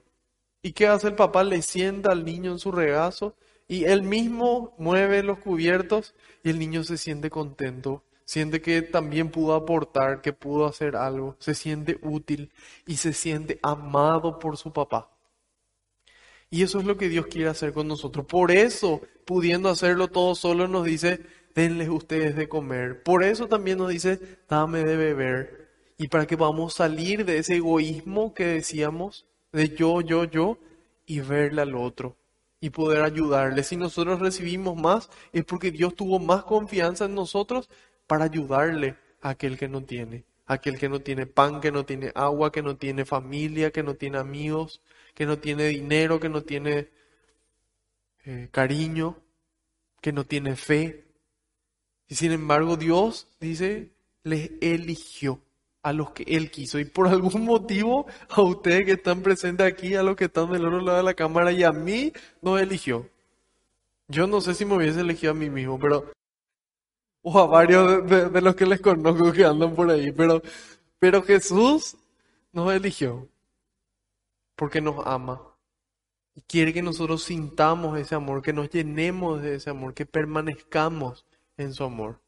¿Y 0.63 0.73
qué 0.73 0.87
hace 0.87 1.09
el 1.09 1.15
papá? 1.15 1.45
Le 1.45 1.63
sienta 1.63 2.11
al 2.13 2.25
niño 2.25 2.53
en 2.53 2.59
su 2.59 2.73
regazo 2.73 3.37
y 3.69 3.85
él 3.85 4.03
mismo 4.03 4.75
mueve 4.79 5.23
los 5.23 5.39
cubiertos 5.39 6.15
y 6.43 6.51
el 6.51 6.59
niño 6.59 6.85
se 6.85 6.97
siente 6.97 7.31
contento, 7.31 8.03
siente 8.25 8.61
que 8.61 8.83
también 8.83 9.31
pudo 9.31 9.55
aportar, 9.55 10.21
que 10.23 10.33
pudo 10.33 10.67
hacer 10.67 10.97
algo, 10.97 11.37
se 11.39 11.55
siente 11.55 11.99
útil 12.03 12.51
y 12.87 12.97
se 12.97 13.13
siente 13.13 13.59
amado 13.63 14.39
por 14.39 14.57
su 14.57 14.73
papá. 14.73 15.11
Y 16.51 16.63
eso 16.63 16.79
es 16.79 16.85
lo 16.85 16.97
que 16.97 17.09
Dios 17.09 17.27
quiere 17.27 17.49
hacer 17.49 17.73
con 17.73 17.89
nosotros. 17.89 18.27
Por 18.27 18.53
eso, 18.53 19.01
pudiendo 19.25 19.69
hacerlo 19.69 20.09
todo 20.09 20.35
solo, 20.35 20.69
nos 20.69 20.85
dice, 20.85 21.21
denles 21.55 21.89
ustedes 21.89 22.37
de 22.37 22.49
comer. 22.49 23.03
Por 23.03 23.25
eso 23.25 23.49
también 23.49 23.79
nos 23.79 23.89
dice, 23.91 24.21
dame 24.49 24.85
de 24.85 24.97
beber. 24.97 25.64
Y 25.97 26.09
para 26.09 26.27
que 26.27 26.37
podamos 26.37 26.75
salir 26.75 27.25
de 27.25 27.39
ese 27.39 27.57
egoísmo 27.57 28.35
que 28.35 28.47
decíamos, 28.47 29.27
de 29.53 29.69
yo, 29.69 30.01
yo, 30.01 30.25
yo, 30.25 30.59
y 31.07 31.21
verle 31.21 31.63
al 31.63 31.77
otro. 31.77 32.17
Y 32.61 32.71
poder 32.71 33.03
ayudarle. 33.03 33.63
Si 33.63 33.77
nosotros 33.77 34.21
recibimos 34.21 34.77
más, 34.77 35.11
es 35.33 35.45
porque 35.45 35.71
Dios 35.71 35.95
tuvo 35.95 36.19
más 36.19 36.45
confianza 36.45 37.05
en 37.05 37.15
nosotros 37.15 37.69
para 38.07 38.25
ayudarle 38.25 38.97
a 39.21 39.31
aquel 39.31 39.59
que 39.59 39.69
no 39.69 39.83
tiene. 39.85 40.25
Aquel 40.47 40.79
que 40.79 40.89
no 40.89 41.01
tiene 41.01 41.27
pan, 41.27 41.61
que 41.61 41.71
no 41.71 41.85
tiene 41.85 42.11
agua, 42.15 42.51
que 42.53 42.63
no 42.63 42.77
tiene 42.77 43.05
familia, 43.05 43.71
que 43.71 43.83
no 43.83 43.95
tiene 43.95 44.19
amigos, 44.19 44.83
que 45.15 45.27
no 45.27 45.39
tiene 45.39 45.67
dinero, 45.67 46.21
que 46.21 46.29
no 46.29 46.43
tiene 46.43 46.89
eh, 48.25 48.49
cariño, 48.51 49.17
que 50.01 50.13
no 50.13 50.25
tiene 50.25 50.57
fe. 50.57 51.05
Y 52.09 52.17
sin 52.17 52.33
embargo 52.33 52.77
Dios 52.77 53.29
dice, 53.41 53.91
les 54.23 54.51
eligió 54.61 55.41
a 55.85 55.93
los 55.93 56.11
que 56.11 56.25
Él 56.27 56.51
quiso. 56.51 56.81
Y 56.81 56.85
por 56.87 57.07
algún 57.07 57.45
motivo 57.45 58.07
a 58.31 58.43
ustedes 58.43 58.85
que 58.87 58.93
están 58.93 59.23
presentes 59.23 59.65
aquí, 59.65 59.95
a 59.95 60.03
los 60.03 60.17
que 60.17 60.25
están 60.25 60.51
del 60.51 60.67
otro 60.67 60.81
lado 60.81 60.99
de 60.99 61.05
la 61.05 61.15
cámara 61.15 61.53
y 61.53 61.63
a 61.63 61.71
mí, 61.71 62.13
no 62.43 62.59
eligió. 62.59 63.09
Yo 64.09 64.27
no 64.27 64.41
sé 64.41 64.55
si 64.55 64.65
me 64.65 64.77
hubiese 64.77 65.01
elegido 65.01 65.33
a 65.33 65.37
mí 65.37 65.49
mismo, 65.49 65.79
pero... 65.79 66.11
O 67.23 67.39
a 67.39 67.47
varios 67.47 68.07
de, 68.07 68.29
de 68.29 68.41
los 68.43 68.55
que 68.55 68.67
les 68.67 68.81
conozco 68.81 69.33
que 69.33 69.45
andan 69.47 69.75
por 69.75 69.91
ahí, 69.91 70.13
pero, 70.13 70.43
pero 70.99 71.23
Jesús 71.23 71.97
nos 72.53 72.75
eligió 72.75 73.29
porque 74.57 74.81
nos 74.81 75.07
ama. 75.07 75.41
Y 76.35 76.43
quiere 76.43 76.73
que 76.73 76.83
nosotros 76.83 77.23
sintamos 77.23 77.99
ese 77.99 78.15
amor, 78.15 78.43
que 78.43 78.53
nos 78.53 78.69
llenemos 78.71 79.41
de 79.41 79.55
ese 79.57 79.71
amor, 79.71 79.95
que 79.95 80.05
permanezcamos 80.05 81.25
en 81.57 81.73
su 81.73 81.85
amor 81.85 82.21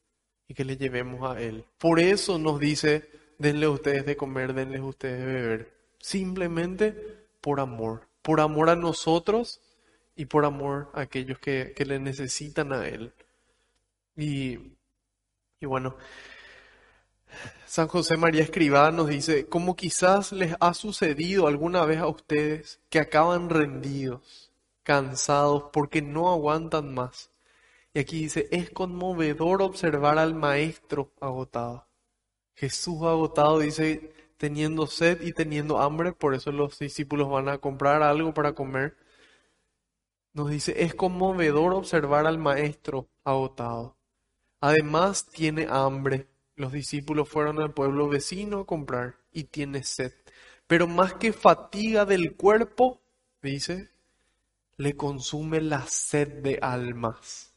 y 0.48 0.54
que 0.54 0.64
le 0.64 0.76
llevemos 0.76 1.28
a 1.28 1.40
Él. 1.40 1.64
Por 1.78 2.00
eso 2.00 2.38
nos 2.38 2.60
dice, 2.60 3.08
denle 3.38 3.68
ustedes 3.68 4.06
de 4.06 4.16
comer, 4.16 4.54
denle 4.54 4.80
ustedes 4.80 5.18
de 5.18 5.26
beber. 5.26 5.72
Simplemente 5.98 6.92
por 7.40 7.60
amor. 7.60 8.08
Por 8.22 8.40
amor 8.40 8.70
a 8.70 8.76
nosotros 8.76 9.60
y 10.16 10.26
por 10.26 10.44
amor 10.44 10.90
a 10.94 11.02
aquellos 11.02 11.38
que, 11.38 11.72
que 11.76 11.84
le 11.84 11.98
necesitan 11.98 12.72
a 12.72 12.86
Él. 12.86 13.12
Y, 14.16 14.58
y 15.60 15.66
bueno, 15.66 15.96
San 17.66 17.88
José 17.88 18.16
María 18.16 18.42
Escribá 18.42 18.90
nos 18.90 19.08
dice, 19.08 19.46
como 19.46 19.76
quizás 19.76 20.32
les 20.32 20.54
ha 20.60 20.72
sucedido 20.74 21.46
alguna 21.46 21.84
vez 21.84 21.98
a 21.98 22.06
ustedes 22.06 22.80
que 22.88 22.98
acaban 23.00 23.50
rendidos, 23.50 24.50
cansados 24.82 25.64
porque 25.72 26.00
no 26.00 26.30
aguantan 26.32 26.94
más. 26.94 27.30
Y 27.92 27.98
aquí 27.98 28.20
dice, 28.20 28.48
es 28.50 28.70
conmovedor 28.70 29.62
observar 29.62 30.18
al 30.18 30.34
maestro 30.34 31.12
agotado. 31.20 31.86
Jesús 32.56 33.02
agotado 33.02 33.58
dice, 33.58 34.12
teniendo 34.38 34.86
sed 34.86 35.20
y 35.20 35.32
teniendo 35.32 35.78
hambre, 35.78 36.12
por 36.12 36.34
eso 36.34 36.50
los 36.52 36.78
discípulos 36.78 37.28
van 37.28 37.48
a 37.48 37.58
comprar 37.58 38.02
algo 38.02 38.32
para 38.32 38.54
comer. 38.54 38.96
Nos 40.32 40.50
dice, 40.50 40.82
es 40.82 40.94
conmovedor 40.94 41.74
observar 41.74 42.26
al 42.26 42.38
maestro 42.38 43.08
agotado. 43.24 43.96
Además 44.60 45.26
tiene 45.26 45.66
hambre. 45.68 46.28
Los 46.56 46.72
discípulos 46.72 47.28
fueron 47.28 47.60
al 47.60 47.74
pueblo 47.74 48.08
vecino 48.08 48.60
a 48.60 48.66
comprar 48.66 49.16
y 49.32 49.44
tiene 49.44 49.82
sed. 49.82 50.12
Pero 50.66 50.86
más 50.86 51.14
que 51.14 51.34
fatiga 51.34 52.06
del 52.06 52.36
cuerpo, 52.36 53.02
dice, 53.42 53.90
le 54.78 54.96
consume 54.96 55.60
la 55.60 55.86
sed 55.86 56.42
de 56.42 56.58
almas. 56.60 57.55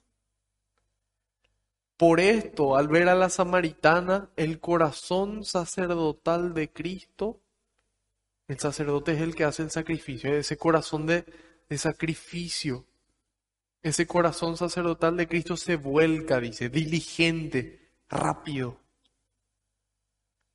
Por 2.00 2.22
esto, 2.22 2.78
al 2.78 2.88
ver 2.88 3.10
a 3.10 3.14
la 3.14 3.28
samaritana, 3.28 4.30
el 4.38 4.62
corazón 4.62 5.44
sacerdotal 5.44 6.54
de 6.54 6.72
Cristo, 6.72 7.42
el 8.48 8.58
sacerdote 8.58 9.12
es 9.12 9.20
el 9.20 9.36
que 9.36 9.44
hace 9.44 9.64
el 9.64 9.70
sacrificio, 9.70 10.34
ese 10.34 10.56
corazón 10.56 11.06
de, 11.06 11.26
de 11.68 11.78
sacrificio, 11.78 12.86
ese 13.82 14.08
corazón 14.08 14.56
sacerdotal 14.56 15.18
de 15.18 15.28
Cristo 15.28 15.58
se 15.58 15.76
vuelca, 15.76 16.40
dice, 16.40 16.70
diligente, 16.70 17.92
rápido, 18.08 18.80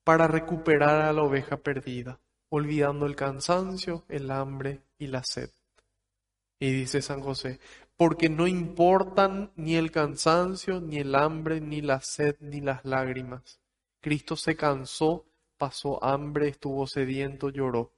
para 0.03 0.27
recuperar 0.27 1.03
a 1.03 1.13
la 1.13 1.25
oveja 1.25 1.59
perdida, 1.59 2.21
olvidando 2.49 3.05
el 3.05 3.17
cansancio, 3.17 4.07
el 4.09 4.31
hambre 4.31 4.81
y 4.97 5.09
la 5.09 5.23
sed. 5.23 5.51
Y 6.59 6.73
dice 6.73 7.03
San 7.03 7.21
José, 7.21 7.61
porque 7.97 8.29
no 8.29 8.47
importan 8.47 9.53
ni 9.57 9.77
el 9.77 9.91
cansancio, 9.91 10.81
ni 10.81 10.99
el 10.99 11.15
hambre, 11.15 11.61
ni 11.61 11.81
la 11.81 12.01
sed, 12.01 12.37
ni 12.41 12.61
las 12.61 12.85
lágrimas. 12.85 13.61
Cristo 14.01 14.37
se 14.37 14.57
cansó, 14.57 15.27
pasó 15.57 16.03
hambre, 16.05 16.49
estuvo 16.49 16.87
sediento, 16.87 17.51
lloró. 17.51 17.93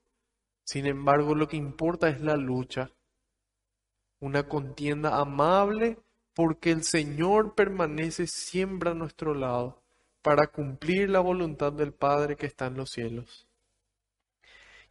Sin 0.64 0.86
embargo, 0.86 1.34
lo 1.34 1.49
que 1.49 1.57
importa 1.57 2.09
es 2.09 2.20
la 2.20 2.36
lucha, 2.36 2.90
una 4.20 4.49
contienda 4.49 5.18
amable, 5.18 5.99
porque 6.34 6.70
el 6.70 6.82
Señor 6.82 7.55
permanece 7.55 8.26
siempre 8.26 8.90
a 8.90 8.94
nuestro 8.94 9.34
lado 9.34 9.80
para 10.20 10.49
cumplir 10.49 11.09
la 11.09 11.20
voluntad 11.20 11.72
del 11.72 11.92
Padre 11.92 12.36
que 12.36 12.47
está 12.47 12.66
en 12.66 12.76
los 12.76 12.90
cielos. 12.90 13.45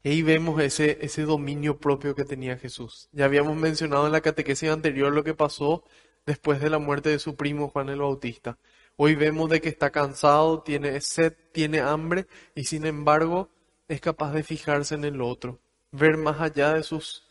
Y 0.05 0.09
ahí 0.09 0.21
vemos 0.21 0.61
ese, 0.61 0.99
ese 1.01 1.23
dominio 1.23 1.79
propio 1.79 2.13
que 2.13 2.25
tenía 2.25 2.59
Jesús. 2.59 3.09
Ya 3.11 3.25
habíamos 3.25 3.57
mencionado 3.57 4.05
en 4.05 4.11
la 4.11 4.21
catequesis 4.21 4.69
anterior 4.69 5.11
lo 5.11 5.23
que 5.23 5.33
pasó 5.33 5.83
después 6.27 6.61
de 6.61 6.69
la 6.69 6.77
muerte 6.77 7.09
de 7.09 7.17
su 7.17 7.35
primo 7.35 7.69
Juan 7.69 7.89
el 7.89 8.01
Bautista. 8.01 8.59
Hoy 8.97 9.15
vemos 9.15 9.49
de 9.49 9.61
que 9.61 9.69
está 9.69 9.89
cansado, 9.89 10.61
tiene 10.61 11.01
sed, 11.01 11.33
tiene 11.51 11.79
hambre 11.79 12.27
y 12.53 12.65
sin 12.65 12.85
embargo 12.85 13.49
es 13.87 13.99
capaz 13.99 14.31
de 14.33 14.43
fijarse 14.43 14.93
en 14.93 15.05
el 15.05 15.19
otro, 15.23 15.59
ver 15.91 16.17
más 16.17 16.39
allá 16.39 16.75
de 16.75 16.83
sus, 16.83 17.27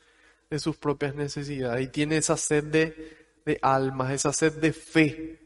de 0.51 0.59
sus 0.59 0.77
propias 0.77 1.15
necesidades 1.15 1.87
y 1.87 1.93
tiene 1.93 2.17
esa 2.17 2.37
sed 2.37 2.65
de, 2.65 3.17
de 3.47 3.57
almas, 3.63 4.11
esa 4.11 4.33
sed 4.33 4.53
de 4.55 4.73
fe, 4.73 5.39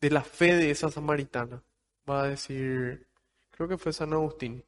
de 0.00 0.08
la 0.08 0.22
fe 0.22 0.54
de 0.54 0.70
esa 0.70 0.90
samaritana. 0.90 1.62
Va 2.08 2.22
a 2.22 2.28
decir, 2.28 3.06
creo 3.50 3.68
que 3.68 3.76
fue 3.76 3.92
San 3.92 4.14
Agustín 4.14 4.64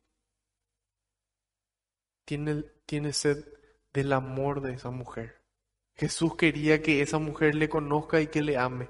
tiene, 2.25 2.65
tiene 2.87 3.13
sed 3.13 3.45
del 3.93 4.13
amor 4.13 4.61
de 4.61 4.75
esa 4.75 4.91
mujer. 4.91 5.37
Jesús 5.95 6.37
quería 6.37 6.83
que 6.83 7.03
esa 7.03 7.19
mujer 7.19 7.55
le 7.55 7.69
conozca 7.69 8.21
y 8.21 8.27
que 8.27 8.43
le 8.43 8.57
ame 8.59 8.89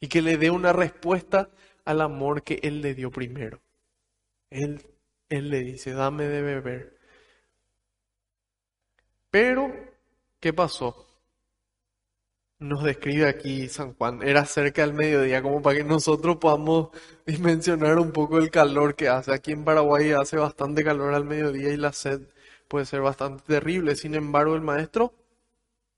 y 0.00 0.08
que 0.08 0.22
le 0.22 0.36
dé 0.36 0.50
una 0.50 0.72
respuesta 0.72 1.50
al 1.84 2.00
amor 2.00 2.42
que 2.42 2.60
Él 2.62 2.80
le 2.80 2.94
dio 2.94 3.10
primero. 3.10 3.60
Él, 4.50 4.84
él 5.28 5.50
le 5.50 5.60
dice, 5.60 5.92
dame 5.92 6.24
de 6.24 6.42
beber. 6.42 6.98
Pero, 9.30 9.72
¿qué 10.40 10.52
pasó? 10.52 11.06
Nos 12.58 12.82
describe 12.84 13.28
aquí 13.28 13.68
San 13.68 13.94
Juan, 13.94 14.22
era 14.22 14.46
cerca 14.46 14.82
del 14.82 14.94
mediodía, 14.94 15.42
como 15.42 15.60
para 15.60 15.76
que 15.78 15.84
nosotros 15.84 16.36
podamos 16.36 16.88
dimensionar 17.26 17.98
un 17.98 18.12
poco 18.12 18.38
el 18.38 18.50
calor 18.50 18.94
que 18.94 19.08
hace. 19.08 19.34
Aquí 19.34 19.52
en 19.52 19.64
Paraguay 19.64 20.12
hace 20.12 20.36
bastante 20.38 20.82
calor 20.82 21.12
al 21.14 21.24
mediodía 21.24 21.70
y 21.70 21.76
la 21.76 21.92
sed 21.92 22.22
puede 22.68 22.86
ser 22.86 23.00
bastante 23.00 23.42
terrible. 23.46 23.96
Sin 23.96 24.14
embargo, 24.14 24.54
el 24.54 24.60
maestro 24.60 25.14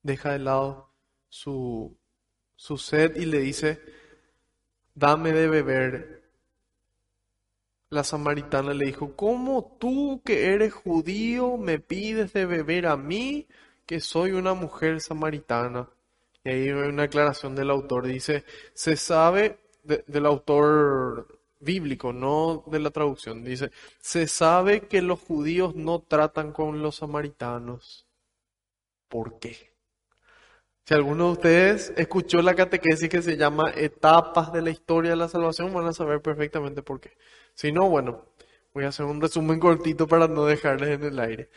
deja 0.02 0.32
de 0.32 0.38
lado 0.38 0.90
su, 1.28 1.96
su 2.56 2.78
sed 2.78 3.16
y 3.16 3.26
le 3.26 3.40
dice, 3.40 3.80
dame 4.94 5.32
de 5.32 5.48
beber. 5.48 6.22
La 7.90 8.04
samaritana 8.04 8.74
le 8.74 8.86
dijo, 8.86 9.16
¿cómo 9.16 9.76
tú 9.78 10.20
que 10.24 10.52
eres 10.52 10.74
judío 10.74 11.56
me 11.56 11.78
pides 11.78 12.34
de 12.34 12.44
beber 12.44 12.86
a 12.86 12.96
mí 12.96 13.46
que 13.86 14.00
soy 14.00 14.32
una 14.32 14.52
mujer 14.54 15.00
samaritana? 15.00 15.88
Y 16.44 16.50
ahí 16.50 16.68
hay 16.68 16.70
una 16.70 17.04
aclaración 17.04 17.54
del 17.54 17.70
autor. 17.70 18.06
Dice, 18.06 18.44
se 18.74 18.96
sabe 18.96 19.58
del 19.84 20.26
autor 20.26 21.37
bíblico, 21.60 22.12
no 22.12 22.64
de 22.66 22.80
la 22.80 22.90
traducción. 22.90 23.44
Dice, 23.44 23.70
se 24.00 24.26
sabe 24.26 24.82
que 24.88 25.02
los 25.02 25.20
judíos 25.20 25.74
no 25.74 26.00
tratan 26.00 26.52
con 26.52 26.82
los 26.82 26.96
samaritanos. 26.96 28.06
¿Por 29.08 29.38
qué? 29.38 29.72
Si 30.84 30.94
alguno 30.94 31.26
de 31.26 31.32
ustedes 31.32 31.92
escuchó 31.96 32.40
la 32.40 32.54
catequesis 32.54 33.10
que 33.10 33.20
se 33.20 33.36
llama 33.36 33.72
Etapas 33.76 34.52
de 34.52 34.62
la 34.62 34.70
historia 34.70 35.10
de 35.10 35.16
la 35.16 35.28
salvación, 35.28 35.72
van 35.74 35.86
a 35.86 35.92
saber 35.92 36.22
perfectamente 36.22 36.82
por 36.82 37.00
qué. 37.00 37.16
Si 37.54 37.72
no, 37.72 37.90
bueno, 37.90 38.24
voy 38.72 38.84
a 38.84 38.88
hacer 38.88 39.04
un 39.04 39.20
resumen 39.20 39.60
cortito 39.60 40.06
para 40.08 40.28
no 40.28 40.46
dejarles 40.46 40.90
en 40.90 41.04
el 41.04 41.18
aire. 41.18 41.50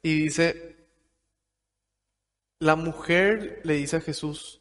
Y 0.00 0.22
dice, 0.22 0.76
la 2.60 2.76
mujer 2.76 3.60
le 3.64 3.74
dice 3.74 3.96
a 3.96 4.00
Jesús, 4.00 4.57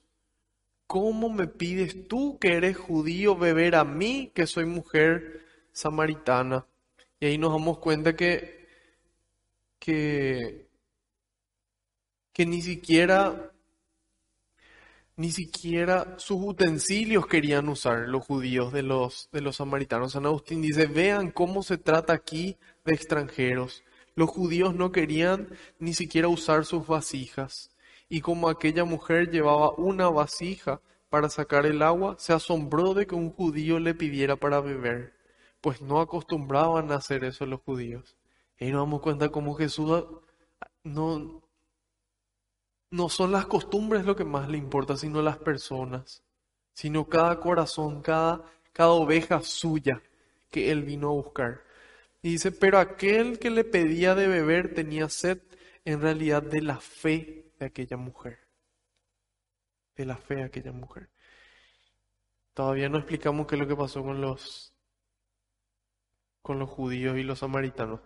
¿cómo 0.88 1.30
me 1.30 1.48
pides 1.48 2.08
tú 2.08 2.40
que 2.40 2.54
eres 2.54 2.78
judío 2.78 3.36
beber 3.36 3.76
a 3.76 3.84
mí 3.84 4.32
que 4.34 4.48
soy 4.48 4.66
mujer 4.66 5.46
samaritana? 5.72 6.66
Y 7.20 7.28
ahí 7.28 7.38
nos 7.38 7.52
damos 7.52 7.80
cuenta 7.80 8.16
que, 8.16 8.68
que, 9.80 10.70
que 12.34 12.46
ni 12.46 12.62
siquiera, 12.62 13.52
ni 15.18 15.32
siquiera 15.32 16.16
sus 16.18 16.38
utensilios 16.42 17.28
querían 17.28 17.68
usar 17.70 18.08
los 18.08 18.26
judíos 18.26 18.72
de 18.72 18.84
los, 18.84 19.30
de 19.32 19.42
los 19.42 19.58
samaritanos. 19.58 20.14
San 20.14 20.26
Agustín 20.26 20.62
dice, 20.62 20.88
vean 20.88 21.32
cómo 21.32 21.64
se 21.64 21.78
trata 21.78 22.14
aquí 22.14 22.58
de 22.86 22.94
extranjeros. 22.94 23.84
Los 24.16 24.30
judíos 24.30 24.74
no 24.74 24.92
querían 24.92 25.50
ni 25.80 25.94
siquiera 25.94 26.28
usar 26.28 26.66
sus 26.66 26.88
vasijas 26.88 27.70
y 28.10 28.22
como 28.22 28.50
aquella 28.50 28.86
mujer 28.86 29.30
llevaba 29.30 29.72
una 29.74 30.10
vasija 30.10 30.82
para 31.10 31.30
sacar 31.30 31.66
el 31.66 31.82
agua, 31.82 32.16
se 32.20 32.34
asombró 32.34 32.94
de 32.94 33.08
que 33.08 33.16
un 33.16 33.32
judío 33.32 33.80
le 33.80 33.94
pidiera 33.94 34.36
para 34.36 34.62
beber, 34.62 35.14
pues 35.62 35.82
no 35.82 36.00
acostumbraban 36.00 36.92
a 36.92 36.96
hacer 36.96 37.24
eso 37.24 37.46
los 37.46 37.62
judíos. 37.62 38.16
Y 38.60 38.72
nos 38.72 38.82
damos 38.82 39.02
cuenta 39.02 39.30
como 39.30 39.56
Jesús 39.56 40.06
no, 40.84 41.42
no 42.92 43.10
son 43.10 43.32
las 43.32 43.46
costumbres 43.46 44.06
lo 44.06 44.16
que 44.16 44.26
más 44.26 44.50
le 44.50 44.58
importa, 44.58 44.98
sino 44.98 45.22
las 45.22 45.38
personas, 45.38 46.24
sino 46.74 47.08
cada 47.08 47.40
corazón, 47.40 48.02
cada, 48.02 48.44
cada 48.74 48.90
oveja 48.90 49.42
suya 49.42 50.02
que 50.50 50.72
él 50.72 50.84
vino 50.84 51.10
a 51.10 51.14
buscar. 51.14 51.62
Y 52.22 52.32
dice, 52.32 52.52
pero 52.52 52.80
aquel 52.80 53.40
que 53.40 53.50
le 53.50 53.64
pedía 53.64 54.16
de 54.16 54.28
beber 54.28 54.74
tenía 54.74 55.10
sed 55.10 55.40
en 55.86 56.02
realidad 56.02 56.44
de 56.44 56.62
la 56.62 56.78
fe 56.78 57.47
de 57.60 57.66
aquella 57.66 57.98
mujer, 57.98 58.40
de 59.96 60.06
la 60.06 60.18
fe 60.18 60.36
de 60.36 60.44
aquella 60.44 60.72
mujer. 60.72 61.10
Todavía 62.54 62.90
no 62.90 62.98
explicamos 62.98 63.48
qué 63.48 63.56
es 63.56 63.62
lo 63.62 63.68
que 63.68 63.76
pasó 63.76 64.04
con 64.04 64.22
los 64.22 64.74
con 66.42 66.60
los 66.60 66.70
judíos 66.70 67.18
y 67.18 67.24
los 67.24 67.40
samaritanos. 67.40 68.00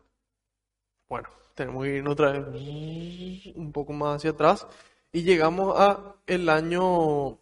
Bueno, 1.07 1.29
tenemos 1.53 1.83
que 1.83 1.97
irnos 1.97 2.13
otra 2.13 2.31
vez 2.31 3.45
un 3.55 3.71
poco 3.71 3.93
más 3.93 4.15
hacia 4.17 4.31
atrás 4.31 4.67
y 5.11 5.23
llegamos 5.23 5.79
a 5.79 6.15
el 6.25 6.49
año 6.49 7.40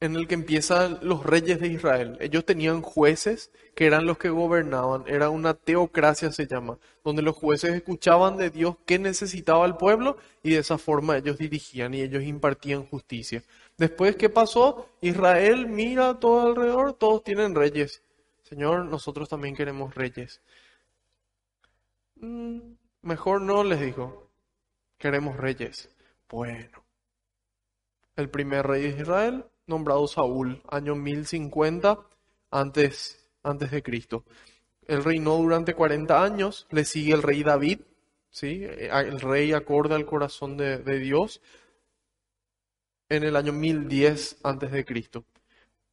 en 0.00 0.14
el 0.14 0.28
que 0.28 0.34
empiezan 0.34 0.98
los 1.02 1.24
reyes 1.24 1.58
de 1.60 1.68
Israel. 1.68 2.18
Ellos 2.20 2.44
tenían 2.44 2.82
jueces 2.82 3.50
que 3.74 3.86
eran 3.86 4.06
los 4.06 4.18
que 4.18 4.28
gobernaban, 4.30 5.04
era 5.06 5.30
una 5.30 5.54
teocracia 5.54 6.32
se 6.32 6.46
llama, 6.46 6.78
donde 7.04 7.22
los 7.22 7.36
jueces 7.36 7.74
escuchaban 7.74 8.36
de 8.36 8.50
Dios 8.50 8.76
qué 8.86 8.98
necesitaba 8.98 9.66
el 9.66 9.76
pueblo 9.76 10.16
y 10.42 10.50
de 10.50 10.58
esa 10.58 10.78
forma 10.78 11.16
ellos 11.16 11.38
dirigían 11.38 11.94
y 11.94 12.02
ellos 12.02 12.22
impartían 12.22 12.86
justicia. 12.86 13.42
Después, 13.78 14.16
¿qué 14.16 14.30
pasó? 14.30 14.88
Israel 15.00 15.66
mira 15.66 16.18
todo 16.18 16.48
alrededor, 16.48 16.94
todos 16.94 17.22
tienen 17.24 17.54
reyes. 17.54 18.02
Señor, 18.42 18.86
nosotros 18.86 19.28
también 19.28 19.56
queremos 19.56 19.94
reyes. 19.94 20.40
Mm, 22.16 22.60
mejor 23.02 23.42
no, 23.42 23.64
les 23.64 23.80
dijo, 23.80 24.30
queremos 24.98 25.36
reyes. 25.36 25.88
Bueno, 26.28 26.84
el 28.16 28.30
primer 28.30 28.66
rey 28.66 28.82
de 28.92 29.02
Israel, 29.02 29.44
nombrado 29.66 30.06
Saúl, 30.06 30.62
año 30.68 30.94
1050 30.94 31.98
antes, 32.50 33.28
antes 33.42 33.70
de 33.70 33.82
Cristo. 33.82 34.24
Él 34.86 35.02
reinó 35.02 35.36
durante 35.36 35.74
40 35.74 36.22
años, 36.22 36.66
le 36.70 36.84
sigue 36.84 37.14
el 37.14 37.22
rey 37.22 37.42
David, 37.42 37.80
¿sí? 38.30 38.64
el 38.64 39.20
rey 39.20 39.52
acorde 39.52 39.96
al 39.96 40.06
corazón 40.06 40.56
de, 40.56 40.78
de 40.78 40.98
Dios, 41.00 41.40
en 43.08 43.24
el 43.24 43.36
año 43.36 43.52
1010 43.52 44.38
antes 44.44 44.70
de 44.70 44.84
Cristo. 44.84 45.24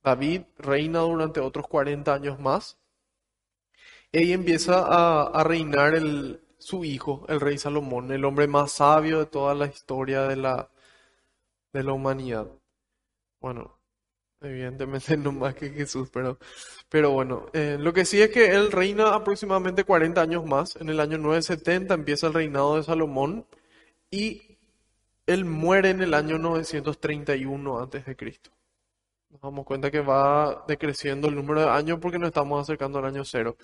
David 0.04 0.44
reina 0.58 1.00
durante 1.00 1.40
otros 1.40 1.68
40 1.68 2.14
años 2.14 2.40
más. 2.40 2.78
Y 4.12 4.32
empieza 4.34 4.84
a, 4.86 5.44
reinar 5.44 5.96
el, 5.96 6.40
su 6.60 6.86
hijo, 6.86 7.26
el 7.30 7.42
rey 7.42 7.58
Salomón, 7.58 8.12
el 8.12 8.26
hombre 8.26 8.48
más 8.48 8.74
sabio 8.74 9.18
de 9.20 9.26
toda 9.26 9.56
la 9.56 9.66
historia 9.66 10.28
de 10.28 10.36
la, 10.36 10.70
de 11.72 11.84
la 11.84 11.94
humanidad. 11.94 12.48
Bueno, 13.44 13.78
evidentemente 14.42 15.18
no 15.18 15.34
más 15.34 15.54
que 15.56 15.70
Jesús, 15.70 16.10
pero, 16.14 16.40
pero 16.90 17.12
bueno, 17.12 17.48
eh, 17.54 17.78
lo 17.80 17.94
que 17.94 18.06
sí 18.06 18.22
es 18.22 18.30
que 18.32 18.48
él 18.56 18.72
reina 18.72 19.14
aproximadamente 19.14 19.84
40 19.84 20.22
años 20.22 20.46
más. 20.46 20.78
En 20.78 20.90
el 20.90 21.00
año 21.02 21.18
970 21.18 21.94
empieza 21.94 22.28
el 22.28 22.34
reinado 22.34 22.78
de 22.78 22.84
Salomón 22.84 23.46
y 24.10 24.58
él 25.28 25.46
muere 25.46 25.90
en 25.90 26.02
el 26.02 26.14
año 26.14 26.38
931 26.38 27.80
antes 27.82 28.06
de 28.06 28.16
Cristo. 28.16 28.52
Nos 29.30 29.42
damos 29.42 29.66
cuenta 29.66 29.92
que 29.92 30.00
va 30.00 30.64
decreciendo 30.68 31.28
el 31.28 31.36
número 31.36 31.62
de 31.62 31.70
años 31.70 32.00
porque 32.02 32.20
nos 32.20 32.30
estamos 32.30 32.62
acercando 32.62 33.00
al 33.00 33.06
año 33.06 33.26
cero. 33.26 33.58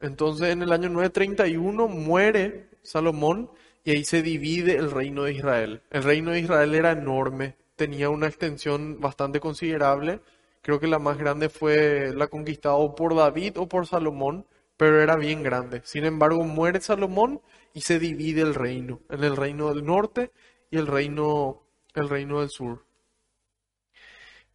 Entonces, 0.00 0.50
en 0.50 0.62
el 0.62 0.72
año 0.72 0.88
931 0.88 1.86
muere 1.88 2.70
Salomón 2.82 3.52
y 3.84 3.92
ahí 3.92 4.04
se 4.04 4.22
divide 4.22 4.76
el 4.76 4.90
reino 4.90 5.24
de 5.24 5.34
Israel. 5.34 5.82
El 5.90 6.02
reino 6.02 6.32
de 6.32 6.40
Israel 6.40 6.74
era 6.74 6.92
enorme, 6.92 7.56
tenía 7.82 8.10
una 8.10 8.28
extensión 8.28 9.00
bastante 9.00 9.40
considerable. 9.40 10.20
Creo 10.62 10.78
que 10.78 10.86
la 10.86 10.98
más 10.98 11.18
grande 11.18 11.48
fue 11.48 12.12
la 12.14 12.28
conquistada 12.28 12.76
por 12.94 13.16
David 13.16 13.58
o 13.58 13.68
por 13.68 13.86
Salomón, 13.86 14.46
pero 14.76 15.02
era 15.02 15.16
bien 15.16 15.42
grande. 15.42 15.82
Sin 15.84 16.04
embargo, 16.04 16.44
muere 16.44 16.80
Salomón 16.80 17.40
y 17.74 17.80
se 17.80 17.98
divide 17.98 18.42
el 18.42 18.54
reino, 18.54 19.00
en 19.10 19.24
el 19.24 19.36
reino 19.36 19.68
del 19.74 19.84
norte 19.84 20.30
y 20.70 20.76
el 20.78 20.86
reino, 20.86 21.62
el 21.94 22.08
reino 22.08 22.40
del 22.40 22.50
sur 22.50 22.84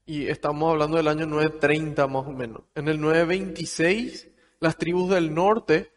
y 0.08 0.30
estamos 0.30 0.72
hablando 0.72 0.96
del 0.96 1.10
año 1.10 1.26
930 1.26 2.08
más 2.08 2.26
o 2.26 2.32
menos. 2.32 2.62
En 2.76 2.88
el 2.88 3.00
926, 3.00 4.30
las 4.62 4.78
tribus 4.78 5.10
del 5.10 5.34
norte, 5.34 5.92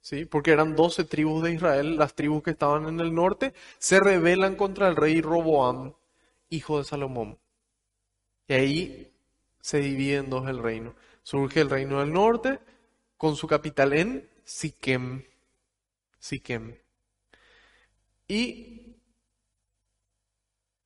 ¿sí? 0.00 0.24
porque 0.24 0.50
eran 0.50 0.74
12 0.74 1.04
tribus 1.04 1.44
de 1.44 1.52
Israel, 1.52 1.96
las 1.96 2.14
tribus 2.14 2.42
que 2.42 2.50
estaban 2.50 2.88
en 2.88 2.98
el 2.98 3.14
norte, 3.14 3.54
se 3.78 4.00
rebelan 4.00 4.56
contra 4.56 4.88
el 4.88 4.96
rey 4.96 5.20
Roboam, 5.22 5.94
hijo 6.52 6.78
de 6.78 6.84
Salomón. 6.84 7.38
Y 8.46 8.52
ahí 8.52 9.12
se 9.60 9.78
divide 9.78 10.16
en 10.16 10.30
dos 10.30 10.48
el 10.48 10.62
reino. 10.62 10.94
Surge 11.22 11.60
el 11.60 11.70
reino 11.70 12.00
del 12.00 12.12
norte 12.12 12.60
con 13.16 13.36
su 13.36 13.46
capital 13.46 13.92
en 13.92 14.28
Siquem. 14.44 15.24
Siquem. 16.18 16.76
Y 18.28 18.96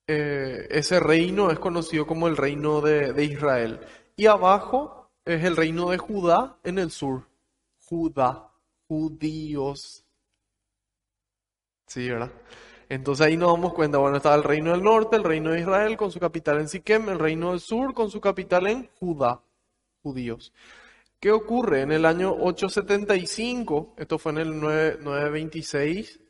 eh, 0.06 0.68
ese 0.70 1.00
reino 1.00 1.50
es 1.50 1.58
conocido 1.58 2.06
como 2.06 2.28
el 2.28 2.36
reino 2.36 2.80
de, 2.80 3.24
Israel. 3.24 3.80
Y 4.16 4.26
abajo 4.26 5.10
es 5.24 5.44
el 5.44 5.56
reino 5.56 5.90
de 5.90 5.98
Judá 5.98 6.58
en 6.62 6.78
el 6.78 6.90
sur. 6.90 7.28
Judá, 7.78 8.52
judíos. 8.86 10.04
Sí, 11.86 12.08
¿verdad? 12.08 12.32
Entonces 12.88 13.26
ahí 13.26 13.36
nos 13.36 13.52
damos 13.52 13.74
cuenta, 13.74 13.98
bueno, 13.98 14.18
está 14.18 14.34
el 14.34 14.44
reino 14.44 14.70
del 14.70 14.82
norte, 14.82 15.16
el 15.16 15.24
reino 15.24 15.50
de 15.50 15.60
Israel 15.60 15.96
con 15.96 16.12
su 16.12 16.20
capital 16.20 16.60
en 16.60 16.68
Siquem, 16.68 17.08
el 17.08 17.18
reino 17.18 17.50
del 17.50 17.60
sur 17.60 17.94
con 17.94 18.10
su 18.10 18.20
capital 18.20 18.66
en 18.68 18.88
Judá, 19.00 19.40
judíos. 20.02 20.52
¿Qué 21.18 21.32
ocurre? 21.32 21.82
En 21.82 21.92
el 21.92 22.04
año 22.04 22.32
875, 22.32 23.94
esto 23.96 24.18
fue 24.18 24.32
en 24.32 24.38
el 24.38 24.60
926, 24.60 26.20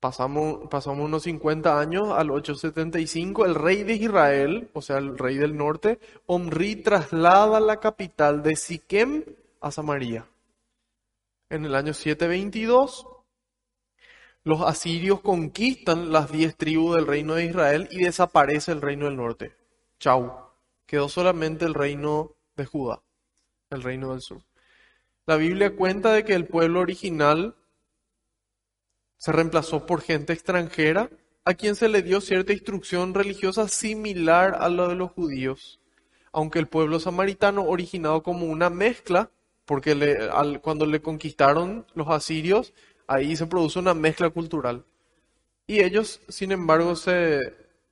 Pasamos, 0.00 0.68
pasamos 0.70 1.06
unos 1.06 1.24
50 1.24 1.80
años 1.80 2.10
al 2.12 2.30
875, 2.30 3.46
el 3.46 3.56
rey 3.56 3.82
de 3.82 3.94
Israel, 3.94 4.70
o 4.72 4.80
sea, 4.80 4.98
el 4.98 5.18
rey 5.18 5.38
del 5.38 5.56
norte, 5.56 5.98
Omri 6.26 6.76
traslada 6.76 7.58
la 7.58 7.80
capital 7.80 8.44
de 8.44 8.54
Siquem 8.54 9.24
a 9.60 9.72
Samaria. 9.72 10.24
En 11.50 11.64
el 11.64 11.74
año 11.74 11.92
722, 11.94 13.08
los 14.44 14.62
asirios 14.62 15.20
conquistan 15.20 16.12
las 16.12 16.30
10 16.32 16.56
tribus 16.56 16.96
del 16.96 17.06
reino 17.06 17.34
de 17.34 17.44
Israel 17.46 17.88
y 17.90 18.04
desaparece 18.04 18.72
el 18.72 18.80
reino 18.80 19.06
del 19.06 19.16
norte. 19.16 19.52
Chau. 19.98 20.32
Quedó 20.86 21.08
solamente 21.08 21.66
el 21.66 21.74
reino 21.74 22.34
de 22.56 22.64
Judá, 22.64 23.02
el 23.68 23.82
reino 23.82 24.12
del 24.12 24.22
sur. 24.22 24.40
La 25.26 25.36
Biblia 25.36 25.76
cuenta 25.76 26.14
de 26.14 26.24
que 26.24 26.34
el 26.34 26.46
pueblo 26.46 26.80
original 26.80 27.54
se 29.18 29.32
reemplazó 29.32 29.84
por 29.84 30.00
gente 30.00 30.32
extranjera 30.32 31.10
a 31.44 31.52
quien 31.52 31.74
se 31.74 31.90
le 31.90 32.00
dio 32.00 32.22
cierta 32.22 32.54
instrucción 32.54 33.12
religiosa 33.12 33.68
similar 33.68 34.56
a 34.60 34.70
la 34.70 34.88
de 34.88 34.94
los 34.94 35.10
judíos, 35.10 35.78
aunque 36.32 36.58
el 36.58 36.68
pueblo 36.68 37.00
samaritano 37.00 37.64
originado 37.64 38.22
como 38.22 38.46
una 38.46 38.70
mezcla, 38.70 39.30
porque 39.66 39.94
cuando 40.62 40.86
le 40.86 41.02
conquistaron 41.02 41.84
los 41.94 42.08
asirios, 42.08 42.72
ahí 43.08 43.34
se 43.34 43.46
produce 43.46 43.80
una 43.80 43.94
mezcla 43.94 44.30
cultural. 44.30 44.84
Y 45.66 45.82
ellos, 45.82 46.20
sin 46.28 46.52
embargo, 46.52 46.94
se, 46.94 47.40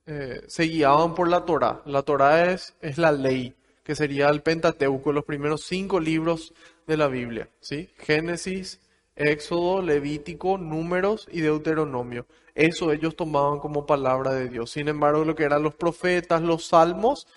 eh, 0.05 0.41
se 0.47 0.63
guiaban 0.63 1.13
por 1.13 1.27
la 1.27 1.43
Torah. 1.45 1.81
La 1.85 2.03
Torah 2.03 2.51
es, 2.51 2.75
es 2.81 2.97
la 2.97 3.11
ley, 3.11 3.55
que 3.83 3.95
sería 3.95 4.29
el 4.29 4.41
Pentateuco, 4.41 5.11
los 5.11 5.25
primeros 5.25 5.63
cinco 5.63 5.99
libros 5.99 6.53
de 6.87 6.97
la 6.97 7.07
Biblia. 7.07 7.49
¿sí? 7.59 7.89
Génesis, 7.97 8.79
Éxodo, 9.15 9.81
Levítico, 9.81 10.57
Números 10.57 11.27
y 11.31 11.41
Deuteronomio. 11.41 12.25
Eso 12.55 12.91
ellos 12.91 13.15
tomaban 13.15 13.59
como 13.59 13.85
palabra 13.85 14.33
de 14.33 14.49
Dios. 14.49 14.71
Sin 14.71 14.87
embargo, 14.87 15.25
lo 15.25 15.35
que 15.35 15.43
eran 15.43 15.61
los 15.61 15.75
profetas, 15.75 16.41
los 16.41 16.65
salmos, 16.65 17.27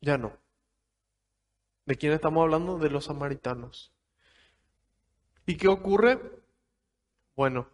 ya 0.00 0.16
no. 0.16 0.32
¿De 1.84 1.96
quién 1.96 2.12
estamos 2.12 2.42
hablando? 2.42 2.78
De 2.78 2.90
los 2.90 3.04
samaritanos. 3.04 3.92
¿Y 5.46 5.56
qué 5.56 5.68
ocurre? 5.68 6.18
Bueno, 7.36 7.68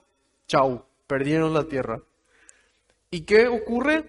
chau, 0.48 0.84
perdieron 1.06 1.54
la 1.54 1.64
tierra. 1.64 2.02
¿Y 3.10 3.20
qué 3.22 3.46
ocurre? 3.46 4.04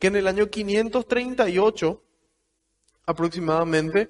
Que 0.00 0.08
en 0.08 0.16
el 0.16 0.26
año 0.26 0.48
538 0.50 2.02
aproximadamente, 3.06 4.08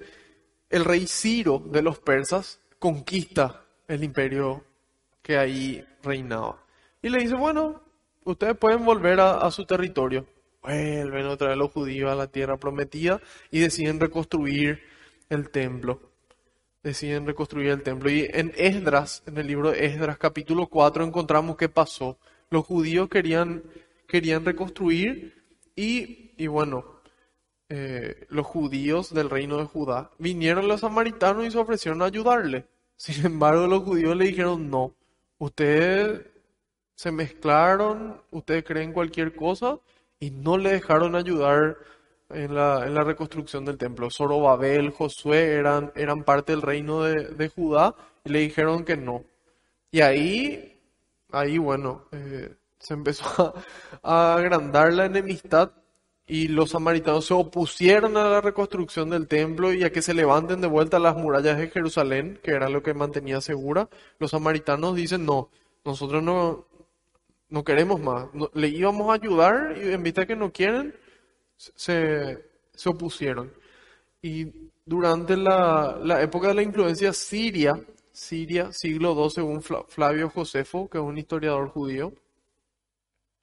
el 0.69 0.85
rey 0.85 1.07
Ciro 1.07 1.59
de 1.65 1.81
los 1.81 1.99
persas 1.99 2.59
conquista 2.79 3.65
el 3.87 4.03
imperio 4.03 4.63
que 5.29 5.37
ahí 5.37 5.85
reinaba. 6.01 6.57
Y 7.03 7.09
le 7.09 7.19
dice, 7.19 7.35
bueno, 7.35 7.83
ustedes 8.23 8.57
pueden 8.57 8.83
volver 8.83 9.19
a, 9.19 9.51
su 9.51 9.63
territorio. 9.63 10.25
Vuelven 10.63 11.27
otra 11.27 11.49
vez 11.49 11.57
los 11.57 11.71
judíos 11.71 12.11
a 12.11 12.15
la 12.15 12.25
tierra 12.25 12.57
prometida 12.57 13.21
y 13.51 13.59
deciden 13.59 13.99
reconstruir 13.99 14.81
el 15.29 15.51
templo. 15.51 16.01
Deciden 16.81 17.27
reconstruir 17.27 17.67
el 17.67 17.83
templo. 17.83 18.09
Y 18.09 18.27
en 18.33 18.53
Esdras, 18.57 19.21
en 19.27 19.37
el 19.37 19.45
libro 19.45 19.69
de 19.69 19.85
Esdras, 19.85 20.17
capítulo 20.17 20.65
4, 20.65 21.03
encontramos 21.03 21.57
qué 21.57 21.69
pasó. 21.69 22.17
Los 22.49 22.65
judíos 22.65 23.07
querían, 23.07 23.61
querían 24.07 24.43
reconstruir 24.43 25.43
y, 25.75 26.31
y 26.37 26.47
bueno, 26.47 26.85
eh, 27.69 28.25
los 28.29 28.47
judíos 28.47 29.13
del 29.13 29.29
reino 29.29 29.57
de 29.57 29.65
Judá, 29.65 30.09
vinieron 30.17 30.67
los 30.67 30.81
samaritanos 30.81 31.45
y 31.45 31.51
se 31.51 31.59
ofrecieron 31.59 32.01
a 32.01 32.05
ayudarle. 32.05 32.65
Sin 32.95 33.23
embargo, 33.27 33.67
los 33.67 33.83
judíos 33.83 34.17
le 34.17 34.25
dijeron, 34.25 34.71
no, 34.71 34.95
ustedes 35.39 36.21
se 36.95 37.11
mezclaron, 37.11 38.21
ustedes 38.31 38.63
creen 38.63 38.93
cualquier 38.93 39.35
cosa 39.35 39.79
y 40.19 40.31
no 40.31 40.57
le 40.57 40.71
dejaron 40.73 41.15
ayudar 41.15 41.77
en 42.29 42.53
la, 42.53 42.85
en 42.85 42.93
la 42.93 43.03
reconstrucción 43.03 43.65
del 43.65 43.77
templo. 43.77 44.09
Zorobabel, 44.11 44.91
Josué 44.91 45.53
eran, 45.53 45.91
eran 45.95 46.23
parte 46.23 46.51
del 46.51 46.61
reino 46.61 47.03
de, 47.03 47.29
de 47.29 47.49
Judá 47.49 47.95
y 48.23 48.29
le 48.29 48.39
dijeron 48.39 48.83
que 48.83 48.97
no. 48.97 49.23
Y 49.91 50.01
ahí, 50.01 50.79
ahí 51.31 51.57
bueno, 51.57 52.05
eh, 52.11 52.55
se 52.77 52.93
empezó 52.93 53.25
a, 53.41 53.53
a 54.03 54.35
agrandar 54.35 54.93
la 54.93 55.05
enemistad 55.05 55.71
y 56.29 56.47
los 56.47 56.71
samaritanos 56.71 57.25
se 57.25 57.33
opusieron 57.33 58.15
a 58.17 58.23
la 58.29 58.41
reconstrucción 58.41 59.09
del 59.09 59.27
templo 59.27 59.73
y 59.73 59.83
a 59.83 59.91
que 59.91 60.01
se 60.03 60.13
levanten 60.13 60.61
de 60.61 60.67
vuelta 60.67 60.99
las 60.99 61.17
murallas 61.17 61.57
de 61.57 61.69
Jerusalén, 61.69 62.39
que 62.43 62.51
era 62.51 62.69
lo 62.69 62.83
que 62.83 62.93
mantenía 62.93 63.41
segura. 63.41 63.89
Los 64.19 64.31
samaritanos 64.31 64.95
dicen, 64.95 65.25
no, 65.25 65.49
nosotros 65.83 66.23
no, 66.23 66.67
no 67.49 67.63
queremos 67.63 67.99
más. 67.99 68.27
Le 68.53 68.67
íbamos 68.69 69.09
a 69.09 69.15
ayudar 69.15 69.75
y 69.77 69.91
en 69.93 70.03
vista 70.03 70.21
de 70.21 70.27
que 70.27 70.35
no 70.37 70.51
quieren, 70.51 70.95
se, 71.57 72.45
se 72.73 72.89
opusieron. 72.89 73.51
Y 74.21 74.47
durante 74.85 75.37
la, 75.37 75.99
la 76.03 76.21
época 76.21 76.49
de 76.49 76.55
la 76.55 76.63
influencia 76.63 77.13
siria, 77.13 77.81
Siria, 78.11 78.71
siglo 78.73 79.13
II, 79.15 79.29
según 79.29 79.61
Fla- 79.61 79.85
Flavio 79.87 80.29
Josefo, 80.29 80.89
que 80.89 80.97
es 80.97 81.03
un 81.03 81.17
historiador 81.17 81.69
judío, 81.69 82.13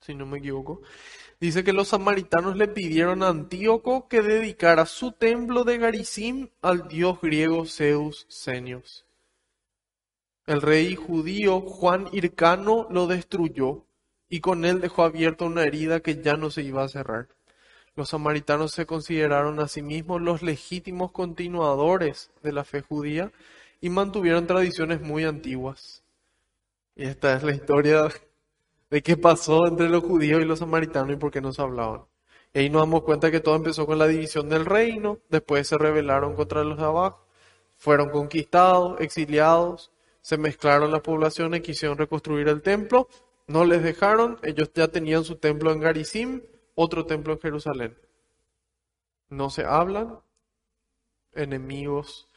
si 0.01 0.15
no 0.15 0.27
me 0.27 0.39
equivoco, 0.39 0.83
dice 1.41 1.65
que 1.65 1.73
los 1.73 1.89
samaritanos 1.89 2.57
le 2.57 2.69
pidieron 2.69 3.23
a 3.23 3.29
Antíoco 3.29 4.09
que 4.09 4.23
dedicara 4.23 4.87
su 4.87 5.13
templo 5.13 5.65
de 5.65 5.79
Garizim 5.79 6.49
al 6.63 6.89
dios 6.89 7.21
griego 7.21 7.67
Zeus 7.67 8.27
Zenios. 8.31 9.05
El 10.47 10.63
rey 10.63 10.95
judío 10.95 11.61
Juan 11.61 12.09
Hircano 12.13 12.87
lo 12.91 13.07
destruyó 13.07 13.85
y 14.29 14.41
con 14.41 14.65
él 14.65 14.81
dejó 14.81 15.03
abierta 15.03 15.45
una 15.45 15.65
herida 15.65 16.01
que 16.01 16.23
ya 16.23 16.37
no 16.37 16.51
se 16.51 16.63
iba 16.63 16.85
a 16.85 16.89
cerrar. 16.89 17.29
Los 17.97 18.11
samaritanos 18.11 18.73
se 18.73 18.87
consideraron 18.87 19.59
a 19.59 19.69
sí 19.69 19.83
mismos 19.83 20.21
los 20.21 20.43
legítimos 20.43 21.13
continuadores 21.13 22.31
de 22.43 22.53
la 22.53 22.65
fe 22.65 22.83
judía 22.83 23.33
y 23.81 23.91
mantuvieron 23.91 24.47
tradiciones 24.47 25.01
muy 25.01 25.25
antiguas. 25.25 26.03
Y 26.95 27.05
esta 27.05 27.35
es 27.35 27.43
la 27.43 27.53
historia 27.53 28.09
de 28.91 29.03
qué 29.03 29.17
pasó 29.17 29.67
entre 29.67 29.89
los 29.89 30.05
judíos 30.05 30.41
y 30.41 30.45
los 30.45 30.61
samaritanos 30.61 31.15
y 31.15 31.17
por 31.17 31.31
qué 31.31 31.41
no 31.41 31.53
se 31.53 31.63
hablaban. 31.63 32.05
Y 32.55 32.61
ahí 32.61 32.71
nos 32.71 32.83
damos 32.83 33.03
cuenta 33.03 33.31
que 33.31 33.41
todo 33.41 33.57
empezó 33.57 33.87
con 33.87 33.99
la 33.99 34.07
división 34.07 34.49
del 34.49 34.65
reino, 34.65 35.19
después 35.29 35.69
se 35.69 35.77
rebelaron 35.79 36.35
contra 36.35 36.65
los 36.65 36.79
de 36.79 37.13
fueron 37.77 38.11
conquistados, 38.11 39.01
exiliados, 39.01 39.93
se 40.23 40.39
mezclaron 40.39 40.91
las 40.91 41.03
poblaciones, 41.03 41.61
quisieron 41.61 41.99
reconstruir 41.99 42.49
el 42.49 42.63
templo, 42.63 43.09
no 43.47 43.65
les 43.65 43.83
dejaron, 43.83 44.39
ellos 44.43 44.71
ya 44.75 44.89
tenían 44.89 45.25
su 45.25 45.37
templo 45.37 45.71
en 45.73 45.81
Garizim, 45.81 46.43
otro 46.75 47.07
templo 47.07 47.35
en 47.35 47.41
Jerusalén. 47.41 47.99
No 49.29 49.51
se 49.51 49.65
hablan, 49.65 50.19
enemigos, 51.33 52.29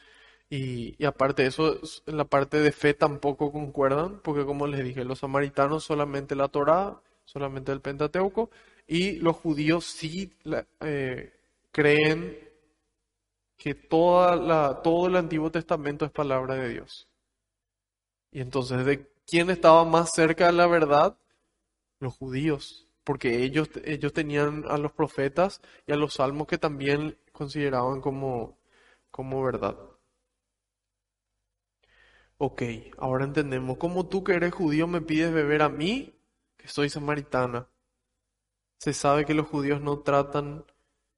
y, 0.50 1.04
aparte 1.04 1.42
de 1.42 1.48
eso, 1.48 1.78
la 2.06 2.24
parte 2.24 2.58
de 2.58 2.72
fe 2.72 2.92
tampoco 2.92 3.52
concuerdan, 3.52 4.20
porque 4.20 4.44
como 4.44 4.66
les 4.66 4.82
dije, 4.84 5.04
los 5.04 5.20
samaritanos 5.20 5.84
solamente 5.84 6.34
la 6.34 6.48
Torá, 6.48 7.00
solamente 7.24 7.70
el 7.70 7.80
Pentateuco, 7.80 8.50
y 8.88 9.12
los 9.20 9.36
judíos 9.36 9.84
sí 9.84 10.32
eh, 10.80 11.32
creen 11.70 12.36
que 13.56 13.74
toda 13.74 14.34
la, 14.36 14.82
todo 14.82 15.06
el 15.06 15.16
Antiguo 15.16 15.50
Testamento 15.52 16.04
es 16.04 16.10
palabra 16.10 16.56
de 16.56 16.68
Dios. 16.70 17.06
Y 18.32 18.40
entonces, 18.40 18.84
¿de 18.84 19.06
quién 19.26 19.50
estaba 19.50 19.84
más 19.84 20.10
cerca 20.14 20.46
de 20.46 20.52
la 20.52 20.66
verdad? 20.66 21.16
Los 22.00 22.14
judíos, 22.16 22.88
porque 23.04 23.44
ellos, 23.44 23.70
ellos 23.84 24.12
tenían 24.12 24.64
a 24.68 24.78
los 24.78 24.92
profetas 24.92 25.60
y 25.86 25.92
a 25.92 25.96
los 25.96 26.14
salmos 26.14 26.48
que 26.48 26.58
también 26.58 27.16
consideraban 27.32 28.00
como, 28.00 28.58
como 29.12 29.42
verdad. 29.44 29.76
Ok, 32.42 32.62
ahora 32.96 33.26
entendemos. 33.26 33.76
¿Cómo 33.76 34.08
tú 34.08 34.24
que 34.24 34.32
eres 34.32 34.54
judío 34.54 34.86
me 34.86 35.02
pides 35.02 35.30
beber 35.30 35.60
a 35.60 35.68
mí, 35.68 36.18
que 36.56 36.68
soy 36.68 36.88
samaritana? 36.88 37.68
Se 38.78 38.94
sabe 38.94 39.26
que 39.26 39.34
los 39.34 39.46
judíos 39.46 39.82
no 39.82 39.98
tratan 39.98 40.64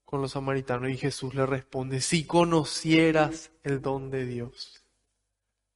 con 0.04 0.20
los 0.20 0.32
samaritanos 0.32 0.90
y 0.90 0.96
Jesús 0.96 1.32
le 1.36 1.46
responde, 1.46 2.00
si 2.00 2.24
conocieras 2.24 3.52
el 3.62 3.80
don 3.80 4.10
de 4.10 4.26
Dios, 4.26 4.84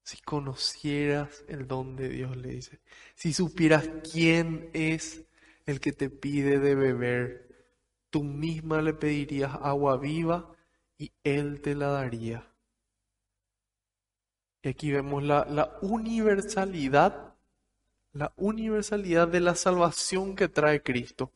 si 0.03 0.21
conocieras 0.21 1.45
el 1.47 1.69
don 1.69 1.95
de 1.95 2.09
Dios, 2.09 2.37
le 2.37 2.49
dice, 2.49 2.81
si 3.15 3.33
supieras 3.33 3.89
quién 4.13 4.69
es 4.73 5.23
el 5.65 5.79
que 5.79 5.93
te 5.93 6.11
pide 6.11 6.59
de 6.59 6.75
beber, 6.75 7.71
tú 8.11 8.25
misma 8.25 8.83
le 8.83 8.95
pedirías 8.95 9.55
agua 9.55 9.97
viva 9.97 10.53
y 10.99 11.13
él 11.23 11.61
te 11.61 11.77
la 11.77 11.87
daría. 11.91 12.56
Y 14.67 14.71
aquí 14.71 14.91
vemos 14.91 15.23
la, 15.23 15.47
la 15.49 15.79
universalidad, 15.81 17.35
la 18.13 18.33
universalidad 18.37 19.29
de 19.29 19.39
la 19.39 19.55
salvación 19.55 20.35
que 20.35 20.49
trae 20.49 20.83
Cristo. 20.83 21.31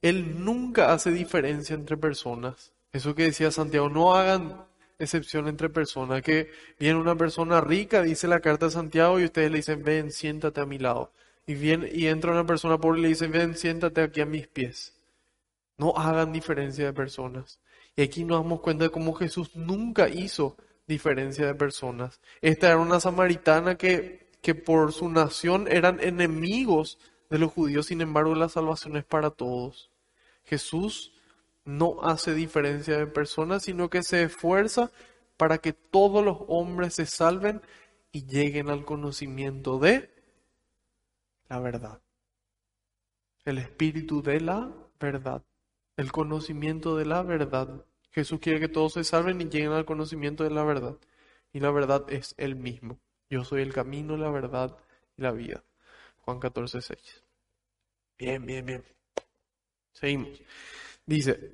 Él 0.00 0.42
nunca 0.42 0.94
hace 0.94 1.10
diferencia 1.10 1.74
entre 1.74 1.98
personas. 1.98 2.72
Eso 2.94 3.14
que 3.14 3.24
decía 3.24 3.50
Santiago, 3.50 3.90
no 3.90 4.14
hagan 4.14 4.64
excepción 4.98 5.48
entre 5.48 5.68
personas. 5.68 6.22
Que 6.22 6.50
viene 6.80 6.98
una 6.98 7.14
persona 7.14 7.60
rica, 7.60 8.00
dice 8.00 8.26
la 8.26 8.40
carta 8.40 8.64
de 8.66 8.72
Santiago, 8.72 9.20
y 9.20 9.26
ustedes 9.26 9.50
le 9.50 9.58
dicen, 9.58 9.84
ven, 9.84 10.10
siéntate 10.10 10.62
a 10.62 10.64
mi 10.64 10.78
lado. 10.78 11.12
Y, 11.46 11.56
viene, 11.56 11.90
y 11.92 12.06
entra 12.06 12.32
una 12.32 12.46
persona 12.46 12.78
pobre 12.78 13.00
y 13.00 13.02
le 13.02 13.08
dice, 13.08 13.26
ven, 13.26 13.54
siéntate 13.54 14.00
aquí 14.00 14.22
a 14.22 14.26
mis 14.26 14.46
pies. 14.46 14.94
No 15.76 15.92
hagan 15.94 16.32
diferencia 16.32 16.86
de 16.86 16.94
personas. 16.94 17.60
Y 17.96 18.00
aquí 18.00 18.24
nos 18.24 18.42
damos 18.42 18.62
cuenta 18.62 18.84
de 18.84 18.90
cómo 18.90 19.12
Jesús 19.12 19.54
nunca 19.56 20.08
hizo 20.08 20.56
diferencia 20.86 21.46
de 21.46 21.54
personas. 21.54 22.20
Esta 22.40 22.68
era 22.68 22.78
una 22.78 23.00
samaritana 23.00 23.76
que, 23.76 24.30
que 24.42 24.54
por 24.54 24.92
su 24.92 25.08
nación 25.08 25.66
eran 25.68 26.00
enemigos 26.00 26.98
de 27.30 27.38
los 27.38 27.52
judíos, 27.52 27.86
sin 27.86 28.00
embargo 28.00 28.34
la 28.34 28.48
salvación 28.48 28.96
es 28.96 29.04
para 29.04 29.30
todos. 29.30 29.90
Jesús 30.44 31.12
no 31.64 32.02
hace 32.02 32.34
diferencia 32.34 32.96
de 32.96 33.06
personas, 33.06 33.64
sino 33.64 33.90
que 33.90 34.02
se 34.02 34.22
esfuerza 34.22 34.90
para 35.36 35.58
que 35.58 35.72
todos 35.72 36.24
los 36.24 36.38
hombres 36.48 36.94
se 36.94 37.06
salven 37.06 37.60
y 38.12 38.24
lleguen 38.24 38.70
al 38.70 38.84
conocimiento 38.84 39.78
de 39.78 40.10
la 41.48 41.58
verdad. 41.58 42.00
El 43.44 43.58
espíritu 43.58 44.22
de 44.22 44.40
la 44.40 44.72
verdad. 44.98 45.44
El 45.96 46.12
conocimiento 46.12 46.96
de 46.96 47.06
la 47.06 47.22
verdad. 47.22 47.84
Jesús 48.16 48.40
quiere 48.40 48.60
que 48.60 48.68
todos 48.68 48.94
se 48.94 49.04
salven 49.04 49.42
y 49.42 49.44
lleguen 49.44 49.72
al 49.72 49.84
conocimiento 49.84 50.42
de 50.42 50.48
la 50.48 50.64
verdad. 50.64 50.96
Y 51.52 51.60
la 51.60 51.70
verdad 51.70 52.06
es 52.08 52.34
Él 52.38 52.56
mismo. 52.56 52.98
Yo 53.28 53.44
soy 53.44 53.60
el 53.60 53.74
camino, 53.74 54.16
la 54.16 54.30
verdad 54.30 54.74
y 55.18 55.22
la 55.22 55.32
vida. 55.32 55.62
Juan 56.22 56.40
14, 56.40 56.80
6. 56.80 57.22
Bien, 58.18 58.46
bien, 58.46 58.64
bien. 58.64 58.82
Seguimos. 59.92 60.30
Dice, 61.04 61.52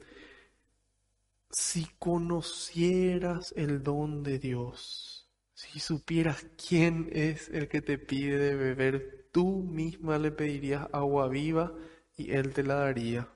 si 1.51 1.89
conocieras 1.99 3.53
el 3.57 3.83
don 3.83 4.23
de 4.23 4.39
Dios, 4.39 5.29
Si 5.55 5.81
supieras 5.81 6.47
quién 6.69 7.09
es 7.13 7.49
el 7.49 7.69
que 7.69 7.83
te 7.83 7.99
pide 7.99 8.39
de 8.39 8.55
beber, 8.55 9.29
tú 9.33 9.63
misma 9.63 10.19
le 10.19 10.31
pedirías 10.31 10.89
agua 10.93 11.29
viva 11.29 11.73
y 12.17 12.33
él 12.33 12.53
te 12.53 12.63
la 12.63 12.75
daría. 12.77 13.29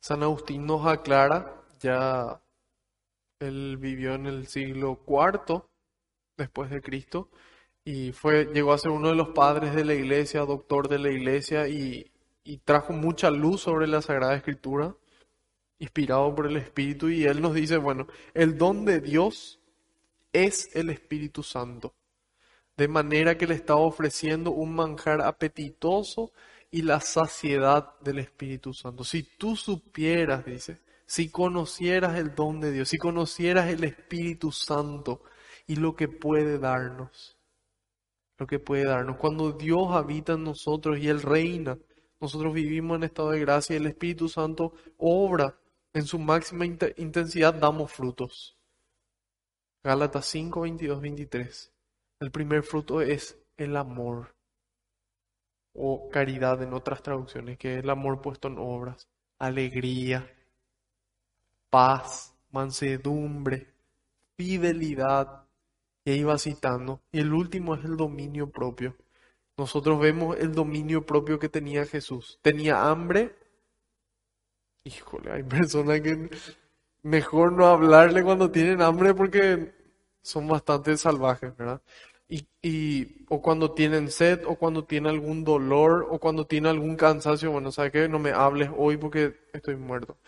San 0.00 0.22
Agustín 0.22 0.66
nos 0.66 0.86
aclara, 0.86 1.57
ya 1.78 2.40
él 3.40 3.76
vivió 3.78 4.14
en 4.14 4.26
el 4.26 4.46
siglo 4.46 5.00
IV 5.06 5.62
después 6.36 6.70
de 6.70 6.80
Cristo 6.80 7.30
y 7.84 8.12
fue, 8.12 8.46
llegó 8.52 8.72
a 8.72 8.78
ser 8.78 8.90
uno 8.90 9.08
de 9.08 9.14
los 9.14 9.30
padres 9.30 9.74
de 9.74 9.84
la 9.84 9.94
iglesia, 9.94 10.40
doctor 10.40 10.88
de 10.88 10.98
la 10.98 11.10
iglesia 11.10 11.68
y, 11.68 12.10
y 12.44 12.58
trajo 12.58 12.92
mucha 12.92 13.30
luz 13.30 13.62
sobre 13.62 13.86
la 13.86 14.02
Sagrada 14.02 14.34
Escritura, 14.34 14.94
inspirado 15.78 16.34
por 16.34 16.46
el 16.46 16.56
Espíritu 16.56 17.08
y 17.08 17.24
él 17.24 17.40
nos 17.40 17.54
dice, 17.54 17.76
bueno, 17.76 18.06
el 18.34 18.58
don 18.58 18.84
de 18.84 19.00
Dios 19.00 19.60
es 20.32 20.74
el 20.74 20.90
Espíritu 20.90 21.42
Santo, 21.42 21.94
de 22.76 22.88
manera 22.88 23.38
que 23.38 23.46
le 23.46 23.54
está 23.54 23.76
ofreciendo 23.76 24.50
un 24.50 24.74
manjar 24.74 25.22
apetitoso 25.22 26.32
y 26.70 26.82
la 26.82 27.00
saciedad 27.00 27.98
del 28.00 28.18
Espíritu 28.18 28.74
Santo. 28.74 29.04
Si 29.04 29.22
tú 29.22 29.56
supieras, 29.56 30.44
dice, 30.44 30.80
si 31.08 31.30
conocieras 31.30 32.18
el 32.18 32.34
don 32.34 32.60
de 32.60 32.70
Dios, 32.70 32.90
si 32.90 32.98
conocieras 32.98 33.68
el 33.70 33.82
Espíritu 33.82 34.52
Santo 34.52 35.22
y 35.66 35.76
lo 35.76 35.96
que 35.96 36.06
puede 36.06 36.58
darnos, 36.58 37.38
lo 38.36 38.46
que 38.46 38.58
puede 38.58 38.84
darnos, 38.84 39.16
cuando 39.16 39.52
Dios 39.52 39.88
habita 39.92 40.34
en 40.34 40.44
nosotros 40.44 40.98
y 40.98 41.08
Él 41.08 41.22
reina, 41.22 41.78
nosotros 42.20 42.52
vivimos 42.52 42.98
en 42.98 43.04
estado 43.04 43.30
de 43.30 43.40
gracia 43.40 43.72
y 43.72 43.78
el 43.78 43.86
Espíritu 43.86 44.28
Santo 44.28 44.74
obra 44.98 45.58
en 45.94 46.04
su 46.04 46.18
máxima 46.18 46.66
intensidad, 46.66 47.54
damos 47.54 47.90
frutos. 47.90 48.58
Gálatas 49.82 50.26
5, 50.26 50.60
22, 50.60 51.00
23. 51.00 51.72
El 52.20 52.30
primer 52.30 52.62
fruto 52.62 53.00
es 53.00 53.38
el 53.56 53.78
amor 53.78 54.34
o 55.72 56.10
caridad 56.10 56.62
en 56.62 56.74
otras 56.74 57.02
traducciones, 57.02 57.56
que 57.56 57.78
es 57.78 57.82
el 57.82 57.88
amor 57.88 58.20
puesto 58.20 58.48
en 58.48 58.58
obras, 58.58 59.08
alegría, 59.38 60.30
paz, 61.70 62.34
mansedumbre, 62.50 63.68
fidelidad. 64.36 65.44
Y 66.04 66.10
ahí 66.12 66.38
citando. 66.38 67.00
Y 67.12 67.20
el 67.20 67.32
último 67.32 67.74
es 67.74 67.84
el 67.84 67.96
dominio 67.96 68.50
propio. 68.50 68.96
Nosotros 69.56 70.00
vemos 70.00 70.36
el 70.38 70.54
dominio 70.54 71.04
propio 71.04 71.38
que 71.38 71.48
tenía 71.48 71.84
Jesús. 71.84 72.38
Tenía 72.42 72.88
hambre. 72.88 73.34
Híjole, 74.84 75.32
hay 75.32 75.42
personas 75.42 76.00
que 76.00 76.30
mejor 77.02 77.52
no 77.52 77.66
hablarle 77.66 78.22
cuando 78.22 78.50
tienen 78.50 78.80
hambre 78.82 79.14
porque 79.14 79.74
son 80.22 80.48
bastante 80.48 80.96
salvajes, 80.96 81.56
¿verdad? 81.56 81.82
y, 82.28 83.24
o 83.28 83.40
cuando 83.42 83.72
tienen 83.72 84.10
sed, 84.10 84.42
o 84.46 84.56
cuando 84.56 84.84
tienen 84.84 85.10
algún 85.10 85.44
dolor, 85.44 86.06
o 86.10 86.18
cuando 86.18 86.46
tienen 86.46 86.70
algún 86.70 86.96
cansancio, 86.96 87.50
bueno, 87.50 87.72
¿sabes 87.72 87.92
qué? 87.92 88.08
No 88.08 88.18
me 88.18 88.30
hables 88.30 88.70
hoy 88.76 88.96
porque 88.96 89.34
estoy 89.52 89.76
muerto. 89.76 90.18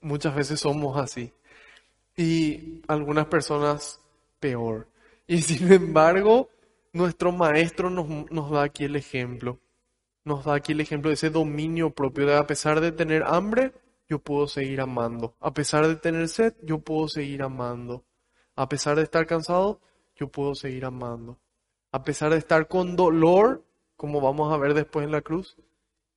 Muchas 0.00 0.34
veces 0.34 0.60
somos 0.60 0.96
así. 0.96 1.32
Y 2.16 2.82
algunas 2.88 3.26
personas 3.26 4.00
peor. 4.40 4.88
Y 5.26 5.42
sin 5.42 5.72
embargo, 5.72 6.48
nuestro 6.92 7.32
maestro 7.32 7.90
nos, 7.90 8.08
nos 8.30 8.50
da 8.50 8.64
aquí 8.64 8.84
el 8.84 8.96
ejemplo. 8.96 9.58
Nos 10.24 10.44
da 10.44 10.54
aquí 10.54 10.72
el 10.72 10.80
ejemplo 10.80 11.10
de 11.10 11.14
ese 11.14 11.30
dominio 11.30 11.90
propio, 11.90 12.26
de 12.26 12.36
a 12.36 12.46
pesar 12.46 12.80
de 12.80 12.92
tener 12.92 13.24
hambre, 13.24 13.72
yo 14.08 14.18
puedo 14.18 14.46
seguir 14.46 14.80
amando. 14.80 15.36
A 15.40 15.52
pesar 15.52 15.86
de 15.86 15.96
tener 15.96 16.28
sed, 16.28 16.54
yo 16.62 16.78
puedo 16.78 17.08
seguir 17.08 17.42
amando. 17.42 18.04
A 18.56 18.68
pesar 18.68 18.96
de 18.96 19.02
estar 19.02 19.26
cansado, 19.26 19.80
yo 20.16 20.28
puedo 20.28 20.54
seguir 20.54 20.84
amando. 20.84 21.38
A 21.90 22.02
pesar 22.04 22.30
de 22.30 22.38
estar 22.38 22.68
con 22.68 22.96
dolor, 22.96 23.64
como 23.96 24.20
vamos 24.20 24.52
a 24.52 24.56
ver 24.56 24.74
después 24.74 25.04
en 25.04 25.12
la 25.12 25.22
cruz, 25.22 25.56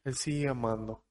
Él 0.04 0.16
sigue 0.16 0.48
amando. 0.48 1.04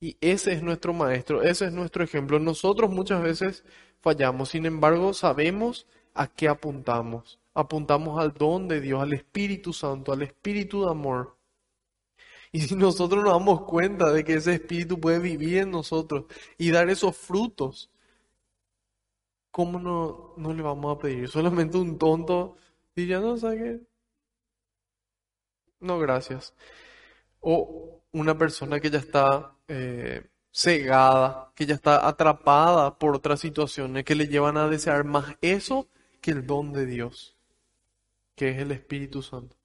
Y 0.00 0.16
ese 0.20 0.52
es 0.52 0.62
nuestro 0.62 0.92
maestro, 0.92 1.42
ese 1.42 1.66
es 1.66 1.72
nuestro 1.72 2.04
ejemplo. 2.04 2.38
Nosotros 2.38 2.90
muchas 2.90 3.22
veces 3.22 3.64
fallamos, 4.00 4.50
sin 4.50 4.66
embargo 4.66 5.14
sabemos 5.14 5.86
a 6.14 6.26
qué 6.26 6.48
apuntamos. 6.48 7.38
Apuntamos 7.54 8.20
al 8.20 8.34
don 8.34 8.68
de 8.68 8.80
Dios, 8.80 9.02
al 9.02 9.14
Espíritu 9.14 9.72
Santo, 9.72 10.12
al 10.12 10.22
Espíritu 10.22 10.84
de 10.84 10.90
amor. 10.90 11.36
Y 12.52 12.60
si 12.60 12.74
nosotros 12.74 13.24
nos 13.24 13.32
damos 13.32 13.62
cuenta 13.62 14.12
de 14.12 14.24
que 14.24 14.34
ese 14.34 14.54
Espíritu 14.54 15.00
puede 15.00 15.18
vivir 15.18 15.58
en 15.58 15.70
nosotros 15.70 16.26
y 16.58 16.70
dar 16.70 16.88
esos 16.90 17.16
frutos, 17.16 17.90
¿cómo 19.50 19.78
no, 19.80 20.34
no 20.36 20.52
le 20.52 20.62
vamos 20.62 20.96
a 20.96 20.98
pedir? 21.00 21.28
Solamente 21.28 21.78
un 21.78 21.98
tonto 21.98 22.56
diría, 22.94 23.20
no, 23.20 23.36
¿sabes 23.36 23.62
qué? 23.62 23.80
No, 25.80 25.98
gracias. 25.98 26.54
O 27.40 28.02
una 28.12 28.36
persona 28.36 28.80
que 28.80 28.90
ya 28.90 28.98
está 28.98 29.55
eh, 29.68 30.26
cegada, 30.52 31.52
que 31.54 31.66
ya 31.66 31.74
está 31.74 32.06
atrapada 32.08 32.98
por 32.98 33.14
otras 33.14 33.40
situaciones 33.40 34.04
que 34.04 34.14
le 34.14 34.28
llevan 34.28 34.56
a 34.56 34.68
desear 34.68 35.04
más 35.04 35.36
eso 35.42 35.88
que 36.20 36.30
el 36.30 36.46
don 36.46 36.72
de 36.72 36.86
Dios, 36.86 37.36
que 38.34 38.50
es 38.50 38.58
el 38.58 38.72
Espíritu 38.72 39.22
Santo. 39.22 39.56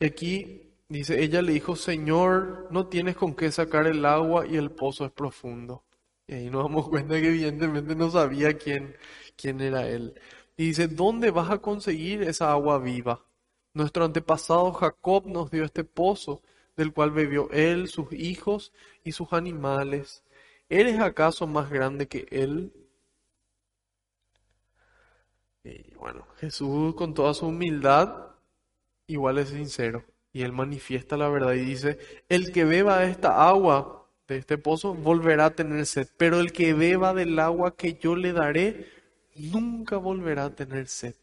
Y 0.00 0.06
aquí 0.06 0.74
dice, 0.88 1.22
ella 1.22 1.42
le 1.42 1.52
dijo, 1.52 1.76
Señor, 1.76 2.68
no 2.70 2.88
tienes 2.88 3.16
con 3.16 3.34
qué 3.34 3.50
sacar 3.50 3.86
el 3.86 4.04
agua 4.04 4.46
y 4.46 4.56
el 4.56 4.70
pozo 4.70 5.04
es 5.04 5.12
profundo. 5.12 5.84
Y 6.26 6.34
ahí 6.34 6.50
nos 6.50 6.64
damos 6.64 6.88
cuenta 6.90 7.20
que 7.20 7.28
evidentemente 7.28 7.94
no 7.94 8.10
sabía 8.10 8.54
quién, 8.58 8.96
quién 9.36 9.60
era 9.60 9.88
él. 9.88 10.14
Y 10.56 10.66
dice, 10.66 10.88
¿dónde 10.88 11.30
vas 11.30 11.50
a 11.50 11.58
conseguir 11.58 12.22
esa 12.22 12.52
agua 12.52 12.78
viva? 12.78 13.24
Nuestro 13.72 14.04
antepasado 14.04 14.72
Jacob 14.72 15.26
nos 15.26 15.50
dio 15.50 15.64
este 15.64 15.84
pozo, 15.84 16.42
del 16.76 16.92
cual 16.92 17.10
bebió 17.10 17.50
él, 17.50 17.88
sus 17.88 18.12
hijos 18.12 18.72
y 19.04 19.12
sus 19.12 19.32
animales. 19.32 20.24
¿Eres 20.68 21.00
acaso 21.00 21.46
más 21.46 21.70
grande 21.70 22.08
que 22.08 22.26
él? 22.30 22.72
Y 25.64 25.94
bueno, 25.94 26.26
Jesús 26.38 26.94
con 26.94 27.14
toda 27.14 27.32
su 27.34 27.46
humildad, 27.46 28.32
igual 29.06 29.38
es 29.38 29.50
sincero. 29.50 30.04
Y 30.32 30.42
él 30.42 30.52
manifiesta 30.52 31.16
la 31.16 31.28
verdad 31.28 31.52
y 31.52 31.60
dice, 31.60 31.98
el 32.28 32.52
que 32.52 32.64
beba 32.64 33.04
esta 33.04 33.48
agua 33.48 34.08
de 34.26 34.38
este 34.38 34.58
pozo 34.58 34.94
volverá 34.94 35.46
a 35.46 35.54
tener 35.54 35.86
sed, 35.86 36.08
pero 36.16 36.40
el 36.40 36.52
que 36.52 36.74
beba 36.74 37.14
del 37.14 37.38
agua 37.38 37.76
que 37.76 37.94
yo 37.94 38.16
le 38.16 38.32
daré 38.32 38.90
nunca 39.36 39.96
volverá 39.96 40.46
a 40.46 40.54
tener 40.54 40.88
sed. 40.88 41.14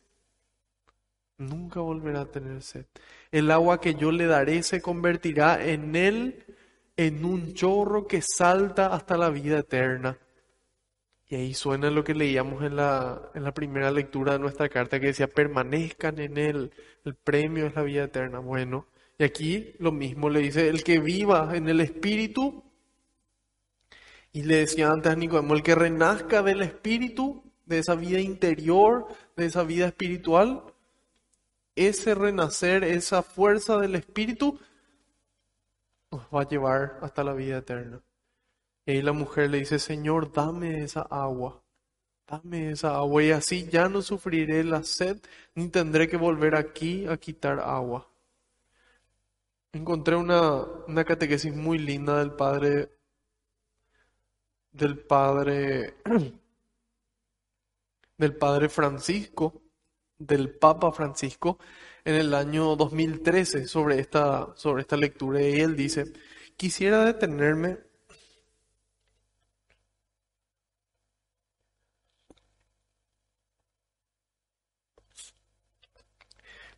Nunca 1.38 1.80
volverá 1.80 2.22
a 2.22 2.26
tener 2.26 2.62
sed. 2.62 2.86
El 3.32 3.50
agua 3.52 3.80
que 3.80 3.96
yo 3.96 4.12
le 4.12 4.26
daré 4.26 4.64
se 4.64 4.82
convertirá 4.82 5.66
en 5.66 5.96
él 5.96 6.46
en 6.98 7.24
un 7.24 7.54
chorro 7.54 8.08
que 8.08 8.22
salta 8.22 8.88
hasta 8.88 9.18
la 9.18 9.30
vida 9.30 9.60
eterna. 9.60 10.18
Y 11.30 11.36
ahí 11.36 11.54
suena 11.54 11.90
lo 11.90 12.04
que 12.04 12.14
leíamos 12.14 12.62
en 12.64 12.76
la, 12.76 13.32
en 13.34 13.44
la 13.44 13.54
primera 13.54 13.90
lectura 13.90 14.34
de 14.34 14.40
nuestra 14.40 14.68
carta 14.68 15.00
que 15.00 15.08
decía, 15.08 15.28
permanezcan 15.28 16.20
en 16.20 16.38
él, 16.38 16.72
el 17.06 17.16
premio 17.16 17.68
es 17.68 17.76
la 17.76 17.84
vida 17.84 18.04
eterna. 18.04 18.40
Bueno, 18.40 18.88
y 19.18 19.24
aquí 19.24 19.74
lo 19.80 19.94
mismo 19.94 20.30
le 20.30 20.42
dice, 20.42 20.68
el 20.68 20.84
que 20.84 21.00
viva 21.00 21.56
en 21.56 21.70
el 21.70 21.80
Espíritu 21.80 22.64
y 24.34 24.44
le 24.44 24.58
decía 24.58 24.90
antes 24.90 25.12
a 25.12 25.16
Nicodemo, 25.16 25.54
el 25.54 25.64
que 25.64 25.76
renazca 25.76 26.42
del 26.42 26.62
espíritu, 26.62 27.44
de 27.66 27.80
esa 27.80 27.96
vida 27.96 28.20
interior, 28.20 29.08
de 29.36 29.46
esa 29.46 29.64
vida 29.64 29.88
espiritual, 29.88 30.64
ese 31.86 32.16
renacer, 32.16 32.84
esa 32.84 33.24
fuerza 33.24 33.78
del 33.78 33.96
espíritu, 33.96 34.60
nos 36.12 36.22
va 36.34 36.42
a 36.42 36.48
llevar 36.48 37.00
hasta 37.02 37.24
la 37.24 37.34
vida 37.34 37.60
eterna. 37.60 38.02
Y 38.86 39.02
la 39.02 39.14
mujer 39.14 39.50
le 39.50 39.60
dice, 39.60 39.80
Señor, 39.80 40.32
dame 40.32 40.84
esa 40.84 41.02
agua, 41.04 41.62
dame 42.28 42.72
esa 42.72 42.96
agua, 42.96 43.24
y 43.24 43.32
así 43.32 43.68
ya 43.70 43.88
no 43.90 44.02
sufriré 44.02 44.64
la 44.64 44.84
sed, 44.84 45.20
ni 45.56 45.70
tendré 45.70 46.10
que 46.10 46.18
volver 46.18 46.56
aquí 46.56 47.06
a 47.08 47.18
quitar 47.18 47.60
agua. 47.60 48.08
Encontré 49.74 50.16
una, 50.16 50.64
una 50.88 51.06
catequesis 51.06 51.56
muy 51.56 51.78
linda 51.78 52.20
del 52.20 52.32
padre 52.32 52.90
del 54.72 54.98
padre 55.00 55.96
del 58.18 58.36
padre 58.36 58.70
Francisco, 58.70 59.61
del 60.28 60.50
Papa 60.50 60.92
Francisco, 60.92 61.60
en 62.06 62.16
el 62.16 62.34
año 62.34 62.76
2013 62.76 63.68
sobre 63.68 64.00
esta, 64.00 64.54
sobre 64.56 64.82
esta 64.82 64.98
lectura. 64.98 65.42
Y 65.42 65.60
él 65.60 65.76
dice, 65.76 66.12
quisiera 66.58 67.06
detenerme 67.06 67.80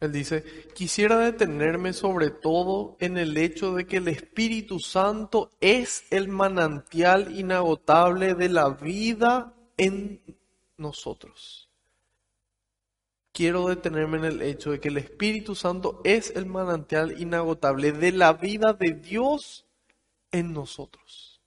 Él 0.03 0.11
dice, 0.11 0.43
quisiera 0.75 1.17
detenerme 1.17 1.93
sobre 1.93 2.29
todo 2.29 2.97
en 2.99 3.17
el 3.17 3.37
hecho 3.37 3.73
de 3.73 3.87
que 3.87 3.97
el 3.97 4.09
Espíritu 4.09 4.81
Santo 4.81 5.51
es 5.61 6.03
el 6.11 6.27
manantial 6.27 7.33
inagotable 7.33 8.35
de 8.35 8.49
la 8.49 8.67
vida 8.71 9.53
en 9.77 10.21
nosotros. 10.75 11.72
Quiero 13.33 13.67
detenerme 13.67 14.19
en 14.19 14.25
el 14.25 14.41
hecho 14.41 14.71
de 14.71 14.79
que 14.79 14.87
el 14.87 14.97
Espíritu 14.97 15.55
Santo 15.55 15.99
es 16.03 16.33
el 16.35 16.45
manantial 16.45 17.19
inagotable 17.19 17.91
de 17.91 18.11
la 18.13 18.33
vida 18.33 18.73
de 18.73 18.93
Dios 18.93 19.65
en 20.31 20.53
nosotros. 20.53 21.41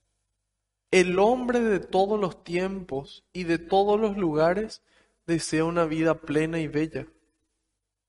El 0.90 1.18
hombre 1.18 1.60
de 1.60 1.80
todos 1.80 2.20
los 2.20 2.44
tiempos 2.44 3.24
y 3.32 3.44
de 3.44 3.58
todos 3.58 3.98
los 3.98 4.16
lugares 4.16 4.82
desea 5.26 5.64
una 5.64 5.84
vida 5.84 6.20
plena 6.20 6.58
y 6.58 6.68
bella. 6.68 7.06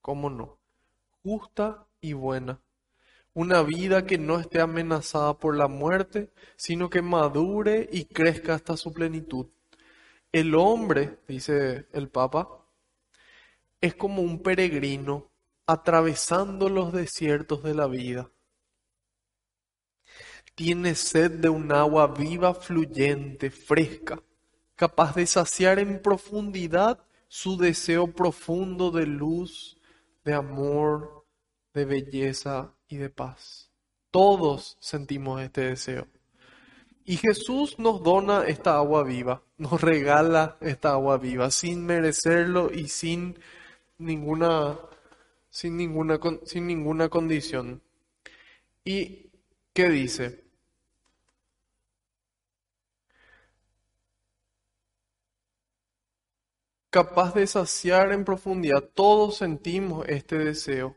¿Cómo 0.01 0.29
no? 0.29 0.57
Justa 1.23 1.85
y 2.01 2.13
buena. 2.13 2.59
Una 3.33 3.61
vida 3.61 4.05
que 4.05 4.17
no 4.17 4.39
esté 4.39 4.61
amenazada 4.61 5.37
por 5.37 5.55
la 5.55 5.67
muerte, 5.67 6.31
sino 6.55 6.89
que 6.89 7.01
madure 7.03 7.87
y 7.91 8.05
crezca 8.05 8.55
hasta 8.55 8.77
su 8.77 8.91
plenitud. 8.93 9.47
El 10.31 10.55
hombre, 10.55 11.19
dice 11.27 11.87
el 11.93 12.09
Papa, 12.09 12.56
es 13.81 13.95
como 13.95 14.21
un 14.21 14.41
peregrino 14.41 15.31
atravesando 15.65 16.69
los 16.69 16.93
desiertos 16.93 17.63
de 17.63 17.73
la 17.75 17.87
vida. 17.87 18.31
Tiene 20.55 20.95
sed 20.95 21.31
de 21.39 21.49
un 21.49 21.71
agua 21.71 22.07
viva, 22.07 22.53
fluyente, 22.53 23.51
fresca, 23.51 24.21
capaz 24.75 25.15
de 25.15 25.27
saciar 25.27 25.77
en 25.77 26.01
profundidad 26.01 26.99
su 27.27 27.57
deseo 27.57 28.07
profundo 28.07 28.89
de 28.89 29.05
luz, 29.05 29.77
de 30.23 30.33
amor, 30.33 31.25
de 31.73 31.85
belleza 31.85 32.73
y 32.87 32.97
de 32.97 33.09
paz. 33.09 33.69
Todos 34.09 34.77
sentimos 34.79 35.41
este 35.41 35.61
deseo. 35.61 36.07
Y 37.05 37.17
Jesús 37.17 37.77
nos 37.77 38.01
dona 38.03 38.43
esta 38.47 38.75
agua 38.75 39.03
viva, 39.03 39.41
nos 39.57 39.79
regala 39.79 40.57
esta 40.59 40.91
agua 40.91 41.17
viva 41.17 41.51
sin 41.51 41.85
merecerlo 41.85 42.71
y 42.73 42.87
sin 42.87 43.37
ninguna, 43.97 44.79
sin 45.49 45.77
ninguna, 45.77 46.19
sin 46.45 46.67
ninguna 46.67 47.09
condición. 47.09 47.81
¿Y 48.83 49.31
qué 49.73 49.89
dice? 49.89 50.43
Capaz 56.89 57.33
de 57.33 57.45
saciar 57.45 58.11
en 58.11 58.25
profundidad, 58.25 58.83
todos 58.93 59.37
sentimos 59.37 60.07
este 60.07 60.37
deseo. 60.37 60.95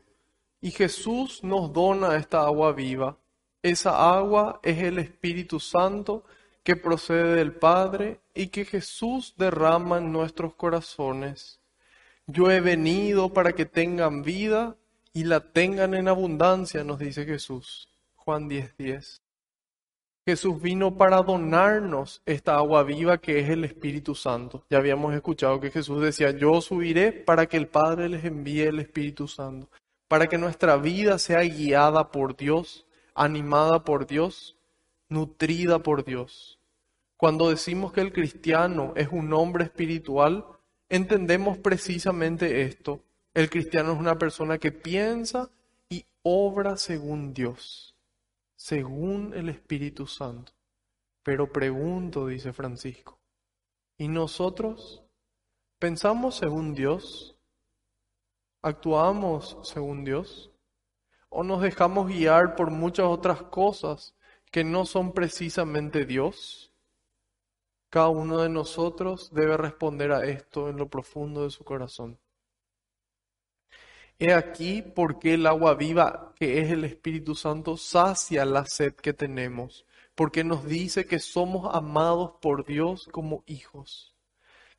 Y 0.59 0.71
Jesús 0.71 1.43
nos 1.43 1.73
dona 1.73 2.15
esta 2.15 2.41
agua 2.41 2.71
viva. 2.71 3.17
Esa 3.61 4.15
agua 4.17 4.59
es 4.63 4.79
el 4.79 4.97
Espíritu 4.99 5.59
Santo 5.59 6.23
que 6.63 6.75
procede 6.75 7.35
del 7.35 7.53
Padre 7.53 8.21
y 8.33 8.47
que 8.47 8.65
Jesús 8.65 9.35
derrama 9.37 9.97
en 9.97 10.11
nuestros 10.11 10.55
corazones. 10.55 11.60
Yo 12.31 12.49
he 12.49 12.61
venido 12.61 13.33
para 13.33 13.51
que 13.51 13.65
tengan 13.65 14.21
vida 14.23 14.77
y 15.11 15.25
la 15.25 15.41
tengan 15.51 15.93
en 15.93 16.07
abundancia, 16.07 16.85
nos 16.85 16.99
dice 16.99 17.25
Jesús. 17.25 17.89
Juan 18.15 18.47
10:10. 18.47 18.77
10. 18.77 19.21
Jesús 20.25 20.61
vino 20.61 20.95
para 20.95 21.21
donarnos 21.23 22.21
esta 22.25 22.55
agua 22.55 22.83
viva 22.83 23.17
que 23.17 23.39
es 23.39 23.49
el 23.49 23.65
Espíritu 23.65 24.15
Santo. 24.15 24.63
Ya 24.69 24.77
habíamos 24.77 25.13
escuchado 25.13 25.59
que 25.59 25.71
Jesús 25.71 26.01
decía, 26.01 26.31
yo 26.31 26.61
subiré 26.61 27.11
para 27.11 27.47
que 27.47 27.57
el 27.57 27.67
Padre 27.67 28.07
les 28.07 28.23
envíe 28.23 28.61
el 28.61 28.79
Espíritu 28.79 29.27
Santo, 29.27 29.67
para 30.07 30.27
que 30.27 30.37
nuestra 30.37 30.77
vida 30.77 31.19
sea 31.19 31.41
guiada 31.41 32.11
por 32.11 32.37
Dios, 32.37 32.85
animada 33.13 33.83
por 33.83 34.07
Dios, 34.07 34.55
nutrida 35.09 35.79
por 35.79 36.05
Dios. 36.05 36.59
Cuando 37.17 37.49
decimos 37.49 37.91
que 37.91 38.01
el 38.01 38.13
cristiano 38.13 38.93
es 38.95 39.09
un 39.11 39.33
hombre 39.33 39.65
espiritual, 39.65 40.45
entendemos 40.91 41.57
precisamente 41.57 42.63
esto. 42.63 43.01
El 43.33 43.49
cristiano 43.49 43.93
es 43.93 43.99
una 43.99 44.17
persona 44.17 44.57
que 44.57 44.73
piensa 44.73 45.49
y 45.89 46.05
obra 46.21 46.75
según 46.75 47.33
Dios, 47.33 47.95
según 48.57 49.33
el 49.33 49.47
Espíritu 49.47 50.05
Santo. 50.05 50.51
Pero 51.23 51.51
pregunto, 51.51 52.27
dice 52.27 52.51
Francisco, 52.51 53.17
¿y 53.97 54.09
nosotros 54.09 55.01
pensamos 55.79 56.35
según 56.35 56.73
Dios? 56.73 57.37
¿Actuamos 58.61 59.57
según 59.63 60.03
Dios? 60.03 60.51
¿O 61.29 61.45
nos 61.45 61.61
dejamos 61.61 62.09
guiar 62.09 62.57
por 62.57 62.69
muchas 62.69 63.05
otras 63.05 63.41
cosas 63.43 64.13
que 64.51 64.65
no 64.65 64.85
son 64.85 65.13
precisamente 65.13 66.05
Dios? 66.05 66.70
Cada 67.91 68.07
uno 68.07 68.37
de 68.37 68.47
nosotros 68.47 69.31
debe 69.33 69.57
responder 69.57 70.13
a 70.13 70.25
esto 70.25 70.69
en 70.69 70.77
lo 70.77 70.87
profundo 70.87 71.43
de 71.43 71.49
su 71.49 71.65
corazón. 71.65 72.17
He 74.17 74.33
aquí 74.33 74.81
porque 74.81 75.33
el 75.33 75.45
agua 75.45 75.73
viva, 75.73 76.33
que 76.39 76.61
es 76.61 76.71
el 76.71 76.85
Espíritu 76.85 77.35
Santo, 77.35 77.75
sacia 77.75 78.45
la 78.45 78.65
sed 78.65 78.93
que 78.93 79.11
tenemos, 79.11 79.85
porque 80.15 80.45
nos 80.45 80.65
dice 80.65 81.05
que 81.05 81.19
somos 81.19 81.75
amados 81.75 82.31
por 82.41 82.65
Dios 82.65 83.09
como 83.11 83.43
hijos, 83.45 84.15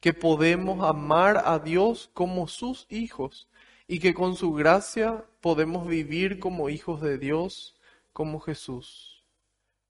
que 0.00 0.14
podemos 0.14 0.82
amar 0.82 1.42
a 1.44 1.58
Dios 1.58 2.08
como 2.14 2.48
sus 2.48 2.86
hijos 2.88 3.46
y 3.86 3.98
que 3.98 4.14
con 4.14 4.36
su 4.36 4.54
gracia 4.54 5.26
podemos 5.42 5.86
vivir 5.86 6.38
como 6.38 6.70
hijos 6.70 7.02
de 7.02 7.18
Dios, 7.18 7.76
como 8.14 8.40
Jesús. 8.40 9.22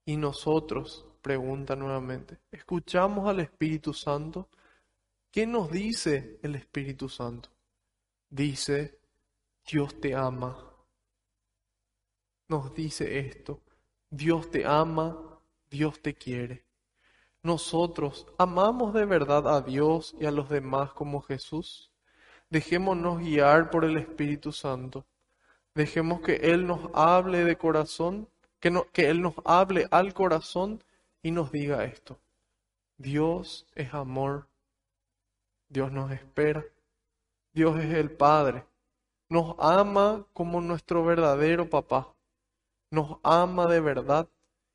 Y 0.04 0.16
nosotros, 0.16 1.06
pregunta 1.22 1.76
nuevamente, 1.76 2.38
¿escuchamos 2.50 3.28
al 3.28 3.40
Espíritu 3.40 3.94
Santo? 3.94 4.48
¿Qué 5.30 5.46
nos 5.46 5.70
dice 5.70 6.38
el 6.42 6.56
Espíritu 6.56 7.08
Santo? 7.08 7.48
Dice, 8.28 8.98
Dios 9.66 9.98
te 10.00 10.14
ama. 10.14 10.58
Nos 12.48 12.74
dice 12.74 13.18
esto, 13.20 13.60
Dios 14.10 14.50
te 14.50 14.66
ama, 14.66 15.40
Dios 15.70 16.02
te 16.02 16.12
quiere. 16.12 16.64
Nosotros 17.42 18.26
amamos 18.36 18.92
de 18.92 19.06
verdad 19.06 19.48
a 19.48 19.62
Dios 19.62 20.14
y 20.20 20.26
a 20.26 20.30
los 20.30 20.48
demás 20.48 20.92
como 20.92 21.22
Jesús. 21.22 21.90
Dejémonos 22.50 23.20
guiar 23.20 23.70
por 23.70 23.84
el 23.84 23.96
Espíritu 23.96 24.52
Santo. 24.52 25.06
Dejemos 25.74 26.20
que 26.20 26.36
Él 26.36 26.66
nos 26.66 26.90
hable 26.92 27.44
de 27.44 27.56
corazón, 27.56 28.28
que, 28.60 28.70
no, 28.70 28.86
que 28.92 29.08
Él 29.08 29.22
nos 29.22 29.34
hable 29.44 29.88
al 29.90 30.12
corazón 30.12 30.82
y 31.22 31.30
nos 31.30 31.52
diga 31.52 31.84
esto. 31.84 32.20
Dios 32.98 33.66
es 33.74 33.94
amor. 33.94 34.48
Dios 35.68 35.92
nos 35.92 36.10
espera. 36.10 36.64
Dios 37.52 37.78
es 37.78 37.94
el 37.94 38.10
Padre. 38.10 38.66
Nos 39.28 39.54
ama 39.58 40.26
como 40.32 40.60
nuestro 40.60 41.04
verdadero 41.04 41.70
papá. 41.70 42.14
Nos 42.90 43.18
ama 43.22 43.66
de 43.66 43.80
verdad. 43.80 44.28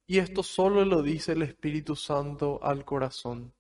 Y 0.08 0.20
esto 0.20 0.42
solo 0.42 0.86
lo 0.86 1.04
dice 1.04 1.34
el 1.34 1.44
Espíritu 1.44 1.96
Santo 1.96 2.60
al 2.64 2.86
corazón. 2.86 3.54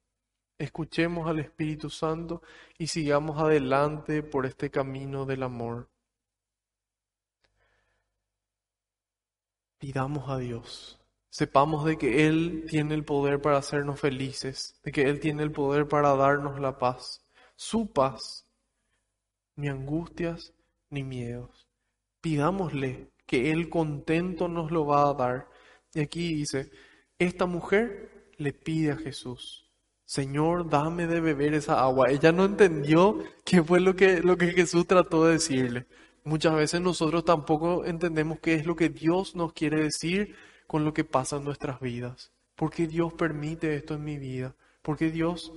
Escuchemos 0.58 1.28
al 1.28 1.40
Espíritu 1.40 1.90
Santo 1.90 2.42
y 2.78 2.88
sigamos 2.88 3.40
adelante 3.40 4.24
por 4.24 4.46
este 4.46 4.72
camino 4.72 5.26
del 5.26 5.44
amor. 5.44 5.90
Pidamos 9.78 10.28
a 10.30 10.38
Dios 10.38 10.97
sepamos 11.30 11.86
de 11.86 11.98
que 11.98 12.28
Él 12.28 12.66
tiene 12.70 12.96
el 12.96 13.04
poder 13.04 13.42
para 13.42 13.58
hacernos 13.58 14.00
felices, 14.00 14.80
de 14.84 14.92
que 14.92 15.04
Él 15.04 15.20
tiene 15.20 15.44
el 15.44 15.52
poder 15.52 15.88
para 15.88 16.16
darnos 16.16 16.60
la 16.60 16.78
paz, 16.78 17.26
su 17.56 17.92
paz, 17.92 18.46
ni 19.56 19.68
angustias 19.68 20.54
ni 20.90 21.04
miedos. 21.04 21.68
Pidámosle 22.22 23.12
que 23.26 23.52
Él 23.52 23.70
contento 23.70 24.48
nos 24.48 24.72
lo 24.72 24.86
va 24.86 25.10
a 25.10 25.14
dar. 25.14 25.48
Y 25.94 26.00
aquí 26.00 26.34
dice, 26.34 26.72
esta 27.20 27.46
mujer 27.46 28.32
le 28.38 28.54
pide 28.54 28.92
a 28.92 28.98
Jesús, 28.98 29.68
Señor, 30.06 30.70
dame 30.70 31.06
de 31.06 31.20
beber 31.20 31.54
esa 31.54 31.82
agua. 31.82 32.10
Ella 32.10 32.32
no 32.32 32.46
entendió 32.46 33.20
qué 33.44 33.62
fue 33.62 33.82
lo 33.82 33.96
que, 33.96 34.22
lo 34.22 34.38
que 34.38 34.54
Jesús 34.54 34.88
trató 34.88 35.26
de 35.26 35.34
decirle. 35.34 35.86
Muchas 36.24 36.56
veces 36.56 36.80
nosotros 36.80 37.26
tampoco 37.26 37.84
entendemos 37.84 38.40
qué 38.40 38.56
es 38.56 38.66
lo 38.66 38.76
que 38.76 38.90
Dios 38.90 39.36
nos 39.36 39.52
quiere 39.52 39.82
decir 39.84 40.36
con 40.68 40.86
lo 40.86 40.94
que 40.94 41.04
pasa 41.04 41.38
en 41.38 41.46
nuestras 41.46 41.80
vidas. 41.80 42.32
¿Por 42.56 42.72
qué 42.72 42.88
Dios 42.88 43.14
permite 43.14 43.76
esto 43.76 43.96
en 43.96 44.04
mi 44.04 44.18
vida? 44.18 44.56
¿Por 44.82 44.98
qué 44.98 45.12
Dios 45.12 45.54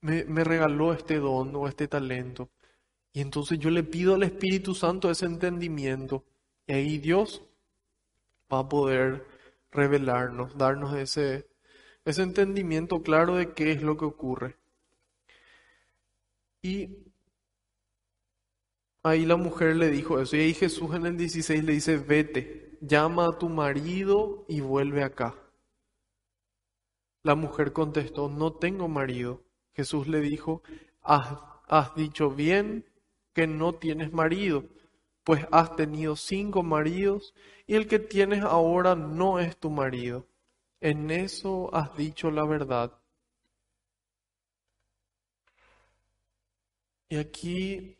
me, 0.00 0.24
me 0.24 0.44
regaló 0.44 0.92
este 0.92 1.18
don 1.18 1.54
o 1.54 1.68
este 1.68 1.88
talento? 1.88 2.50
Y 3.12 3.20
entonces 3.20 3.58
yo 3.58 3.70
le 3.70 3.82
pido 3.82 4.14
al 4.14 4.22
Espíritu 4.22 4.74
Santo 4.74 5.10
ese 5.10 5.26
entendimiento. 5.26 6.24
Y 6.66 6.72
ahí 6.72 6.98
Dios 6.98 7.42
va 8.52 8.60
a 8.60 8.68
poder 8.68 9.26
revelarnos, 9.72 10.56
darnos 10.56 10.96
ese, 10.96 11.46
ese 12.04 12.22
entendimiento 12.22 13.02
claro 13.02 13.36
de 13.36 13.52
qué 13.52 13.72
es 13.72 13.82
lo 13.82 13.96
que 13.96 14.04
ocurre. 14.04 14.56
Y 16.62 16.98
ahí 19.02 19.24
la 19.26 19.36
mujer 19.36 19.76
le 19.76 19.90
dijo 19.90 20.20
eso. 20.20 20.36
Y 20.36 20.40
ahí 20.40 20.54
Jesús 20.54 20.94
en 20.94 21.06
el 21.06 21.16
16 21.16 21.64
le 21.64 21.72
dice, 21.72 21.96
vete, 21.96 22.69
llama 22.80 23.26
a 23.26 23.38
tu 23.38 23.48
marido 23.48 24.44
y 24.48 24.60
vuelve 24.60 25.02
acá. 25.04 25.34
La 27.22 27.34
mujer 27.34 27.72
contestó, 27.72 28.28
no 28.28 28.52
tengo 28.54 28.88
marido. 28.88 29.42
Jesús 29.74 30.08
le 30.08 30.20
dijo, 30.20 30.62
has, 31.02 31.38
has 31.68 31.94
dicho 31.94 32.30
bien 32.30 32.86
que 33.34 33.46
no 33.46 33.74
tienes 33.74 34.12
marido, 34.12 34.64
pues 35.24 35.46
has 35.52 35.76
tenido 35.76 36.16
cinco 36.16 36.62
maridos 36.62 37.34
y 37.66 37.74
el 37.74 37.86
que 37.86 37.98
tienes 37.98 38.42
ahora 38.42 38.94
no 38.94 39.38
es 39.38 39.56
tu 39.56 39.70
marido. 39.70 40.26
En 40.80 41.10
eso 41.10 41.72
has 41.74 41.94
dicho 41.96 42.30
la 42.30 42.44
verdad. 42.46 42.98
Y 47.08 47.16
aquí 47.16 47.96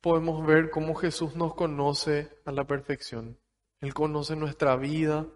podemos 0.00 0.46
ver 0.46 0.70
cómo 0.70 0.94
Jesús 0.94 1.36
nos 1.36 1.54
conoce 1.54 2.30
a 2.44 2.52
la 2.52 2.66
perfección. 2.66 3.38
Él 3.80 3.94
conoce 3.94 4.36
nuestra 4.36 4.76
vida, 4.76 5.26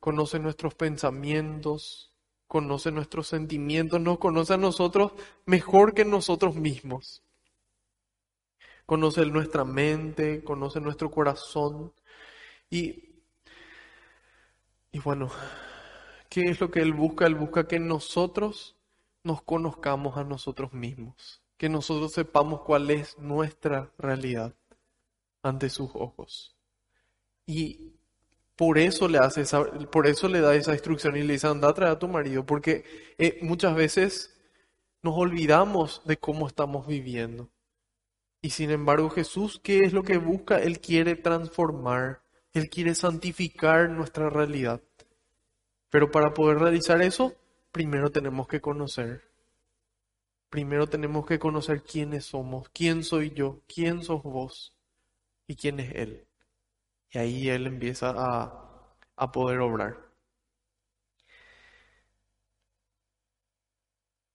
conoce 0.00 0.38
nuestros 0.38 0.74
pensamientos, 0.74 2.14
conoce 2.46 2.90
nuestros 2.90 3.28
sentimientos, 3.28 4.00
nos 4.00 4.18
conoce 4.18 4.54
a 4.54 4.58
nosotros 4.58 5.12
mejor 5.46 5.94
que 5.94 6.04
nosotros 6.04 6.56
mismos. 6.56 7.22
Conoce 8.86 9.24
nuestra 9.26 9.64
mente, 9.64 10.44
conoce 10.44 10.80
nuestro 10.80 11.10
corazón. 11.10 11.92
Y, 12.68 13.14
y 14.92 14.98
bueno, 14.98 15.30
¿qué 16.28 16.42
es 16.42 16.60
lo 16.60 16.70
que 16.70 16.80
Él 16.80 16.92
busca? 16.92 17.26
Él 17.26 17.34
busca 17.34 17.66
que 17.66 17.78
nosotros 17.78 18.76
nos 19.22 19.42
conozcamos 19.42 20.18
a 20.18 20.24
nosotros 20.24 20.72
mismos, 20.74 21.42
que 21.56 21.68
nosotros 21.68 22.12
sepamos 22.12 22.62
cuál 22.62 22.90
es 22.90 23.18
nuestra 23.18 23.92
realidad 23.98 24.54
ante 25.42 25.70
sus 25.70 25.90
ojos. 25.94 26.56
Y 27.46 27.92
por 28.56 28.78
eso 28.78 29.08
le 29.08 29.18
hace 29.18 29.44
por 29.90 30.06
eso 30.06 30.28
le 30.28 30.40
da 30.40 30.54
esa 30.54 30.72
instrucción 30.72 31.16
y 31.16 31.22
le 31.22 31.34
dice 31.34 31.46
anda 31.46 31.68
a 31.68 31.90
a 31.90 31.98
tu 31.98 32.08
marido, 32.08 32.46
porque 32.46 32.84
eh, 33.18 33.38
muchas 33.42 33.74
veces 33.74 34.34
nos 35.02 35.14
olvidamos 35.16 36.02
de 36.04 36.16
cómo 36.16 36.46
estamos 36.46 36.86
viviendo. 36.86 37.50
Y 38.40 38.50
sin 38.50 38.70
embargo 38.70 39.10
Jesús, 39.10 39.60
¿qué 39.62 39.80
es 39.80 39.92
lo 39.92 40.02
que 40.02 40.18
busca? 40.18 40.58
Él 40.58 40.80
quiere 40.80 41.16
transformar, 41.16 42.22
Él 42.52 42.68
quiere 42.68 42.94
santificar 42.94 43.90
nuestra 43.90 44.30
realidad. 44.30 44.80
Pero 45.90 46.10
para 46.10 46.34
poder 46.34 46.58
realizar 46.58 47.02
eso, 47.02 47.34
primero 47.72 48.10
tenemos 48.10 48.48
que 48.48 48.60
conocer. 48.60 49.22
Primero 50.54 50.86
tenemos 50.86 51.26
que 51.26 51.40
conocer 51.40 51.82
quiénes 51.82 52.26
somos, 52.26 52.68
quién 52.68 53.02
soy 53.02 53.30
yo, 53.30 53.62
quién 53.66 54.04
sos 54.04 54.22
vos 54.22 54.72
y 55.48 55.56
quién 55.56 55.80
es 55.80 55.92
Él. 55.96 56.28
Y 57.10 57.18
ahí 57.18 57.48
Él 57.48 57.66
empieza 57.66 58.14
a, 58.16 58.96
a 59.16 59.32
poder 59.32 59.58
obrar. 59.58 59.98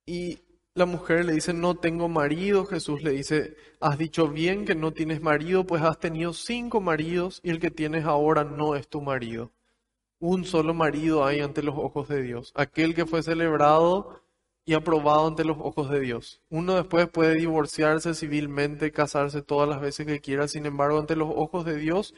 Y 0.05 0.39
la 0.73 0.85
mujer 0.85 1.23
le 1.23 1.31
dice, 1.31 1.53
no 1.53 1.75
tengo 1.75 2.09
marido. 2.09 2.65
Jesús 2.65 3.01
le 3.01 3.11
dice, 3.11 3.55
has 3.79 3.97
dicho 3.97 4.27
bien 4.27 4.65
que 4.65 4.75
no 4.75 4.91
tienes 4.91 5.21
marido, 5.21 5.65
pues 5.65 5.81
has 5.83 6.01
tenido 6.01 6.33
cinco 6.33 6.81
maridos 6.81 7.39
y 7.45 7.49
el 7.51 7.61
que 7.61 7.71
tienes 7.71 8.03
ahora 8.03 8.43
no 8.43 8.75
es 8.75 8.89
tu 8.89 8.99
marido. 8.99 9.53
Un 10.19 10.43
solo 10.43 10.73
marido 10.73 11.23
hay 11.23 11.39
ante 11.39 11.63
los 11.63 11.77
ojos 11.77 12.09
de 12.09 12.21
Dios, 12.21 12.51
aquel 12.55 12.93
que 12.93 13.05
fue 13.05 13.23
celebrado 13.23 14.21
y 14.69 14.75
aprobado 14.75 15.25
ante 15.25 15.43
los 15.43 15.57
ojos 15.59 15.89
de 15.89 15.99
Dios. 15.99 16.43
Uno 16.51 16.75
después 16.75 17.09
puede 17.09 17.33
divorciarse 17.33 18.13
civilmente, 18.13 18.91
casarse 18.91 19.41
todas 19.41 19.67
las 19.67 19.81
veces 19.81 20.05
que 20.05 20.21
quiera, 20.21 20.47
sin 20.47 20.67
embargo, 20.67 20.99
ante 20.99 21.15
los 21.15 21.27
ojos 21.35 21.65
de 21.65 21.75
Dios 21.75 22.13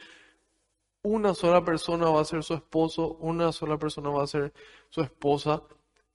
una 1.02 1.32
sola 1.32 1.64
persona 1.64 2.10
va 2.10 2.20
a 2.20 2.26
ser 2.26 2.42
su 2.42 2.52
esposo, 2.52 3.14
una 3.20 3.52
sola 3.52 3.78
persona 3.78 4.10
va 4.10 4.22
a 4.22 4.26
ser 4.26 4.52
su 4.90 5.00
esposa 5.00 5.62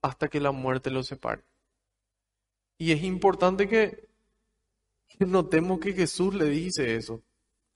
hasta 0.04 0.28
que 0.28 0.40
la 0.40 0.52
muerte 0.52 0.92
los 0.92 1.08
separe. 1.08 1.44
Y 2.78 2.92
es 2.92 3.02
importante 3.02 3.68
que, 3.68 4.08
notemos 5.18 5.80
que 5.80 5.94
Jesús 5.94 6.36
le 6.36 6.46
dice 6.46 6.98
eso. 6.98 7.24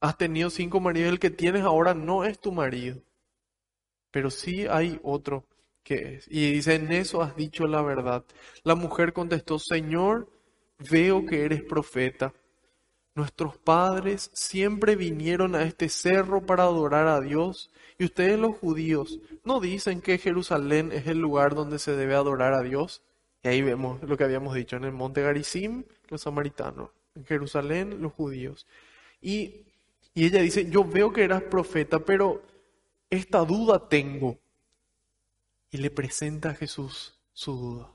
Has 0.01 0.19
tenido 0.19 0.51
cinco 0.51 0.79
maridos, 0.79 1.13
el 1.13 1.19
que 1.19 1.31
tienes 1.31 1.63
ahora 1.63 1.95
no 1.95 2.25
es 2.25 2.39
tu 2.39 2.51
marido, 2.51 3.01
pero 4.11 4.29
sí 4.29 4.67
hay 4.67 4.99
otro 5.01 5.47
que 5.83 6.15
es. 6.15 6.27
Y 6.29 6.53
dice, 6.53 6.75
en 6.75 6.91
eso 6.91 7.21
has 7.21 7.35
dicho 7.35 7.67
la 7.67 7.81
verdad. 7.81 8.23
La 8.63 8.75
mujer 8.75 9.13
contestó, 9.13 9.59
Señor, 9.59 10.27
veo 10.89 11.25
que 11.25 11.45
eres 11.45 11.63
profeta. 11.63 12.33
Nuestros 13.13 13.57
padres 13.57 14.31
siempre 14.33 14.95
vinieron 14.95 15.55
a 15.55 15.63
este 15.63 15.89
cerro 15.89 16.45
para 16.45 16.63
adorar 16.63 17.07
a 17.07 17.19
Dios 17.19 17.69
y 17.97 18.05
ustedes 18.05 18.39
los 18.39 18.57
judíos 18.57 19.19
no 19.43 19.59
dicen 19.59 20.01
que 20.01 20.17
Jerusalén 20.17 20.91
es 20.91 21.07
el 21.07 21.19
lugar 21.19 21.53
donde 21.53 21.77
se 21.77 21.95
debe 21.95 22.15
adorar 22.15 22.53
a 22.53 22.63
Dios. 22.63 23.03
Y 23.43 23.49
ahí 23.49 23.61
vemos 23.61 24.01
lo 24.01 24.17
que 24.17 24.23
habíamos 24.23 24.55
dicho 24.55 24.77
en 24.77 24.85
el 24.85 24.91
monte 24.91 25.21
Garizim, 25.21 25.83
los 26.07 26.21
samaritanos, 26.21 26.89
en 27.15 27.25
Jerusalén 27.25 28.01
los 28.01 28.13
judíos. 28.13 28.65
Y, 29.21 29.65
y 30.13 30.25
ella 30.25 30.41
dice, 30.41 30.69
yo 30.69 30.83
veo 30.83 31.11
que 31.11 31.23
eras 31.23 31.43
profeta, 31.43 31.99
pero 31.99 32.41
esta 33.09 33.45
duda 33.45 33.87
tengo. 33.87 34.39
Y 35.71 35.77
le 35.77 35.89
presenta 35.89 36.49
a 36.49 36.55
Jesús 36.55 37.17
su 37.33 37.53
duda. 37.53 37.91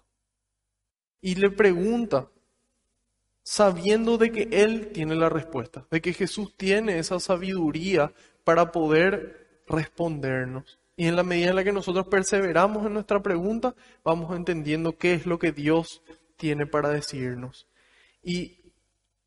Y 1.20 1.34
le 1.34 1.50
pregunta, 1.50 2.28
sabiendo 3.42 4.18
de 4.18 4.32
que 4.32 4.48
Él 4.50 4.90
tiene 4.92 5.14
la 5.14 5.28
respuesta, 5.28 5.86
de 5.90 6.00
que 6.00 6.12
Jesús 6.12 6.56
tiene 6.56 6.98
esa 6.98 7.20
sabiduría 7.20 8.12
para 8.44 8.72
poder 8.72 9.62
respondernos. 9.66 10.78
Y 10.96 11.06
en 11.06 11.16
la 11.16 11.22
medida 11.22 11.50
en 11.50 11.56
la 11.56 11.64
que 11.64 11.72
nosotros 11.72 12.08
perseveramos 12.08 12.86
en 12.86 12.94
nuestra 12.94 13.22
pregunta, 13.22 13.74
vamos 14.02 14.34
entendiendo 14.34 14.96
qué 14.96 15.14
es 15.14 15.26
lo 15.26 15.38
que 15.38 15.52
Dios 15.52 16.02
tiene 16.36 16.66
para 16.66 16.88
decirnos. 16.88 17.68
Y 18.22 18.72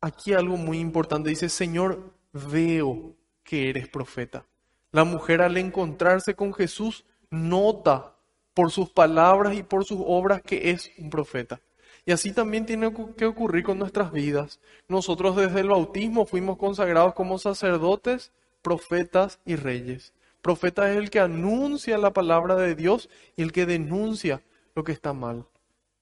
aquí 0.00 0.32
algo 0.32 0.56
muy 0.56 0.78
importante, 0.78 1.30
dice, 1.30 1.48
Señor, 1.48 2.12
veo 2.32 3.14
que 3.44 3.70
eres 3.70 3.88
profeta. 3.88 4.46
La 4.92 5.04
mujer 5.04 5.42
al 5.42 5.56
encontrarse 5.56 6.34
con 6.34 6.52
Jesús 6.52 7.04
nota 7.30 8.16
por 8.54 8.70
sus 8.70 8.90
palabras 8.90 9.56
y 9.56 9.62
por 9.62 9.84
sus 9.84 10.00
obras 10.04 10.42
que 10.42 10.70
es 10.70 10.90
un 10.98 11.10
profeta. 11.10 11.60
Y 12.06 12.12
así 12.12 12.32
también 12.32 12.66
tiene 12.66 12.92
que 13.16 13.26
ocurrir 13.26 13.64
con 13.64 13.78
nuestras 13.78 14.12
vidas. 14.12 14.60
Nosotros 14.88 15.36
desde 15.36 15.60
el 15.60 15.68
bautismo 15.68 16.26
fuimos 16.26 16.56
consagrados 16.56 17.14
como 17.14 17.38
sacerdotes, 17.38 18.32
profetas 18.62 19.38
y 19.44 19.56
reyes. 19.56 20.12
Profeta 20.42 20.90
es 20.90 20.96
el 20.96 21.10
que 21.10 21.20
anuncia 21.20 21.98
la 21.98 22.12
palabra 22.12 22.56
de 22.56 22.74
Dios 22.74 23.10
y 23.36 23.42
el 23.42 23.52
que 23.52 23.66
denuncia 23.66 24.42
lo 24.74 24.84
que 24.84 24.92
está 24.92 25.12
mal. 25.12 25.46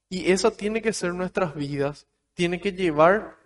Y 0.09 0.31
esa 0.31 0.51
tiene 0.51 0.81
que 0.81 0.93
ser 0.93 1.13
nuestras 1.13 1.53
vidas. 1.55 2.07
Tiene 2.33 2.61
que 2.61 2.71
llevar 2.71 3.37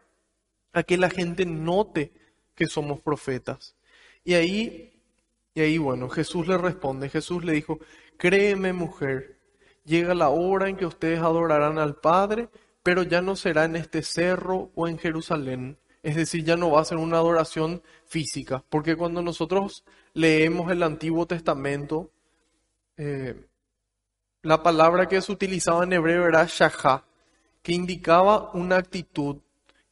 a 0.72 0.84
que 0.84 0.98
la 0.98 1.10
gente 1.10 1.46
note 1.46 2.12
que 2.56 2.68
somos 2.68 3.00
profetas. 3.00 3.76
Y 4.24 4.36
ahí, 4.36 4.94
y 5.56 5.62
ahí 5.62 5.78
bueno, 5.78 6.10
Jesús 6.10 6.48
le 6.48 6.58
responde, 6.58 7.10
Jesús 7.10 7.44
le 7.44 7.54
dijo, 7.54 7.80
créeme 8.18 8.74
mujer, 8.74 9.40
llega 9.86 10.14
la 10.14 10.30
hora 10.30 10.70
en 10.70 10.78
que 10.78 10.86
ustedes 10.86 11.20
adorarán 11.20 11.78
al 11.78 11.96
Padre, 11.96 12.50
pero 12.84 13.04
ya 13.04 13.22
no 13.22 13.36
será 13.36 13.66
en 13.66 13.76
este 13.76 14.04
cerro 14.04 14.72
o 14.76 14.88
en 14.88 14.98
Jerusalén. 14.98 15.78
Es 16.02 16.16
decir, 16.16 16.44
ya 16.44 16.58
no 16.58 16.72
va 16.72 16.82
a 16.82 16.86
ser 16.86 16.98
una 16.98 17.18
adoración 17.18 17.82
física, 18.06 18.64
porque 18.70 18.96
cuando 18.96 19.22
nosotros 19.22 19.86
leemos 20.14 20.70
el 20.70 20.84
Antiguo 20.84 21.26
Testamento, 21.26 22.12
eh, 22.98 23.48
la 24.42 24.62
palabra 24.62 25.08
que 25.08 25.22
se 25.22 25.32
utilizaba 25.32 25.86
en 25.86 25.94
hebreo 25.94 26.28
era 26.28 26.46
shahá, 26.46 27.06
que 27.62 27.72
indicaba 27.72 28.52
una 28.54 28.76
actitud 28.76 29.38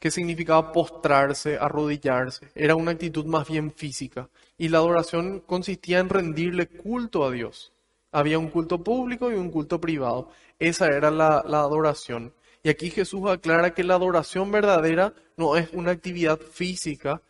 que 0.02 0.11
significaba 0.11 0.73
postrarse, 0.73 1.57
arrodillarse. 1.57 2.52
Era 2.56 2.76
una 2.76 2.91
actitud 2.91 3.23
más 3.26 3.48
bien 3.48 3.72
física. 3.72 4.30
Y 4.57 4.69
la 4.69 4.80
adoración 4.80 5.41
consistía 5.41 5.99
en 5.99 6.10
rendirle 6.10 6.68
culto 6.68 7.23
a 7.23 7.31
Dios. 7.31 7.72
Había 8.12 8.40
un 8.40 8.50
culto 8.50 8.84
público 8.84 9.32
y 9.32 9.36
un 9.36 9.52
culto 9.52 9.80
privado. 9.80 10.30
Esa 10.60 10.88
era 10.88 11.12
la, 11.12 11.38
adoración. 11.40 12.34
Y 12.64 12.70
aquí 12.70 12.90
Jesús 12.90 13.30
aclara 13.30 13.74
que 13.74 13.84
la 13.84 13.96
adoración 13.96 14.52
verdadera 14.52 15.14
no 15.38 15.56
es 15.56 15.70
una 15.74 15.92
actividad 15.92 16.40
física, 16.40 17.22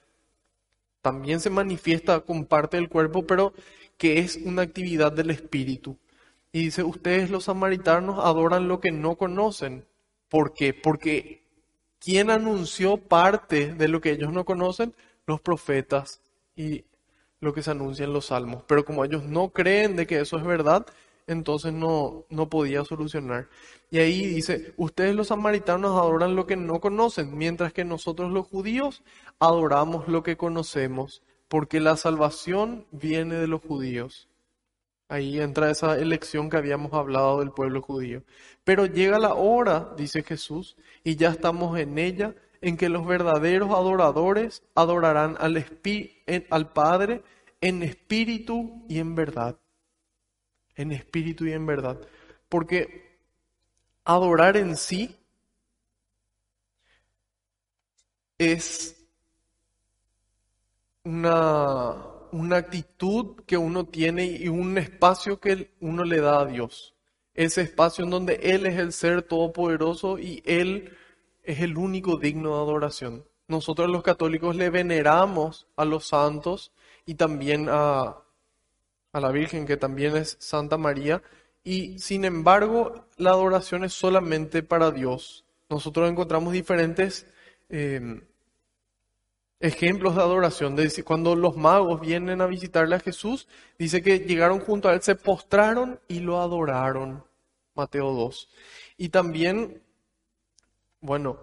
también 1.02 1.40
se 1.40 1.50
manifiesta 1.50 2.20
con 2.22 2.46
parte 2.46 2.78
del 2.78 2.90
cuerpo, 2.90 3.26
pero 3.26 3.54
que 3.98 4.20
es 4.20 4.38
una 4.38 4.64
actividad 4.64 5.12
del 5.12 5.30
espíritu. 5.30 5.98
Y 6.52 6.66
dice, 6.66 6.84
ustedes 6.84 7.30
los 7.30 7.46
samaritanos 7.46 8.20
adoran 8.24 8.68
lo 8.68 8.80
que 8.80 8.92
no 8.92 9.16
conocen. 9.16 9.86
¿Por 10.30 10.54
qué? 10.54 10.74
Porque 10.74 11.44
¿quién 12.00 12.30
anunció 12.30 12.98
parte 12.98 13.74
de 13.74 13.88
lo 13.88 14.02
que 14.02 14.12
ellos 14.12 14.34
no 14.34 14.44
conocen? 14.44 14.94
Los 15.26 15.40
profetas 15.40 16.22
y 16.56 16.84
lo 17.42 17.54
que 17.54 17.64
se 17.64 17.72
anuncia 17.72 18.06
en 18.06 18.14
los 18.14 18.28
salmos. 18.28 18.64
Pero 18.68 18.86
como 18.86 19.04
ellos 19.04 19.24
no 19.24 19.50
creen 19.50 19.96
de 19.96 20.08
que 20.08 20.20
eso 20.20 20.38
es 20.38 20.44
verdad, 20.46 20.86
entonces 21.28 21.74
no, 21.74 22.26
no 22.30 22.50
podía 22.50 22.86
solucionar. 22.86 23.48
Y 23.90 24.00
ahí 24.00 24.26
dice, 24.26 24.74
ustedes 24.78 25.16
los 25.16 25.28
samaritanos 25.28 26.00
adoran 26.00 26.36
lo 26.36 26.46
que 26.46 26.56
no 26.56 26.80
conocen, 26.80 27.38
mientras 27.38 27.74
que 27.74 27.84
nosotros 27.84 28.32
los 28.32 28.48
judíos 28.48 29.04
adoramos 29.40 30.08
lo 30.08 30.24
que 30.24 30.38
conocemos, 30.38 31.24
porque 31.48 31.80
la 31.80 31.98
salvación 31.98 32.86
viene 32.92 33.36
de 33.36 33.48
los 33.48 33.62
judíos. 33.62 34.30
Ahí 35.10 35.42
entra 35.42 35.70
esa 35.70 35.98
elección 35.98 36.50
que 36.50 36.56
habíamos 36.56 36.94
hablado 36.94 37.40
del 37.40 37.52
pueblo 37.52 37.82
judío. 37.82 38.24
Pero 38.64 38.86
llega 38.86 39.20
la 39.20 39.34
hora, 39.34 39.94
dice 39.98 40.24
Jesús, 40.24 40.78
y 41.04 41.18
ya 41.18 41.32
estamos 41.32 41.78
en 41.78 41.98
ella, 41.98 42.34
en 42.62 42.78
que 42.78 42.90
los 42.90 43.06
verdaderos 43.06 43.72
adoradores 43.72 44.64
adorarán 44.76 45.36
al, 45.40 45.66
al 46.50 46.74
Padre 46.74 47.24
en 47.60 47.84
espíritu 47.84 48.86
y 48.88 49.00
en 49.00 49.16
verdad. 49.16 49.58
En 50.76 50.92
espíritu 50.92 51.46
y 51.46 51.54
en 51.54 51.66
verdad. 51.66 52.00
Porque 52.48 53.20
adorar 54.04 54.58
en 54.58 54.78
sí 54.78 55.16
es 58.38 58.96
una, 61.04 61.96
una 62.32 62.58
actitud 62.58 63.42
que 63.46 63.58
uno 63.58 63.86
tiene 63.86 64.26
y 64.26 64.48
un 64.48 64.78
espacio 64.78 65.40
que 65.40 65.72
uno 65.80 66.04
le 66.04 66.22
da 66.22 66.42
a 66.42 66.46
Dios. 66.46 66.96
Ese 67.34 67.62
espacio 67.62 68.04
en 68.04 68.12
donde 68.12 68.36
Él 68.36 68.66
es 68.66 68.78
el 68.78 68.94
ser 68.94 69.24
todopoderoso 69.24 70.20
y 70.20 70.44
Él 70.46 70.96
es 71.44 71.60
el 71.60 71.78
único 71.78 72.18
digno 72.18 72.56
de 72.56 72.62
adoración. 72.62 73.26
Nosotros 73.48 73.90
los 73.90 74.04
católicos 74.04 74.56
le 74.56 74.70
veneramos 74.70 75.68
a 75.76 75.86
los 75.86 76.08
santos 76.08 76.72
y 77.06 77.16
también 77.16 77.68
a, 77.70 78.18
a 79.12 79.20
la 79.20 79.32
Virgen, 79.32 79.66
que 79.66 79.78
también 79.78 80.16
es 80.16 80.38
Santa 80.40 80.78
María, 80.78 81.22
y 81.64 82.00
sin 82.00 82.26
embargo 82.26 83.06
la 83.18 83.32
adoración 83.32 83.84
es 83.84 83.94
solamente 83.94 84.64
para 84.64 84.92
Dios. 84.92 85.46
Nosotros 85.70 86.10
encontramos 86.10 86.54
diferentes 86.54 87.26
eh, 87.70 88.22
ejemplos 89.62 90.16
de 90.16 90.22
adoración. 90.22 90.76
De 90.76 91.04
cuando 91.04 91.36
los 91.36 91.56
magos 91.56 92.02
vienen 92.02 92.42
a 92.42 92.48
visitarle 92.48 92.96
a 92.96 93.00
Jesús, 93.00 93.48
dice 93.78 94.02
que 94.02 94.20
llegaron 94.20 94.60
junto 94.60 94.90
a 94.90 94.94
él, 94.94 95.02
se 95.02 95.16
postraron 95.16 96.00
y 96.08 96.20
lo 96.20 96.42
adoraron. 96.42 97.24
Mateo 97.76 98.12
2. 98.12 98.50
Y 98.98 99.10
también, 99.10 99.82
bueno, 101.02 101.40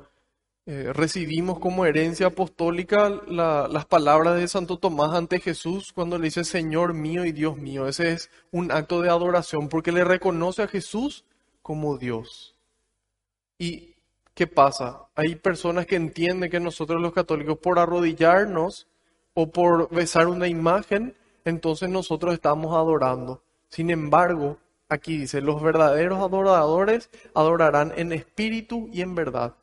eh, 0.67 0.93
recibimos 0.93 1.59
como 1.59 1.87
herencia 1.87 2.27
apostólica 2.27 3.09
las 3.09 3.87
palabras 3.87 4.37
de 4.37 4.49
Santo 4.49 4.79
Tomás 4.79 5.15
ante 5.15 5.41
Jesús 5.41 5.93
cuando 5.95 6.19
le 6.19 6.27
dice 6.27 6.45
Señor 6.45 6.95
mío 6.95 7.25
y 7.25 7.33
Dios 7.33 7.57
mío. 7.57 7.89
Ese 7.89 8.13
es 8.13 8.31
un 8.51 8.71
acto 8.71 9.01
de 9.01 9.09
adoración 9.09 9.69
porque 9.69 9.93
le 9.93 10.05
reconoce 10.05 10.63
a 10.63 10.69
Jesús 10.69 11.25
como 11.63 11.97
Dios. 11.97 12.55
Y 13.59 13.97
¿qué 14.35 14.47
pasa? 14.47 15.07
Hay 15.15 15.37
personas 15.37 15.87
que 15.87 15.97
entienden 15.97 16.51
que 16.51 16.61
nosotros 16.61 17.01
los 17.01 17.13
católicos 17.13 17.59
por 17.59 17.79
arrodillarnos 17.79 18.87
o 19.35 19.51
por 19.51 19.89
besar 19.91 20.27
una 20.29 20.49
imagen, 20.49 21.17
entonces 21.45 21.89
nosotros 21.89 22.35
estamos 22.35 22.77
adorando. 22.77 23.43
Sin 23.69 23.91
embargo, 23.91 24.59
aquí 24.89 25.19
dice, 25.19 25.41
los 25.41 25.63
verdaderos 25.63 26.19
adoradores 26.19 27.11
adorarán 27.35 27.93
en 27.97 28.13
espíritu 28.13 28.89
y 28.93 29.03
en 29.03 29.15
verdad. 29.15 29.55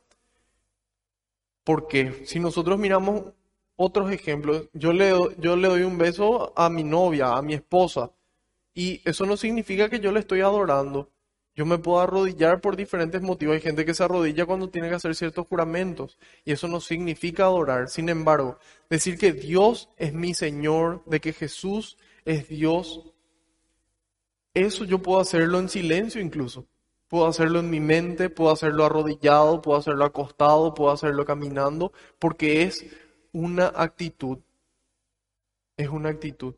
Porque 1.64 2.24
si 2.26 2.38
nosotros 2.38 2.78
miramos 2.78 3.32
otros 3.76 4.12
ejemplos, 4.12 4.68
yo 4.72 4.92
le, 4.92 5.12
yo 5.38 5.56
le 5.56 5.68
doy 5.68 5.82
un 5.82 5.98
beso 5.98 6.52
a 6.56 6.70
mi 6.70 6.84
novia, 6.84 7.36
a 7.36 7.42
mi 7.42 7.54
esposa, 7.54 8.12
y 8.74 9.02
eso 9.04 9.26
no 9.26 9.36
significa 9.36 9.88
que 9.88 10.00
yo 10.00 10.12
le 10.12 10.20
estoy 10.20 10.42
adorando. 10.42 11.10
Yo 11.56 11.64
me 11.64 11.78
puedo 11.78 12.00
arrodillar 12.00 12.60
por 12.60 12.76
diferentes 12.76 13.22
motivos. 13.22 13.54
Hay 13.54 13.62
gente 13.62 13.86
que 13.86 13.94
se 13.94 14.04
arrodilla 14.04 14.44
cuando 14.44 14.68
tiene 14.68 14.90
que 14.90 14.96
hacer 14.96 15.14
ciertos 15.14 15.46
juramentos 15.46 16.18
y 16.44 16.52
eso 16.52 16.68
no 16.68 16.80
significa 16.82 17.44
adorar. 17.44 17.88
Sin 17.88 18.10
embargo, 18.10 18.58
decir 18.90 19.16
que 19.16 19.32
Dios 19.32 19.88
es 19.96 20.12
mi 20.12 20.34
Señor, 20.34 21.02
de 21.06 21.20
que 21.20 21.32
Jesús 21.32 21.96
es 22.26 22.48
Dios, 22.48 23.14
eso 24.56 24.84
yo 24.84 25.02
puedo 25.02 25.20
hacerlo 25.20 25.58
en 25.58 25.68
silencio 25.68 26.20
incluso. 26.20 26.66
Puedo 27.08 27.26
hacerlo 27.26 27.60
en 27.60 27.70
mi 27.70 27.78
mente, 27.78 28.30
puedo 28.30 28.50
hacerlo 28.50 28.84
arrodillado, 28.84 29.60
puedo 29.60 29.78
hacerlo 29.78 30.04
acostado, 30.04 30.74
puedo 30.74 30.90
hacerlo 30.90 31.24
caminando, 31.24 31.92
porque 32.18 32.62
es 32.62 32.86
una 33.32 33.66
actitud. 33.76 34.38
Es 35.76 35.88
una 35.88 36.08
actitud. 36.08 36.54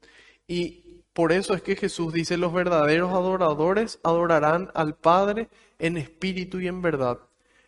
Y 0.47 1.03
por 1.13 1.33
eso 1.33 1.55
es 1.55 1.63
que 1.63 1.75
Jesús 1.75 2.13
dice, 2.13 2.37
los 2.37 2.53
verdaderos 2.53 3.13
adoradores 3.13 3.99
adorarán 4.05 4.71
al 4.75 4.95
Padre 4.95 5.49
en 5.81 5.97
espíritu 5.97 6.61
y 6.61 6.69
en 6.69 6.81
verdad. 6.81 7.19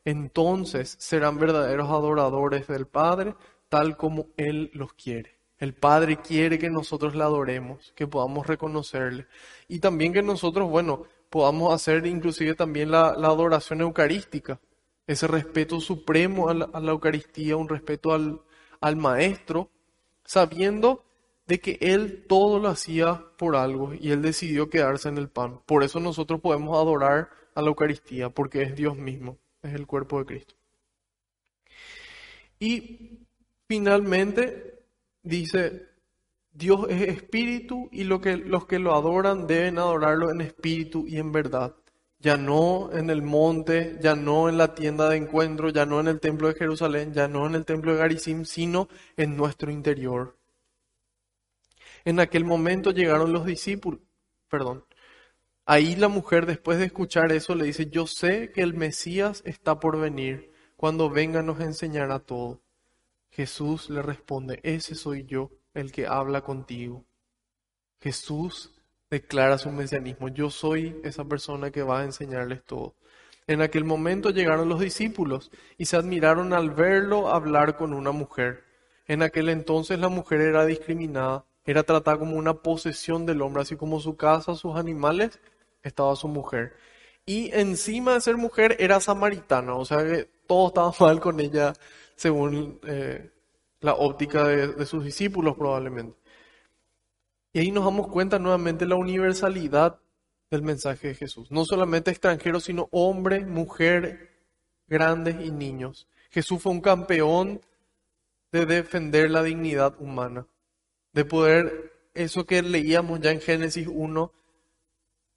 Entonces 0.05 0.97
serán 1.01 1.39
verdaderos 1.39 1.91
adoradores 1.91 2.69
del 2.69 2.87
Padre 2.87 3.35
tal 3.69 3.97
como 3.97 4.29
Él 4.37 4.71
los 4.75 4.93
quiere. 4.93 5.40
El 5.61 5.75
Padre 5.75 6.17
quiere 6.17 6.59
que 6.59 6.71
nosotros 6.71 7.15
le 7.15 7.23
adoremos, 7.23 7.93
que 7.95 8.07
podamos 8.07 8.47
reconocerle. 8.47 9.27
Y 9.69 9.79
también 9.79 10.15
que 10.15 10.23
nosotros, 10.23 10.71
bueno, 10.71 11.05
podamos 11.29 11.75
hacer 11.75 12.07
inclusive 12.07 12.55
también 12.55 12.91
la, 12.91 13.09
adoración 13.09 13.83
eucarística, 13.83 14.59
ese 15.07 15.27
respeto 15.27 15.79
supremo 15.79 16.49
a 16.49 16.55
la, 16.55 16.91
Eucaristía, 16.91 17.57
un 17.57 17.69
respeto 17.69 18.15
al, 18.15 18.41
al 18.81 18.97
Maestro, 18.97 19.71
sabiendo 20.25 21.05
de 21.47 21.61
que 21.61 21.77
Él 21.83 22.25
todo 22.27 22.59
lo 22.59 22.69
hacía 22.69 23.23
por 23.37 23.55
algo 23.55 23.93
y 23.93 24.13
Él 24.13 24.23
decidió 24.23 24.71
quedarse 24.71 25.11
en 25.11 25.19
el 25.19 25.29
pan. 25.29 25.61
Por 25.67 25.85
eso 25.85 26.01
nosotros 26.01 26.41
podemos 26.41 26.79
adorar 26.79 27.29
a 27.55 27.61
la 27.61 27.69
Eucaristía, 27.69 28.31
porque 28.31 28.63
es 28.63 28.75
Dios 28.75 28.97
mismo, 28.97 29.37
es 29.63 29.75
el 29.75 29.87
cuerpo 29.87 30.21
de 30.21 30.25
Cristo. 30.25 30.55
Y 32.59 33.27
finalmente 33.69 34.70
dice, 35.23 35.89
Dios 36.53 36.87
es 36.89 37.03
espíritu 37.03 37.89
y 37.93 38.05
lo 38.05 38.21
que, 38.21 38.37
los 38.37 38.67
que 38.67 38.79
lo 38.79 38.95
adoran 38.95 39.47
deben 39.47 39.79
adorarlo 39.79 40.31
en 40.31 40.41
espíritu 40.41 41.07
y 41.07 41.19
en 41.19 41.33
verdad. 41.33 41.75
Ya 42.19 42.37
no 42.37 42.91
en 42.93 43.09
el 43.09 43.23
monte, 43.23 43.99
ya 44.03 44.15
no 44.15 44.49
en 44.49 44.59
la 44.59 44.75
tienda 44.75 45.09
de 45.09 45.17
encuentro, 45.17 45.71
ya 45.71 45.87
no 45.87 46.01
en 46.01 46.09
el 46.09 46.21
templo 46.21 46.49
de 46.49 46.55
Jerusalén, 46.55 47.15
ya 47.15 47.29
no 47.29 47.47
en 47.47 47.55
el 47.55 47.65
templo 47.65 47.93
de 47.93 47.99
Garizim, 47.99 48.45
sino 48.45 48.89
en 49.17 49.37
nuestro 49.37 49.71
interior. 49.71 50.37
En 52.05 52.21
aquel 52.21 52.45
momento 52.45 52.91
llegaron 52.91 53.33
los 53.33 53.47
discípulos, 53.47 54.01
perdón. 54.49 54.85
Ahí 55.65 55.95
la 55.97 56.09
mujer 56.09 56.47
después 56.47 56.79
de 56.79 56.87
escuchar 56.87 57.33
eso 57.33 57.55
le 57.55 57.65
dice, 57.65 57.89
yo 57.89 58.07
sé 58.07 58.51
que 58.53 58.63
el 58.63 58.75
Mesías 58.75 59.43
está 59.47 59.79
por 59.79 59.99
venir, 59.99 60.51
cuando 60.77 61.09
venga 61.09 61.43
nos 61.43 61.61
enseñará 61.61 62.19
todo. 62.19 62.61
Jesús 63.41 63.89
le 63.89 64.03
responde, 64.03 64.61
ese 64.63 64.95
soy 64.95 65.25
yo, 65.25 65.51
el 65.73 65.93
que 65.93 66.07
habla 66.07 66.43
contigo. 66.43 67.07
Jesús 67.99 68.71
declara 69.11 69.57
su 69.57 69.71
mesianismo, 69.71 70.29
yo 70.29 70.51
soy 70.51 71.01
esa 71.05 71.25
persona 71.25 71.71
que 71.71 71.83
va 71.83 72.01
a 72.01 72.05
enseñarles 72.05 72.63
todo. 72.65 72.97
En 73.47 73.63
aquel 73.63 73.85
momento 73.85 74.29
llegaron 74.29 74.69
los 74.69 74.81
discípulos 74.81 75.51
y 75.79 75.87
se 75.87 75.97
admiraron 75.97 76.53
al 76.53 76.71
verlo 76.71 77.31
hablar 77.31 77.77
con 77.77 77.95
una 77.95 78.13
mujer. 78.13 78.65
En 79.07 79.23
aquel 79.23 79.49
entonces 79.49 79.99
la 79.99 80.11
mujer 80.11 80.43
era 80.43 80.67
discriminada 80.67 81.47
era 81.65 81.83
tratada 81.83 82.19
como 82.19 82.37
una 82.37 82.55
posesión 82.55 83.27
del 83.27 83.43
hombre, 83.43 83.63
así 83.63 83.77
como 83.77 84.01
su 84.01 84.17
casa, 84.17 84.55
sus 84.55 84.77
animales, 84.77 85.39
estaba 85.83 86.17
su 86.17 86.29
mujer. 86.29 86.75
Y 87.27 87.51
encima 87.55 88.15
de 88.15 88.21
ser 88.21 88.37
mujer 88.37 88.77
era 88.81 89.01
samaritana, 89.01 89.75
o 89.75 89.85
sea 89.85 89.99
que 89.99 90.29
todo 90.47 90.69
estaba 90.69 90.93
mal 91.01 91.21
con 91.21 91.41
ella 91.41 91.73
según 92.21 92.79
eh, 92.83 93.31
la 93.81 93.95
óptica 93.95 94.45
de, 94.47 94.85
sus 94.85 95.03
discípulos 95.03 95.57
probablemente. 95.57 96.19
Y 97.55 97.61
ahí 97.61 97.71
nos 97.71 97.87
damos 97.87 98.09
cuenta 98.09 98.39
nuevamente 98.39 98.85
la 98.85 98.97
universalidad 98.97 99.99
del 100.51 100.61
mensaje 100.61 101.09
de 101.09 101.15
Jesús. 101.15 101.51
No 101.51 101.65
solamente 101.65 102.11
extranjeros, 102.11 102.65
sino 102.65 102.91
hombre, 102.93 103.47
mujer, 103.47 104.29
grandes 104.87 105.37
y 105.41 105.51
niños. 105.51 106.09
Jesús 106.31 106.61
fue 106.63 106.73
un 106.73 106.83
campeón 106.83 107.63
de 108.53 108.67
defender 108.67 109.31
la 109.31 109.43
dignidad 109.43 109.95
humana 109.99 110.47
de 111.15 111.25
poder, 111.25 111.95
eso 112.13 112.45
que 112.45 112.61
leíamos 112.61 113.21
ya 113.21 113.31
en 113.31 113.41
Génesis 113.41 113.89
1, 113.91 114.31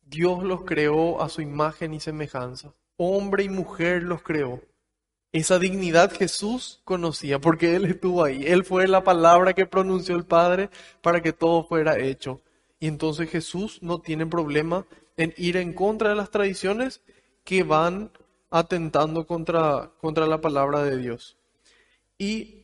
Dios 0.01 0.43
los 0.43 0.65
creó 0.65 1.21
a 1.21 1.29
su 1.29 1.41
imagen 1.41 1.93
y 1.93 2.01
semejanza. 2.01 2.73
Hombre 2.97 3.45
y 3.45 3.49
mujer 3.49 4.03
los 4.03 4.21
creó. 4.21 4.61
Esa 5.33 5.57
dignidad 5.57 6.13
Jesús 6.13 6.79
conocía 6.85 7.39
porque 7.39 7.75
Él 7.75 7.85
estuvo 7.85 8.23
ahí. 8.23 8.45
Él 8.45 8.63
fue 8.63 8.87
la 8.87 9.03
palabra 9.03 9.53
que 9.53 9.65
pronunció 9.65 10.15
el 10.15 10.25
Padre 10.25 10.69
para 11.01 11.21
que 11.21 11.33
todo 11.33 11.63
fuera 11.63 11.97
hecho. 11.99 12.39
Y 12.79 12.87
entonces 12.87 13.29
Jesús 13.29 13.79
no 13.81 13.99
tiene 13.99 14.27
problema 14.27 14.85
en 15.17 15.33
ir 15.37 15.57
en 15.57 15.73
contra 15.73 16.09
de 16.09 16.15
las 16.15 16.29
tradiciones 16.29 17.01
que 17.43 17.63
van 17.63 18.11
atentando 18.51 19.25
contra, 19.25 19.91
contra 19.99 20.27
la 20.27 20.39
palabra 20.39 20.83
de 20.83 20.97
Dios. 20.97 21.35
Y 22.17 22.63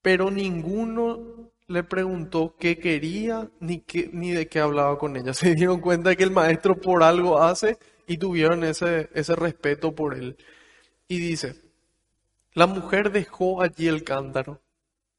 pero 0.00 0.30
ninguno 0.30 1.50
le 1.66 1.82
preguntó 1.82 2.54
qué 2.58 2.78
quería 2.78 3.50
ni, 3.60 3.80
qué, 3.80 4.08
ni 4.12 4.30
de 4.30 4.46
qué 4.46 4.60
hablaba 4.60 4.98
con 4.98 5.16
ella. 5.16 5.34
Se 5.34 5.54
dieron 5.54 5.80
cuenta 5.80 6.14
que 6.14 6.22
el 6.22 6.30
maestro 6.30 6.76
por 6.76 7.02
algo 7.02 7.42
hace 7.42 7.76
y 8.06 8.18
tuvieron 8.18 8.62
ese, 8.64 9.10
ese 9.14 9.34
respeto 9.34 9.94
por 9.94 10.14
él. 10.14 10.36
Y 11.08 11.18
dice, 11.18 11.56
la 12.52 12.66
mujer 12.66 13.10
dejó 13.10 13.62
allí 13.62 13.88
el 13.88 14.04
cántaro. 14.04 14.60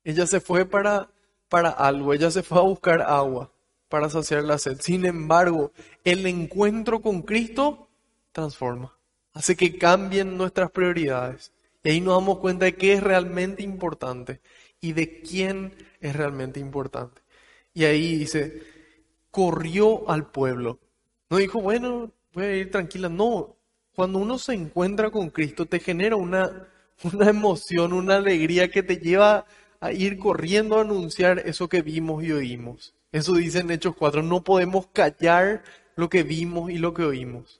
Ella 0.03 0.27
se 0.27 0.39
fue 0.39 0.65
para, 0.65 1.09
para 1.49 1.69
algo, 1.69 2.13
ella 2.13 2.31
se 2.31 2.43
fue 2.43 2.59
a 2.59 2.61
buscar 2.61 3.01
agua 3.01 3.51
para 3.89 4.09
saciar 4.09 4.43
la 4.43 4.57
sed. 4.57 4.79
Sin 4.79 5.05
embargo, 5.05 5.71
el 6.03 6.25
encuentro 6.25 7.01
con 7.01 7.23
Cristo 7.23 7.89
transforma, 8.31 8.95
hace 9.33 9.55
que 9.55 9.77
cambien 9.77 10.37
nuestras 10.37 10.71
prioridades. 10.71 11.51
Y 11.83 11.89
ahí 11.89 12.01
nos 12.01 12.19
damos 12.19 12.39
cuenta 12.39 12.65
de 12.65 12.75
qué 12.75 12.93
es 12.93 13.03
realmente 13.03 13.63
importante 13.63 14.41
y 14.79 14.93
de 14.93 15.21
quién 15.21 15.73
es 16.01 16.15
realmente 16.15 16.59
importante. 16.59 17.21
Y 17.73 17.85
ahí 17.85 18.17
dice, 18.17 18.61
corrió 19.31 20.09
al 20.09 20.29
pueblo. 20.29 20.79
No 21.29 21.37
dijo, 21.37 21.61
bueno, 21.61 22.11
voy 22.33 22.43
a 22.43 22.55
ir 22.55 22.71
tranquila. 22.71 23.09
No, 23.09 23.55
cuando 23.99 24.19
uno 24.19 24.37
se 24.37 24.53
encuentra 24.53 25.11
con 25.11 25.29
Cristo 25.29 25.65
te 25.65 25.81
genera 25.81 26.15
una, 26.15 26.69
una 27.03 27.29
emoción, 27.29 27.91
una 27.91 28.15
alegría 28.15 28.71
que 28.71 28.81
te 28.81 28.95
lleva 28.95 29.45
a 29.81 29.91
ir 29.91 30.17
corriendo 30.17 30.77
a 30.77 30.83
anunciar 30.83 31.39
eso 31.39 31.67
que 31.67 31.81
vimos 31.81 32.23
y 32.23 32.31
oímos. 32.31 32.95
Eso 33.11 33.33
dice 33.33 33.59
en 33.59 33.71
Hechos 33.71 33.97
4, 33.97 34.23
no 34.23 34.41
podemos 34.41 34.87
callar 34.93 35.63
lo 35.97 36.07
que 36.07 36.23
vimos 36.23 36.71
y 36.71 36.77
lo 36.77 36.93
que 36.93 37.03
oímos. 37.03 37.59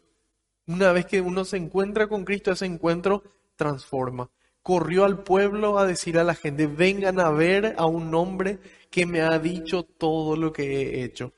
Una 0.66 0.94
vez 0.94 1.08
que 1.08 1.20
uno 1.20 1.44
se 1.44 1.58
encuentra 1.58 2.08
con 2.08 2.24
Cristo, 2.24 2.54
ese 2.54 2.68
encuentro 2.68 3.22
transforma. 3.58 4.30
Corrió 4.64 5.04
al 5.04 5.24
pueblo 5.24 5.78
a 5.78 5.86
decir 5.86 6.18
a 6.18 6.24
la 6.24 6.36
gente, 6.36 6.68
vengan 6.68 7.20
a 7.20 7.32
ver 7.32 7.76
a 7.78 7.86
un 7.86 8.16
hombre 8.16 8.60
que 8.90 9.06
me 9.06 9.20
ha 9.20 9.40
dicho 9.40 9.84
todo 9.84 10.38
lo 10.38 10.54
que 10.54 10.64
he 10.64 11.04
hecho. 11.04 11.34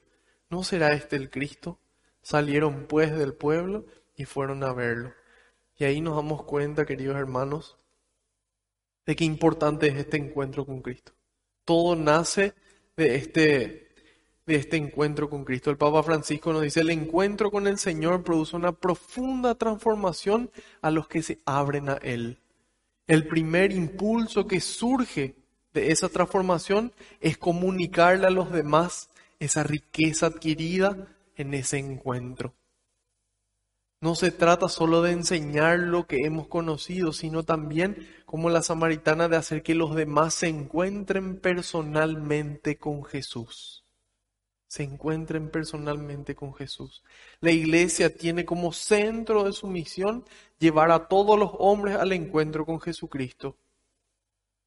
¿No 0.52 0.62
será 0.62 0.90
este 0.90 1.16
el 1.16 1.32
Cristo? 1.32 1.80
Salieron 2.22 2.86
pues 2.88 3.18
del 3.18 3.34
pueblo 3.34 3.86
y 4.22 4.26
fueron 4.26 4.64
a 4.64 4.72
verlo. 4.72 5.14
Y 5.78 5.84
ahí 5.84 6.00
nos 6.00 6.16
damos 6.16 6.44
cuenta, 6.44 6.86
queridos 6.86 7.16
hermanos, 7.16 7.78
de 9.06 9.16
qué 9.16 9.26
importante 9.26 9.88
es 9.88 9.96
este 9.96 10.18
encuentro 10.18 10.66
con 10.66 10.82
Cristo. 10.82 11.14
Todo 11.66 11.96
nace 11.96 12.54
de 12.96 13.16
este, 13.16 13.96
de 14.46 14.56
este 14.56 14.78
encuentro 14.78 15.28
con 15.28 15.44
Cristo. 15.44 15.72
El 15.72 15.78
Papa 15.78 16.04
Francisco 16.04 16.54
nos 16.54 16.62
dice, 16.62 16.82
el 16.82 16.92
encuentro 16.92 17.50
con 17.50 17.66
el 17.66 17.80
Señor 17.80 18.24
produce 18.24 18.56
una 18.56 18.74
profunda 18.74 19.56
transformación 19.56 20.52
a 20.82 20.92
los 20.92 21.08
que 21.08 21.24
se 21.24 21.40
abren 21.46 21.90
a 21.90 21.94
Él. 21.96 22.38
El 23.08 23.28
primer 23.28 23.72
impulso 23.72 24.46
que 24.46 24.62
surge 24.62 25.36
de 25.74 25.92
esa 25.92 26.10
transformación 26.10 26.94
es 27.22 27.40
comunicarle 27.40 28.28
a 28.28 28.32
los 28.32 28.52
demás 28.52 29.10
esa 29.40 29.64
riqueza 29.64 30.28
adquirida 30.28 31.08
en 31.36 31.56
ese 31.56 31.80
encuentro. 31.80 32.54
No 34.02 34.16
se 34.16 34.32
trata 34.32 34.68
solo 34.68 35.04
de 35.04 35.12
enseñar 35.12 35.78
lo 35.78 36.08
que 36.08 36.26
hemos 36.26 36.48
conocido, 36.48 37.14
sino 37.14 37.44
también, 37.44 38.08
como 38.26 38.50
la 38.50 38.64
samaritana, 38.64 39.28
de 39.30 39.38
hacer 39.38 39.62
que 39.62 39.76
los 39.76 39.94
demás 39.94 40.34
se 40.34 40.48
encuentren 40.48 41.40
personalmente 41.40 42.80
con 42.80 43.04
Jesús. 43.06 43.86
Se 44.68 44.82
encuentren 44.82 45.52
personalmente 45.52 46.34
con 46.34 46.56
Jesús. 46.56 47.04
La 47.42 47.52
iglesia 47.52 48.16
tiene 48.16 48.44
como 48.44 48.74
centro 48.74 49.44
de 49.44 49.54
su 49.54 49.68
misión 49.68 50.26
llevar 50.58 50.90
a 50.90 51.08
todos 51.08 51.38
los 51.38 51.52
hombres 51.60 51.96
al 51.98 52.12
encuentro 52.12 52.66
con 52.66 52.80
Jesucristo. 52.82 53.56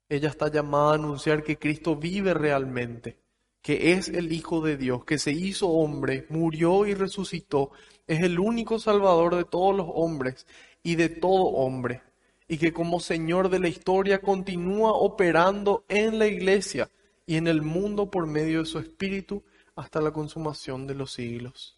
Ella 0.09 0.29
está 0.29 0.49
llamada 0.49 0.93
a 0.93 0.95
anunciar 0.95 1.43
que 1.43 1.59
Cristo 1.59 1.97
vive 1.97 2.35
realmente 2.35 3.24
que 3.65 3.93
es 3.93 4.09
el 4.09 4.31
Hijo 4.31 4.61
de 4.61 4.77
Dios, 4.77 5.07
que 5.07 5.19
se 5.19 5.33
hizo 5.33 5.69
hombre, 5.69 6.27
murió 6.29 6.85
y 6.85 6.93
resucitó, 6.93 7.71
es 8.07 8.23
el 8.23 8.39
único 8.39 8.79
Salvador 8.79 9.35
de 9.37 9.45
todos 9.45 9.75
los 9.75 9.87
hombres 9.91 10.47
y 10.83 10.97
de 10.97 11.09
todo 11.09 11.45
hombre, 11.45 12.03
y 12.47 12.59
que 12.59 12.75
como 12.75 13.01
Señor 13.01 13.49
de 13.49 13.61
la 13.61 13.69
historia 13.69 14.21
continúa 14.21 14.93
operando 14.93 15.87
en 15.89 16.19
la 16.19 16.27
iglesia 16.27 16.91
y 17.25 17.37
en 17.37 17.47
el 17.47 17.63
mundo 17.63 18.11
por 18.11 18.27
medio 18.27 18.59
de 18.59 18.67
su 18.67 18.79
Espíritu 18.79 19.43
hasta 19.77 20.03
la 20.03 20.13
consumación 20.13 20.87
de 20.87 20.97
los 20.97 21.15
siglos. 21.15 21.75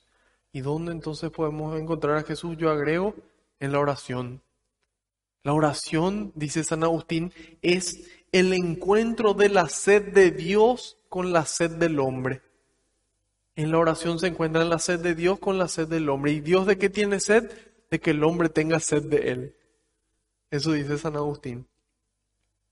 ¿Y 0.53 0.63
dónde 0.63 0.91
entonces 0.91 1.31
podemos 1.31 1.79
encontrar 1.79 2.17
a 2.17 2.25
Jesús? 2.25 2.57
Yo 2.57 2.69
agrego 2.69 3.15
en 3.61 3.71
la 3.71 3.79
oración. 3.79 4.43
La 5.45 5.53
oración, 5.53 6.33
dice 6.35 6.65
San 6.65 6.83
Agustín, 6.83 7.33
es 7.63 8.09
el 8.33 8.53
encuentro 8.53 9.35
de 9.35 9.49
la 9.49 9.69
sed 9.69 10.13
de 10.13 10.31
Dios 10.31 10.99
con 11.09 11.33
la 11.33 11.45
sed 11.47 11.73
del 11.73 11.99
hombre. 11.99 12.43
En 13.55 13.71
la 13.71 13.79
oración 13.79 14.19
se 14.19 14.27
encuentra 14.27 14.65
la 14.65 14.79
sed 14.79 15.01
de 15.01 15.15
Dios 15.15 15.39
con 15.39 15.59
la 15.59 15.69
sed 15.69 15.89
del 15.89 16.11
hombre. 16.11 16.33
¿Y 16.33 16.41
Dios 16.41 16.67
de 16.67 16.77
qué 16.77 16.91
tiene 16.91 17.21
sed? 17.21 17.51
De 17.91 17.99
que 17.99 18.11
el 18.11 18.23
hombre 18.23 18.51
tenga 18.51 18.81
sed 18.81 19.05
de 19.05 19.31
él. 19.31 19.57
Eso 20.51 20.73
dice 20.73 20.99
San 20.99 21.17
Agustín. 21.17 21.67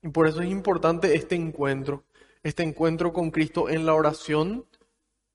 Y 0.03 0.09
por 0.09 0.27
eso 0.27 0.41
es 0.41 0.51
importante 0.51 1.15
este 1.15 1.35
encuentro. 1.35 2.03
Este 2.43 2.61
encuentro 2.61 3.11
con 3.11 3.31
Cristo 3.31 3.69
en 3.69 3.87
la 3.87 3.95
oración. 3.95 4.65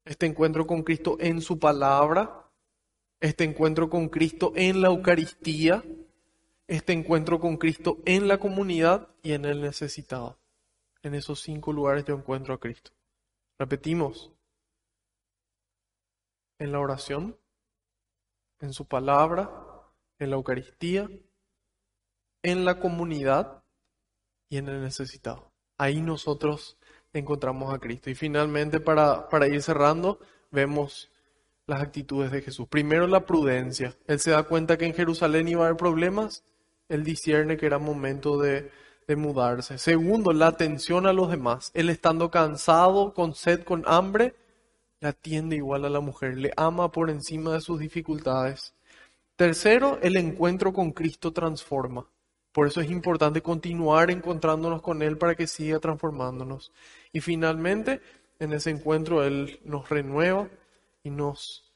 Este 0.05 0.27
encuentro 0.27 0.67
con 0.67 0.85
Cristo 0.85 1.17
en 1.19 1.41
su 1.41 1.59
palabra. 1.59 2.49
Este 3.21 3.43
encuentro 3.43 3.91
con 3.91 4.09
Cristo 4.09 4.53
en 4.55 4.81
la 4.81 4.89
Eucaristía. 4.89 5.83
Este 6.71 6.93
encuentro 6.93 7.41
con 7.41 7.57
Cristo 7.57 7.99
en 8.05 8.29
la 8.29 8.39
comunidad 8.39 9.09
y 9.25 9.33
en 9.33 9.45
el 9.45 9.61
necesitado. 9.61 10.39
En 11.03 11.17
esos 11.17 11.41
cinco 11.41 11.73
lugares 11.73 12.05
yo 12.05 12.15
encuentro 12.15 12.55
a 12.55 12.61
Cristo. 12.61 12.93
Repetimos, 13.59 14.31
en 16.61 16.71
la 16.71 16.79
oración, 16.79 17.37
en 18.61 18.73
su 18.73 18.87
palabra, 18.87 19.51
en 20.21 20.31
la 20.31 20.37
Eucaristía, 20.37 21.11
en 22.45 22.65
la 22.65 22.79
comunidad 22.79 23.65
y 24.49 24.59
en 24.59 24.69
el 24.69 24.81
necesitado. 24.81 25.51
Ahí 25.77 26.01
nosotros 26.01 26.79
encontramos 27.13 27.75
a 27.75 27.81
Cristo. 27.81 28.11
Y 28.11 28.15
finalmente, 28.15 28.79
para, 28.79 29.29
para 29.29 29.49
ir 29.49 29.61
cerrando, 29.61 30.21
vemos 30.53 31.11
las 31.67 31.83
actitudes 31.83 32.31
de 32.31 32.43
Jesús. 32.43 32.69
Primero, 32.69 33.09
la 33.09 33.27
prudencia. 33.27 33.99
Él 34.07 34.21
se 34.21 34.31
da 34.31 34.45
cuenta 34.45 34.79
que 34.79 34.87
en 34.87 34.95
Jerusalén 34.95 35.49
iba 35.49 35.65
a 35.65 35.67
haber 35.67 35.77
problemas. 35.77 36.45
Él 36.91 37.03
discierne 37.03 37.57
que 37.57 37.65
era 37.65 37.79
momento 37.79 38.39
de 38.39 38.71
mudarse. 39.17 39.79
Segundo, 39.79 40.33
la 40.33 40.49
atención 40.49 41.07
a 41.07 41.13
los 41.13 41.31
demás. 41.31 41.71
Él 41.75 41.91
estando 41.91 42.31
cansado, 42.31 43.15
con 43.15 43.35
sed, 43.35 43.63
con 43.65 43.85
hambre, 43.87 44.35
le 45.01 45.09
atiende 45.09 45.57
igual 45.57 45.85
a 45.85 45.91
la 45.91 46.01
mujer, 46.01 46.37
le 46.37 46.53
ama 46.57 46.93
por 46.93 47.11
encima 47.11 47.55
de 47.55 47.61
sus 47.61 47.81
dificultades. 47.81 48.75
Tercero, 49.37 49.99
el 50.03 50.17
encuentro 50.17 50.73
con 50.73 50.93
Cristo 50.93 51.33
transforma. 51.33 52.07
Por 52.53 52.67
eso 52.67 52.81
es 52.81 52.91
importante 52.91 53.43
continuar 53.43 54.11
encontrándonos 54.11 54.83
con 54.83 55.03
Él 55.03 55.17
para 55.17 55.35
que 55.35 55.47
siga 55.47 55.79
transformándonos. 55.79 56.73
Y 57.13 57.21
finalmente, 57.21 58.01
en 58.39 58.53
ese 58.53 58.71
encuentro 58.71 59.25
Él 59.25 59.61
nos 59.65 59.89
renueva 59.89 60.49
y 61.03 61.11
nos, 61.11 61.73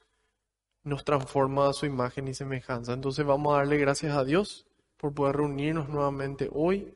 nos 0.82 1.04
transforma 1.04 1.68
a 1.68 1.72
su 1.72 1.86
imagen 1.86 2.28
y 2.28 2.34
semejanza. 2.34 2.92
Entonces 2.92 3.24
vamos 3.24 3.54
a 3.54 3.58
darle 3.58 3.78
gracias 3.78 4.16
a 4.16 4.24
Dios 4.24 4.66
por 4.96 5.14
poder 5.14 5.36
reunirnos 5.36 5.88
nuevamente 5.88 6.48
hoy 6.52 6.94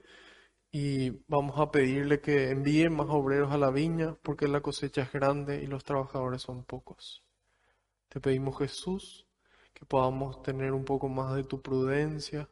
y 0.70 1.10
vamos 1.26 1.58
a 1.58 1.70
pedirle 1.70 2.20
que 2.20 2.50
envíe 2.50 2.90
más 2.90 3.06
obreros 3.10 3.52
a 3.52 3.58
la 3.58 3.70
viña 3.70 4.16
porque 4.22 4.48
la 4.48 4.60
cosecha 4.60 5.02
es 5.02 5.12
grande 5.12 5.62
y 5.62 5.66
los 5.66 5.84
trabajadores 5.84 6.42
son 6.42 6.64
pocos. 6.64 7.24
Te 8.08 8.20
pedimos 8.20 8.58
Jesús 8.58 9.26
que 9.72 9.86
podamos 9.86 10.42
tener 10.42 10.72
un 10.72 10.84
poco 10.84 11.08
más 11.08 11.34
de 11.34 11.44
tu 11.44 11.62
prudencia, 11.62 12.48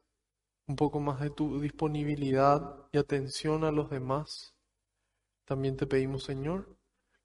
un 0.66 0.76
poco 0.76 1.00
más 1.00 1.20
de 1.20 1.30
tu 1.30 1.60
disponibilidad 1.60 2.76
y 2.92 2.98
atención 2.98 3.64
a 3.64 3.72
los 3.72 3.90
demás. 3.90 4.54
También 5.44 5.76
te 5.76 5.86
pedimos 5.86 6.24
Señor 6.24 6.76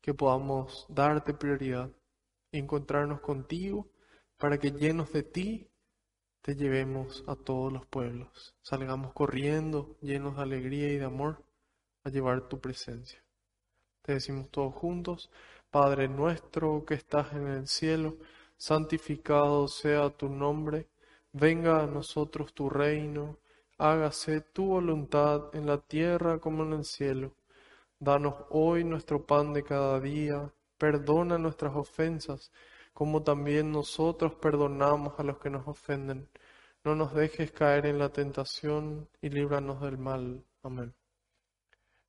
que 0.02 0.14
podamos 0.14 0.86
darte 0.90 1.34
prioridad 1.34 1.90
y 2.52 2.60
encontrarnos 2.60 3.22
contigo 3.22 3.90
para 4.38 4.60
que 4.60 4.72
llenos 4.72 5.14
de 5.14 5.24
ti 5.24 5.71
te 6.42 6.56
llevemos 6.56 7.24
a 7.28 7.36
todos 7.36 7.72
los 7.72 7.86
pueblos. 7.86 8.56
Salgamos 8.62 9.14
corriendo, 9.14 9.96
llenos 10.02 10.38
de 10.38 10.44
alegría 10.44 10.92
y 10.92 10.98
de 10.98 11.06
amor, 11.06 11.44
a 12.04 12.10
llevar 12.10 12.48
tu 12.50 12.60
presencia. 12.60 13.24
Te 14.02 14.14
decimos 14.14 14.50
todos 14.50 14.74
juntos, 14.74 15.30
Padre 15.70 16.08
nuestro 16.08 16.84
que 16.86 16.96
estás 16.96 17.32
en 17.34 17.48
el 17.48 17.68
cielo, 17.68 18.18
santificado 18.58 19.68
sea 19.68 20.10
tu 20.10 20.28
nombre, 20.30 20.88
venga 21.32 21.84
a 21.84 21.88
nosotros 21.88 22.54
tu 22.54 22.70
reino, 22.70 23.38
hágase 23.78 24.42
tu 24.42 24.66
voluntad 24.66 25.44
en 25.54 25.68
la 25.68 25.78
tierra 25.78 26.40
como 26.40 26.64
en 26.64 26.74
el 26.74 26.86
cielo. 26.86 27.34
Danos 28.00 28.34
hoy 28.50 28.84
nuestro 28.84 29.26
pan 29.26 29.54
de 29.54 29.64
cada 29.64 30.00
día, 30.00 30.52
perdona 30.78 31.38
nuestras 31.38 31.76
ofensas, 31.76 32.52
como 32.94 33.24
también 33.24 33.72
nosotros 33.72 34.36
perdonamos 34.36 35.20
a 35.20 35.24
los 35.24 35.40
que 35.40 35.50
nos 35.50 35.68
ofenden. 35.68 36.30
No 36.84 36.96
nos 36.96 37.14
dejes 37.14 37.52
caer 37.52 37.86
en 37.86 38.00
la 38.00 38.10
tentación 38.10 39.10
y 39.22 39.30
líbranos 39.30 39.82
del 39.82 39.98
mal. 39.98 40.44
Amén. 40.64 40.94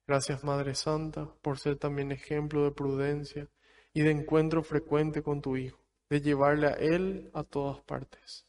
Gracias 0.06 0.42
Madre 0.42 0.74
Santa 0.74 1.28
por 1.42 1.58
ser 1.58 1.76
también 1.76 2.10
ejemplo 2.10 2.64
de 2.64 2.72
prudencia 2.72 3.48
y 3.94 4.02
de 4.02 4.10
encuentro 4.10 4.62
frecuente 4.62 5.22
con 5.22 5.40
tu 5.40 5.56
Hijo, 5.56 5.78
de 6.10 6.20
llevarle 6.20 6.66
a 6.66 6.72
Él 6.72 7.30
a 7.34 7.44
todas 7.44 7.80
partes. 7.82 8.46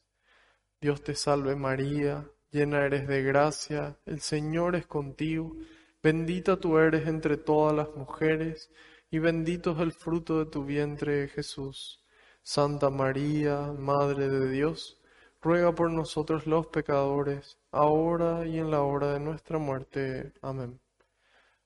Dios 0.81 1.03
te 1.03 1.15
salve 1.15 1.55
María, 1.55 2.30
llena 2.51 2.85
eres 2.85 3.07
de 3.07 3.23
gracia, 3.23 3.97
el 4.05 4.19
Señor 4.19 4.76
es 4.76 4.88
contigo, 4.88 5.55
bendita 6.01 6.60
tú 6.60 6.77
eres 6.77 7.07
entre 7.07 7.38
todas 7.38 7.76
las 7.76 7.95
mujeres, 7.95 8.69
y 9.10 9.19
bendito 9.19 9.72
es 9.72 9.80
el 9.80 9.93
fruto 9.93 10.39
de 10.39 10.51
tu 10.51 10.65
vientre 10.65 11.27
Jesús. 11.30 12.02
Santa 12.44 12.90
María, 12.90 13.74
Madre 13.80 14.28
de 14.28 14.49
Dios, 14.49 14.99
ruega 15.41 15.74
por 15.74 15.90
nosotros 15.90 16.45
los 16.45 16.68
pecadores, 16.68 17.57
ahora 17.72 18.45
y 18.45 18.60
en 18.60 18.70
la 18.70 18.82
hora 18.82 19.14
de 19.14 19.22
nuestra 19.22 19.57
muerte. 19.60 20.34
Amén. 20.41 20.78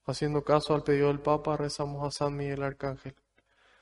Haciendo 0.04 0.44
caso 0.44 0.74
al 0.74 0.84
pedido 0.84 1.08
del 1.08 1.18
Papa, 1.18 1.56
rezamos 1.56 2.06
a 2.06 2.16
San 2.16 2.36
Miguel 2.36 2.62
Arcángel. 2.62 3.16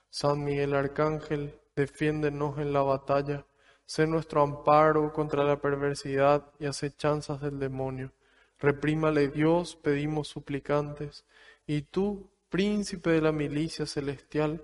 San 0.09 0.43
Miguel 0.43 0.75
Arcángel, 0.75 1.61
defiéndenos 1.77 2.59
en 2.59 2.73
la 2.73 2.81
batalla, 2.81 3.45
sé 3.85 4.07
nuestro 4.07 4.43
amparo 4.43 5.13
contra 5.13 5.45
la 5.45 5.61
perversidad 5.61 6.51
y 6.59 6.65
acechanzas 6.65 7.43
del 7.43 7.59
demonio. 7.59 8.11
Reprímale 8.59 9.29
Dios, 9.29 9.77
pedimos 9.77 10.29
suplicantes, 10.29 11.27
y 11.67 11.83
tú, 11.83 12.31
príncipe 12.49 13.11
de 13.11 13.21
la 13.21 13.33
milicia 13.33 13.85
celestial, 13.85 14.63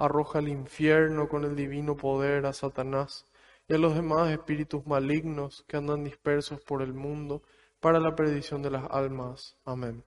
arroja 0.00 0.38
al 0.38 0.48
infierno 0.48 1.28
con 1.28 1.44
el 1.44 1.54
divino 1.54 1.96
poder 1.96 2.46
a 2.46 2.52
Satanás 2.52 3.26
y 3.68 3.74
a 3.74 3.78
los 3.78 3.94
demás 3.94 4.30
espíritus 4.30 4.86
malignos 4.86 5.64
que 5.68 5.76
andan 5.76 6.04
dispersos 6.04 6.60
por 6.62 6.80
el 6.82 6.94
mundo 6.94 7.42
para 7.80 8.00
la 8.00 8.16
perdición 8.16 8.62
de 8.62 8.70
las 8.70 8.90
almas. 8.90 9.56
Amén. 9.64 10.02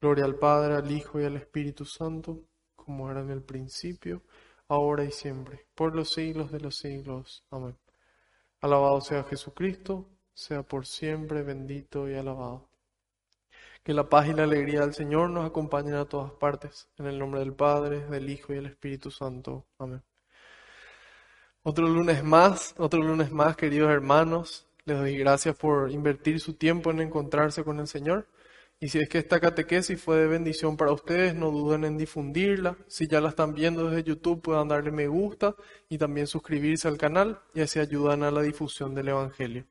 Gloria 0.00 0.24
al 0.24 0.36
Padre, 0.36 0.74
al 0.74 0.90
Hijo 0.90 1.20
y 1.20 1.24
al 1.24 1.36
Espíritu 1.36 1.84
Santo, 1.84 2.44
como 2.76 3.10
era 3.10 3.20
en 3.20 3.30
el 3.30 3.42
principio, 3.42 4.22
ahora 4.68 5.04
y 5.04 5.10
siempre, 5.10 5.66
por 5.74 5.94
los 5.94 6.10
siglos 6.10 6.52
de 6.52 6.60
los 6.60 6.76
siglos. 6.76 7.44
Amén. 7.50 7.76
Alabado 8.60 9.00
sea 9.00 9.24
Jesucristo, 9.24 10.08
sea 10.32 10.62
por 10.62 10.86
siempre 10.86 11.42
bendito 11.42 12.08
y 12.08 12.14
alabado. 12.14 12.68
Que 13.84 13.92
la 13.92 14.08
paz 14.08 14.28
y 14.28 14.32
la 14.32 14.44
alegría 14.44 14.80
del 14.80 14.94
Señor 14.94 15.28
nos 15.28 15.44
acompañen 15.44 15.94
a 15.94 16.06
todas 16.06 16.32
partes. 16.32 16.88
En 16.96 17.04
el 17.06 17.18
nombre 17.18 17.40
del 17.40 17.52
Padre, 17.52 18.06
del 18.06 18.30
Hijo 18.30 18.52
y 18.52 18.56
del 18.56 18.66
Espíritu 18.66 19.10
Santo. 19.10 19.66
Amén. 19.78 20.02
Otro 21.62 21.86
lunes 21.86 22.24
más, 22.24 22.74
otro 22.78 23.02
lunes 23.02 23.30
más, 23.30 23.56
queridos 23.56 23.90
hermanos. 23.90 24.66
Les 24.86 24.98
doy 24.98 25.18
gracias 25.18 25.54
por 25.56 25.90
invertir 25.90 26.40
su 26.40 26.54
tiempo 26.54 26.90
en 26.90 27.02
encontrarse 27.02 27.62
con 27.62 27.78
el 27.78 27.86
Señor. 27.86 28.26
Y 28.80 28.88
si 28.88 29.00
es 29.00 29.08
que 29.08 29.18
esta 29.18 29.38
catequesis 29.38 30.02
fue 30.02 30.16
de 30.16 30.28
bendición 30.28 30.78
para 30.78 30.92
ustedes, 30.92 31.34
no 31.34 31.50
duden 31.50 31.84
en 31.84 31.98
difundirla. 31.98 32.76
Si 32.86 33.06
ya 33.06 33.20
la 33.20 33.30
están 33.30 33.54
viendo 33.54 33.90
desde 33.90 34.02
YouTube, 34.02 34.40
puedan 34.40 34.68
darle 34.68 34.92
me 34.92 35.08
gusta 35.08 35.56
y 35.90 35.98
también 35.98 36.26
suscribirse 36.26 36.88
al 36.88 36.96
canal 36.96 37.40
y 37.54 37.60
así 37.60 37.80
ayudan 37.80 38.22
a 38.22 38.30
la 38.30 38.40
difusión 38.40 38.94
del 38.94 39.08
Evangelio. 39.08 39.66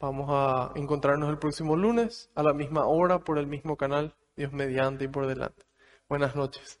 Vamos 0.00 0.28
a 0.30 0.72
encontrarnos 0.76 1.28
el 1.28 1.38
próximo 1.38 1.76
lunes 1.76 2.30
a 2.34 2.42
la 2.42 2.54
misma 2.54 2.86
hora 2.86 3.18
por 3.18 3.38
el 3.38 3.46
mismo 3.46 3.76
canal, 3.76 4.14
Dios 4.34 4.50
mediante 4.50 5.04
y 5.04 5.08
por 5.08 5.26
delante. 5.26 5.66
Buenas 6.08 6.34
noches. 6.34 6.78